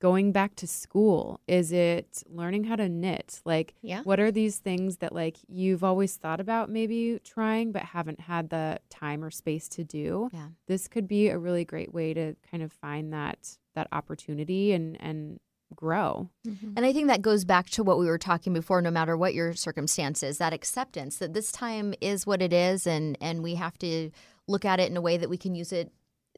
going 0.00 0.32
back 0.32 0.54
to 0.56 0.66
school? 0.66 1.40
Is 1.46 1.70
it 1.72 2.22
learning 2.28 2.64
how 2.64 2.76
to 2.76 2.88
knit? 2.88 3.40
Like 3.44 3.74
Yeah. 3.82 4.02
what 4.02 4.18
are 4.18 4.32
these 4.32 4.58
things 4.58 4.96
that 4.98 5.14
like 5.14 5.36
you've 5.46 5.84
always 5.84 6.16
thought 6.16 6.40
about 6.40 6.70
maybe 6.70 7.20
trying 7.24 7.70
but 7.72 7.82
haven't 7.82 8.20
had 8.20 8.50
the 8.50 8.80
time 8.88 9.22
or 9.22 9.30
space 9.30 9.68
to 9.70 9.84
do? 9.84 10.30
Yeah. 10.32 10.48
This 10.66 10.88
could 10.88 11.06
be 11.06 11.28
a 11.28 11.38
really 11.38 11.64
great 11.64 11.92
way 11.94 12.14
to 12.14 12.34
kind 12.50 12.62
of 12.62 12.72
find 12.72 13.12
that 13.12 13.58
that 13.74 13.86
opportunity 13.92 14.72
and 14.72 14.96
and 15.00 15.38
grow. 15.76 16.28
Mhm. 16.48 16.72
And 16.76 16.84
I 16.84 16.92
think 16.92 17.06
that 17.06 17.22
goes 17.22 17.44
back 17.44 17.70
to 17.70 17.84
what 17.84 17.96
we 17.96 18.06
were 18.06 18.18
talking 18.18 18.52
before, 18.52 18.82
no 18.82 18.90
matter 18.90 19.16
what 19.16 19.34
your 19.34 19.54
circumstances, 19.54 20.38
that 20.38 20.52
acceptance 20.52 21.18
that 21.18 21.32
this 21.32 21.52
time 21.52 21.94
is 22.00 22.26
what 22.26 22.42
it 22.42 22.52
is 22.52 22.86
and 22.88 23.16
and 23.20 23.42
we 23.42 23.54
have 23.54 23.78
to 23.78 24.10
look 24.48 24.64
at 24.64 24.80
it 24.80 24.90
in 24.90 24.96
a 24.96 25.00
way 25.00 25.16
that 25.16 25.30
we 25.30 25.36
can 25.36 25.54
use 25.54 25.70
it 25.72 25.92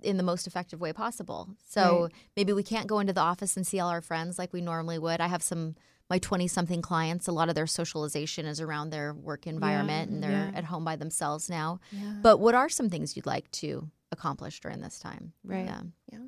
in 0.04 0.16
the 0.16 0.22
most 0.22 0.46
effective 0.46 0.80
way 0.80 0.92
possible. 0.92 1.48
So 1.68 2.02
Right. 2.02 2.12
maybe 2.36 2.52
we 2.52 2.62
can't 2.62 2.86
go 2.86 2.98
into 2.98 3.12
the 3.12 3.20
office 3.20 3.56
and 3.56 3.66
see 3.66 3.80
all 3.80 3.88
our 3.88 4.00
friends 4.02 4.38
like 4.38 4.52
we 4.52 4.60
normally 4.60 4.98
would. 4.98 5.20
I 5.20 5.28
have 5.28 5.42
some 5.42 5.74
my 6.10 6.18
20 6.18 6.46
something 6.46 6.82
clients, 6.82 7.26
a 7.26 7.32
lot 7.32 7.48
of 7.48 7.54
their 7.54 7.66
socialization 7.66 8.44
is 8.44 8.60
around 8.60 8.90
their 8.90 9.14
work 9.14 9.46
environment 9.46 10.10
and 10.10 10.22
they're 10.22 10.50
yeah. 10.52 10.58
at 10.58 10.64
home 10.64 10.84
by 10.84 10.94
themselves 10.94 11.48
now. 11.48 11.80
Yeah. 11.90 12.16
But 12.20 12.38
what 12.38 12.54
are 12.54 12.68
some 12.68 12.90
things 12.90 13.16
you'd 13.16 13.24
like 13.24 13.50
to 13.52 13.88
accomplish 14.10 14.60
during 14.60 14.82
this 14.82 14.98
time? 14.98 15.32
Right. 15.42 15.64
Yeah. 15.64 15.82
Yeah, 16.10 16.18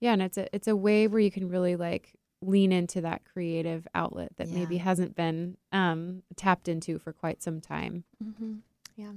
Yeah, 0.00 0.12
and 0.12 0.22
it's 0.22 0.38
a 0.38 0.54
it's 0.54 0.68
a 0.68 0.76
way 0.76 1.08
where 1.08 1.18
you 1.20 1.30
can 1.32 1.48
really 1.48 1.74
like 1.76 2.14
lean 2.40 2.70
into 2.72 3.00
that 3.00 3.24
creative 3.24 3.86
outlet 3.94 4.30
that 4.36 4.48
maybe 4.48 4.76
hasn't 4.78 5.14
been 5.16 5.56
um 5.72 6.22
tapped 6.36 6.68
into 6.68 6.98
for 6.98 7.12
quite 7.12 7.42
some 7.42 7.60
time. 7.60 8.04
hmm 8.22 8.58
Yeah. 8.96 9.12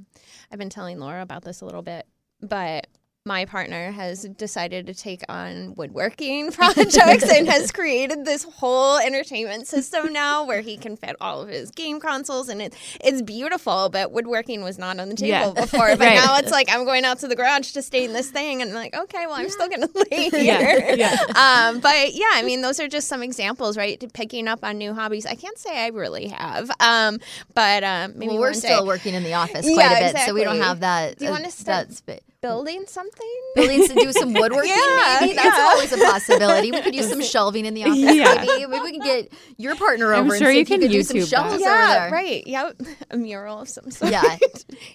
I've 0.51 0.59
been 0.59 0.69
telling 0.71 0.97
Laura 0.97 1.21
about 1.21 1.43
this 1.43 1.61
a 1.61 1.65
little 1.65 1.83
bit, 1.83 2.07
but 2.41 2.87
my 3.25 3.45
partner 3.45 3.89
has 3.91 4.23
decided 4.37 4.85
to 4.85 4.93
take 4.93 5.21
on 5.29 5.73
woodworking 5.75 6.51
projects 6.51 7.23
and 7.31 7.47
has 7.47 7.71
created 7.71 8.25
this 8.25 8.43
whole 8.43 8.97
entertainment 8.97 9.65
system 9.65 10.11
now 10.11 10.43
where 10.45 10.59
he 10.59 10.75
can 10.75 10.97
fit 10.97 11.15
all 11.21 11.41
of 11.41 11.47
his 11.47 11.71
game 11.71 12.01
consoles 12.01 12.49
and 12.49 12.61
it, 12.61 12.73
it's 13.01 13.21
beautiful 13.21 13.87
but 13.89 14.11
woodworking 14.11 14.61
was 14.61 14.77
not 14.77 14.99
on 14.99 15.07
the 15.07 15.15
table 15.15 15.29
Yeah. 15.29 15.51
before 15.51 15.87
but 15.95 15.99
Right. 16.01 16.15
now 16.15 16.35
it's 16.37 16.51
like 16.51 16.67
i'm 16.69 16.83
going 16.83 17.05
out 17.05 17.19
to 17.19 17.29
the 17.29 17.35
garage 17.37 17.71
to 17.71 17.81
stain 17.81 18.11
this 18.11 18.29
thing 18.29 18.61
and 18.61 18.71
I'm 18.71 18.75
like 18.75 18.93
okay 18.93 19.25
well 19.25 19.35
i'm 19.35 19.49
still 19.49 19.69
gonna 19.69 19.87
lay 20.11 20.29
here 20.29 20.93
Yeah. 20.97 21.15
um, 21.29 21.79
but 21.79 22.13
yeah 22.13 22.25
i 22.33 22.43
mean 22.43 22.59
those 22.61 22.81
are 22.81 22.89
just 22.89 23.07
some 23.07 23.23
examples 23.23 23.77
right 23.77 24.03
picking 24.13 24.49
up 24.49 24.65
on 24.65 24.77
new 24.77 24.93
hobbies 24.93 25.25
i 25.25 25.35
can't 25.35 25.57
say 25.57 25.81
i 25.85 25.87
really 25.87 26.27
have 26.27 26.69
um, 26.81 27.19
but 27.53 27.85
um, 27.85 28.17
maybe 28.17 28.33
well, 28.33 28.41
we're 28.41 28.53
still 28.53 28.81
day. 28.81 28.87
working 28.87 29.13
in 29.13 29.23
the 29.23 29.33
office 29.33 29.65
Yeah, 29.65 29.75
quite 29.75 30.09
a 30.09 30.13
bit, 30.13 30.21
so 30.25 30.33
we 30.33 30.43
don't 30.43 30.59
have 30.59 30.81
that. 30.81 31.17
Do 31.19 31.23
you 31.25 31.31
uh, 31.31 31.33
want 31.39 31.49
to 31.49 31.65
that 31.65 31.93
spa- 31.93 32.17
building 32.43 32.83
something 32.87 33.41
buildings 33.55 33.87
to 33.89 33.95
do 33.95 34.11
some 34.11 34.33
woodworking? 34.39 34.69
Yeah, 34.69 35.17
maybe 35.21 35.33
that's 35.33 35.57
yeah. 35.57 35.69
always 35.71 35.91
a 35.91 35.97
possibility. 35.97 36.71
We 36.71 36.81
could 36.81 36.93
use 36.93 37.09
some 37.15 37.23
shelving 37.23 37.65
in 37.65 37.73
the 37.73 37.85
office. 37.85 37.97
Yeah. 37.97 38.35
Maybe 38.45 38.67
maybe 38.67 38.83
we 38.83 38.91
can 38.91 39.01
get 39.01 39.33
your 39.57 39.75
partner 39.75 40.13
I'm 40.13 40.25
over 40.25 40.37
sure 40.37 40.49
and 40.49 40.53
see 40.53 40.55
you 40.57 40.61
if 40.61 40.69
you 40.69 40.77
can 40.77 40.81
could 40.81 40.91
do 40.91 41.03
some 41.03 41.17
YouTube 41.17 41.29
shelves 41.29 41.49
that. 41.49 41.53
over 41.53 41.63
yeah 41.63 41.99
there. 41.99 42.11
right 42.11 42.45
yep 42.47 42.81
a 43.09 43.17
mural 43.17 43.59
of 43.59 43.69
some 43.69 43.89
sort 43.89 44.11
Yeah. 44.11 44.37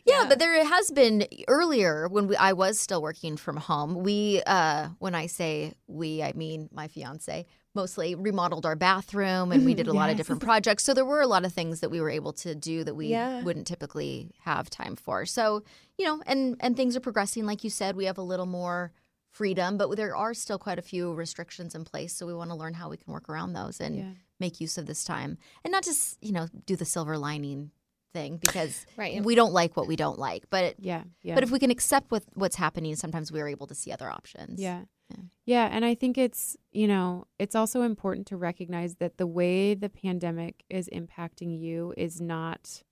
yeah, 0.06 0.26
but 0.28 0.38
there 0.38 0.64
has 0.64 0.90
been 0.90 1.26
earlier 1.48 2.06
when 2.08 2.28
we, 2.28 2.36
I 2.36 2.52
was 2.52 2.78
still 2.78 3.02
working 3.02 3.36
from 3.36 3.56
home. 3.56 4.02
We, 4.02 4.42
uh, 4.46 4.88
when 4.98 5.14
I 5.14 5.26
say 5.26 5.72
we, 5.86 6.22
I 6.22 6.32
mean 6.34 6.68
my 6.72 6.88
fiance. 6.88 7.46
Mostly 7.78 8.16
remodeled 8.16 8.66
our 8.66 8.74
bathroom, 8.74 9.52
and 9.52 9.64
we 9.64 9.72
did 9.72 9.86
a 9.86 9.90
mm-hmm. 9.90 9.98
lot 9.98 10.10
of 10.10 10.16
different 10.16 10.42
projects. 10.42 10.82
So 10.82 10.94
there 10.94 11.04
were 11.04 11.20
a 11.20 11.28
lot 11.28 11.44
of 11.44 11.52
things 11.52 11.78
that 11.78 11.90
we 11.90 12.00
were 12.00 12.10
able 12.10 12.32
to 12.32 12.56
do 12.56 12.82
that 12.82 12.96
we 12.96 13.06
Yeah. 13.06 13.40
wouldn't 13.44 13.68
typically 13.68 14.32
have 14.40 14.68
time 14.68 14.96
for. 14.96 15.24
So 15.24 15.62
you 15.96 16.04
know, 16.04 16.20
and 16.26 16.56
and 16.58 16.76
things 16.76 16.96
are 16.96 17.00
progressing. 17.00 17.46
Like 17.46 17.62
you 17.62 17.70
said, 17.70 17.94
we 17.94 18.06
have 18.06 18.18
a 18.18 18.22
little 18.32 18.46
more 18.46 18.90
freedom, 19.30 19.76
but 19.78 19.94
there 19.96 20.16
are 20.16 20.34
still 20.34 20.58
quite 20.58 20.80
a 20.80 20.82
few 20.82 21.12
restrictions 21.14 21.76
in 21.76 21.84
place. 21.84 22.12
So 22.12 22.26
we 22.26 22.34
want 22.34 22.50
to 22.50 22.56
learn 22.56 22.74
how 22.74 22.88
we 22.90 22.96
can 22.96 23.12
work 23.12 23.28
around 23.28 23.52
those 23.52 23.80
and 23.80 23.96
Yeah. 23.96 24.10
make 24.40 24.60
use 24.60 24.76
of 24.76 24.86
this 24.86 25.04
time, 25.04 25.38
and 25.62 25.70
not 25.70 25.84
just 25.84 26.18
you 26.20 26.32
know 26.32 26.48
do 26.66 26.74
the 26.74 26.84
silver 26.84 27.16
lining 27.16 27.70
thing 28.12 28.38
because 28.38 28.86
Right. 28.96 29.22
we 29.22 29.36
don't 29.36 29.52
like 29.52 29.76
what 29.76 29.86
we 29.86 29.94
don't 29.94 30.18
like. 30.18 30.50
But 30.50 30.80
Yeah. 30.80 31.04
Yeah. 31.22 31.34
but 31.36 31.44
if 31.44 31.52
we 31.52 31.60
can 31.60 31.70
accept 31.70 32.10
what 32.10 32.24
what's 32.34 32.56
happening, 32.56 32.96
sometimes 32.96 33.30
we 33.30 33.40
are 33.40 33.46
able 33.46 33.68
to 33.68 33.74
see 33.76 33.92
other 33.92 34.10
options. 34.10 34.60
Yeah. 34.60 34.86
Yeah. 35.10 35.16
Yeah. 35.46 35.68
And 35.72 35.84
I 35.84 35.94
think 35.94 36.18
it's, 36.18 36.56
you 36.72 36.86
know, 36.86 37.26
it's 37.38 37.54
also 37.54 37.82
important 37.82 38.26
to 38.28 38.36
recognize 38.36 38.96
that 38.96 39.16
the 39.16 39.26
way 39.26 39.74
the 39.74 39.88
pandemic 39.88 40.64
is 40.68 40.88
impacting 40.92 41.58
you 41.58 41.94
is 41.96 42.20
not 42.20 42.82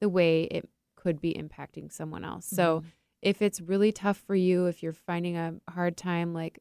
the 0.00 0.08
way 0.08 0.44
it 0.44 0.68
could 0.96 1.20
be 1.20 1.34
impacting 1.34 1.92
someone 1.92 2.24
else. 2.24 2.46
So 2.46 2.78
Mm-hmm. 2.80 2.88
if 3.22 3.42
it's 3.42 3.60
really 3.60 3.92
tough 3.92 4.16
for 4.18 4.34
you, 4.34 4.66
if 4.66 4.82
you're 4.82 4.92
finding 4.92 5.36
a 5.36 5.54
hard 5.68 5.96
time 5.96 6.32
like 6.32 6.58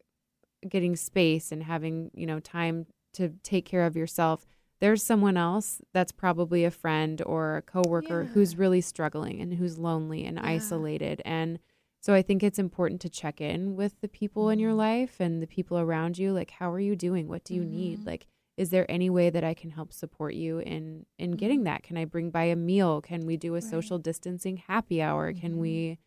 getting 0.68 0.95
space 0.95 1.51
and 1.51 1.63
having, 1.63 2.11
you 2.13 2.26
know, 2.26 2.39
time 2.39 2.88
to 3.13 3.30
take 3.43 3.66
care 3.66 3.86
of 3.86 3.95
yourself, 3.95 4.45
there's 4.82 5.01
someone 5.03 5.38
else 5.38 5.80
that's 5.93 6.11
probably 6.11 6.66
a 6.66 6.72
friend 6.72 7.22
or 7.26 7.57
a 7.57 7.61
coworker 7.61 8.24
Yeah. 8.24 8.30
who's 8.30 8.57
really 8.57 8.82
struggling 8.82 9.39
and 9.41 9.53
who's 9.53 9.78
lonely 9.78 10.26
and 10.26 10.38
Yeah. 10.38 10.45
isolated 10.47 11.22
and 11.24 11.59
so 12.05 12.13
I 12.13 12.21
think 12.21 12.43
it's 12.43 12.59
important 12.59 13.01
to 13.01 13.09
check 13.09 13.41
in 13.41 13.75
with 13.75 13.99
the 14.01 14.07
people 14.07 14.49
in 14.51 14.59
your 14.59 14.71
Mm-hmm. 14.71 14.77
life 14.77 15.19
and 15.19 15.41
the 15.41 15.47
people 15.47 15.79
around 15.79 16.19
you. 16.19 16.31
Like, 16.33 16.51
how 16.51 16.69
are 16.71 16.79
you 16.79 16.95
doing? 16.95 17.27
What 17.27 17.43
do 17.43 17.55
you 17.55 17.61
Mm-hmm. 17.61 17.75
need? 17.75 18.05
Like, 18.05 18.27
is 18.57 18.69
there 18.69 18.85
any 18.89 19.09
way 19.09 19.31
that 19.31 19.43
I 19.43 19.55
can 19.55 19.71
help 19.71 19.91
support 19.91 20.33
you 20.35 20.59
in 20.59 21.05
in 21.17 21.31
getting 21.31 21.63
that? 21.63 21.81
Can 21.81 21.97
I 21.97 22.05
bring 22.05 22.29
by 22.29 22.43
a 22.43 22.55
meal? 22.55 23.01
Can 23.01 23.25
we 23.25 23.37
do 23.37 23.55
a 23.55 23.61
social 23.61 23.97
distancing 23.97 24.57
happy 24.57 25.01
hour? 25.01 25.31
Mm-hmm. 25.31 25.41
Can 25.41 25.57
we, 25.57 25.97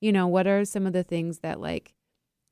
you 0.00 0.12
know, 0.12 0.28
what 0.28 0.46
are 0.46 0.64
some 0.64 0.86
of 0.86 0.92
the 0.92 1.02
things 1.02 1.40
that 1.40 1.58
like 1.60 1.94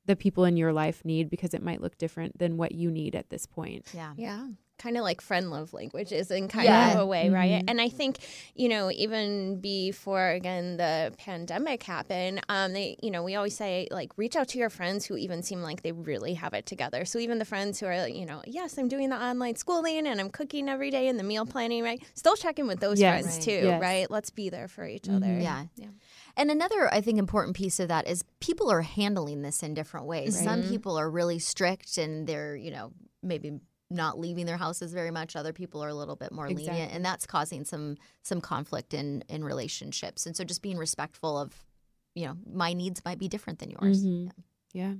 the 0.05 0.15
people 0.15 0.43
in 0.45 0.57
your 0.57 0.73
life 0.73 1.03
need 1.05 1.29
because 1.29 1.53
it 1.53 1.61
might 1.63 1.81
look 1.81 1.97
different 1.97 2.37
than 2.39 2.57
what 2.57 2.71
you 2.73 2.89
need 2.91 3.13
at 3.15 3.29
this 3.29 3.45
point. 3.45 3.85
Yeah. 3.93 4.13
Yeah. 4.17 4.47
Kind 4.79 4.95
of 4.95 5.01
like 5.03 5.21
friend 5.21 5.49
love 5.49 5.73
languages 5.73 6.29
in 6.29 6.47
kind 6.47 6.65
Yeah. 6.65 6.93
of 6.93 6.99
a 6.99 7.05
way, 7.05 7.29
right? 7.31 7.63
Mhm. 7.63 7.63
And 7.67 7.81
I 7.81 7.89
think, 7.89 8.19
you 8.53 8.69
know, 8.69 8.91
even 8.91 9.59
before 9.59 10.29
again 10.29 10.77
the 10.77 11.13
pandemic 11.17 11.81
happened, 11.81 12.41
um, 12.47 12.73
they, 12.73 12.95
you 13.01 13.09
know, 13.09 13.23
we 13.23 13.33
always 13.33 13.55
say 13.55 13.87
like 13.89 14.11
reach 14.17 14.35
out 14.35 14.47
to 14.49 14.59
your 14.59 14.69
friends 14.69 15.05
who 15.05 15.17
even 15.17 15.41
seem 15.41 15.63
like 15.63 15.81
they 15.81 15.93
really 15.93 16.35
have 16.35 16.53
it 16.53 16.67
together. 16.67 17.05
So 17.05 17.17
even 17.17 17.39
the 17.39 17.45
friends 17.45 17.79
who 17.79 17.87
are, 17.87 18.07
you 18.07 18.23
know, 18.25 18.43
yes, 18.45 18.77
I'm 18.77 18.87
doing 18.87 19.09
the 19.09 19.15
online 19.21 19.55
schooling 19.55 20.05
and 20.05 20.19
I'm 20.21 20.29
cooking 20.29 20.69
every 20.69 20.91
day 20.91 21.07
and 21.07 21.17
the 21.17 21.23
meal 21.23 21.47
planning, 21.47 21.83
right? 21.83 21.99
Still 22.13 22.35
check 22.35 22.59
in 22.59 22.67
with 22.67 22.79
those 22.79 22.99
Yes. 22.99 23.23
friends 23.23 23.35
Right. 23.37 23.43
too, 23.43 23.65
Yes. 23.65 23.81
right? 23.81 24.11
Let's 24.11 24.29
be 24.29 24.49
there 24.49 24.67
for 24.67 24.85
each 24.85 25.05
Mhm. 25.07 25.15
other. 25.15 25.39
Yeah. 25.39 25.65
Yeah. 25.75 25.87
And 26.35 26.51
another, 26.51 26.87
I 26.93 27.01
think, 27.01 27.17
important 27.17 27.55
piece 27.55 27.79
of 27.79 27.87
that 27.87 28.07
is 28.07 28.23
people 28.39 28.69
are 28.69 28.83
handling 28.83 29.41
this 29.41 29.63
in 29.63 29.73
different 29.73 30.05
ways. 30.05 30.39
Some 30.39 30.61
people 30.61 30.99
are 30.99 31.09
really 31.09 31.39
strict 31.39 31.97
and 31.97 32.27
they're, 32.27 32.55
you 32.55 32.69
know, 32.69 32.91
maybe 33.23 33.59
not 33.89 34.19
leaving 34.19 34.45
their 34.45 34.57
houses 34.57 34.93
very 34.93 35.11
much. 35.11 35.35
Other 35.35 35.53
people 35.53 35.83
are 35.83 35.89
a 35.89 35.93
little 35.93 36.15
bit 36.15 36.31
more 36.31 36.47
lenient, 36.67 36.91
and 36.93 37.03
that's 37.05 37.25
causing 37.25 37.63
some 37.63 37.97
some 38.23 38.41
conflict 38.41 38.93
in 38.93 39.23
in 39.29 39.43
relationships. 39.43 40.25
And 40.25 40.35
so, 40.35 40.43
just 40.43 40.61
being 40.61 40.77
respectful 40.77 41.37
of, 41.37 41.65
you 42.15 42.25
know, 42.27 42.37
my 42.51 42.73
needs 42.73 43.01
might 43.05 43.19
be 43.19 43.27
different 43.27 43.59
than 43.59 43.69
yours. 43.71 44.03
Mhm. 44.03 44.31
Yeah. 44.73 44.93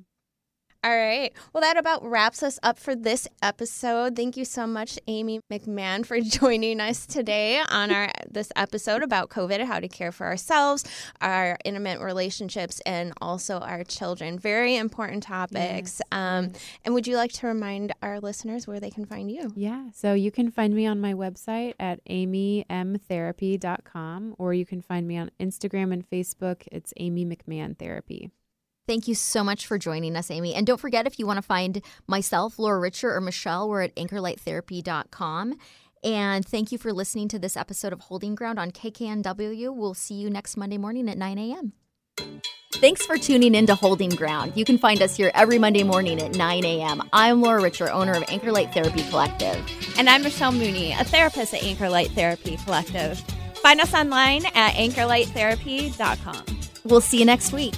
All 0.88 0.96
right. 0.96 1.34
Well, 1.52 1.60
that 1.62 1.76
about 1.76 2.06
wraps 2.06 2.42
us 2.42 2.58
up 2.64 2.80
for 2.80 2.96
this 2.96 3.28
episode. 3.42 4.16
Thank 4.16 4.38
you 4.38 4.46
so 4.46 4.66
much, 4.66 4.98
Amy 5.08 5.42
McMahon, 5.52 6.06
for 6.06 6.22
joining 6.40 6.80
us 6.80 7.06
today 7.06 7.62
on 7.70 7.92
our 7.92 8.10
this 8.32 8.54
episode 8.56 9.04
about 9.04 9.30
COVID, 9.30 9.66
how 9.66 9.82
to 9.82 9.90
care 9.90 10.14
for 10.14 10.26
ourselves, 10.26 10.86
our 11.20 11.58
intimate 11.66 12.00
relationships, 12.00 12.80
and 12.86 13.12
also 13.20 13.58
our 13.58 13.84
children. 13.84 14.40
Very 14.40 14.78
important 14.78 15.24
topics. 15.24 16.02
Um, 16.14 16.54
and 16.86 16.94
would 16.94 17.06
you 17.06 17.18
like 17.18 17.34
to 17.34 17.48
remind 17.48 17.92
our 18.02 18.22
listeners 18.22 18.66
where 18.66 18.80
they 18.80 18.90
can 18.90 19.04
find 19.04 19.30
you? 19.30 19.52
Yeah. 19.58 19.90
So 19.94 20.14
you 20.14 20.32
can 20.32 20.52
find 20.52 20.74
me 20.74 20.86
on 20.86 21.02
my 21.02 21.14
website 21.14 21.74
at 21.82 22.02
amymtherapy.com 22.06 24.36
or 24.38 24.54
you 24.54 24.66
can 24.66 24.82
find 24.82 25.06
me 25.06 25.18
on 25.18 25.32
Instagram 25.38 25.92
and 25.92 26.10
Facebook. 26.10 26.66
It's 26.72 26.94
Amy 26.96 27.26
McMahon 27.26 27.78
Therapy. 27.78 28.32
Thank 28.88 29.08
you 29.10 29.16
so 29.16 29.44
much 29.44 29.68
for 29.68 29.78
joining 29.78 30.16
us, 30.16 30.32
Amy. 30.32 30.54
And 30.56 30.66
don't 30.66 30.80
forget, 30.80 31.06
if 31.06 31.20
you 31.20 31.28
want 31.28 31.38
to 31.38 31.42
find 31.42 31.82
myself, 32.08 32.58
Laura 32.58 32.80
Richer, 32.80 33.14
or 33.14 33.20
Michelle, 33.20 33.68
we're 33.68 33.82
at 33.82 33.96
anchorlighttherapy.com. 33.98 35.58
And 36.04 36.46
thank 36.46 36.72
you 36.72 36.78
for 36.78 36.94
listening 36.94 37.28
to 37.30 37.40
this 37.40 37.58
episode 37.58 37.92
of 37.92 38.00
Holding 38.02 38.34
Ground 38.34 38.60
on 38.60 38.72
KKNW. 38.72 39.76
We'll 39.76 39.94
see 39.94 40.16
you 40.16 40.30
next 40.30 40.56
Monday 40.56 40.78
morning 40.78 41.10
at 41.10 41.18
9 41.18 41.38
a.m. 41.38 41.74
Thanks 42.76 43.06
for 43.06 43.18
tuning 43.18 43.56
in 43.56 43.66
to 43.66 43.76
Holding 43.76 44.12
Ground. 44.12 44.54
You 44.56 44.64
can 44.64 44.78
find 44.78 45.02
us 45.02 45.18
here 45.18 45.32
every 45.34 45.60
Monday 45.60 45.84
morning 45.84 46.22
at 46.22 46.36
9 46.36 46.66
a.m. 46.66 47.02
I'm 47.12 47.42
Laura 47.42 47.62
Richer, 47.62 47.92
owner 47.92 48.14
of 48.14 48.24
Anchor 48.30 48.52
Light 48.52 48.74
Therapy 48.74 49.04
Collective. 49.10 49.58
And 49.98 50.10
I'm 50.10 50.24
Michelle 50.24 50.52
Mooney, 50.54 50.94
a 50.94 51.04
therapist 51.04 51.54
at 51.54 51.64
Anchor 51.64 51.90
Light 51.90 52.12
Therapy 52.12 52.58
Collective. 52.64 53.20
Find 53.56 53.82
us 53.82 53.94
online 53.94 54.46
at 54.46 54.76
anchorlighttherapy.com. 54.76 56.46
We'll 56.86 57.02
see 57.02 57.20
you 57.20 57.26
next 57.26 57.52
week. 57.52 57.76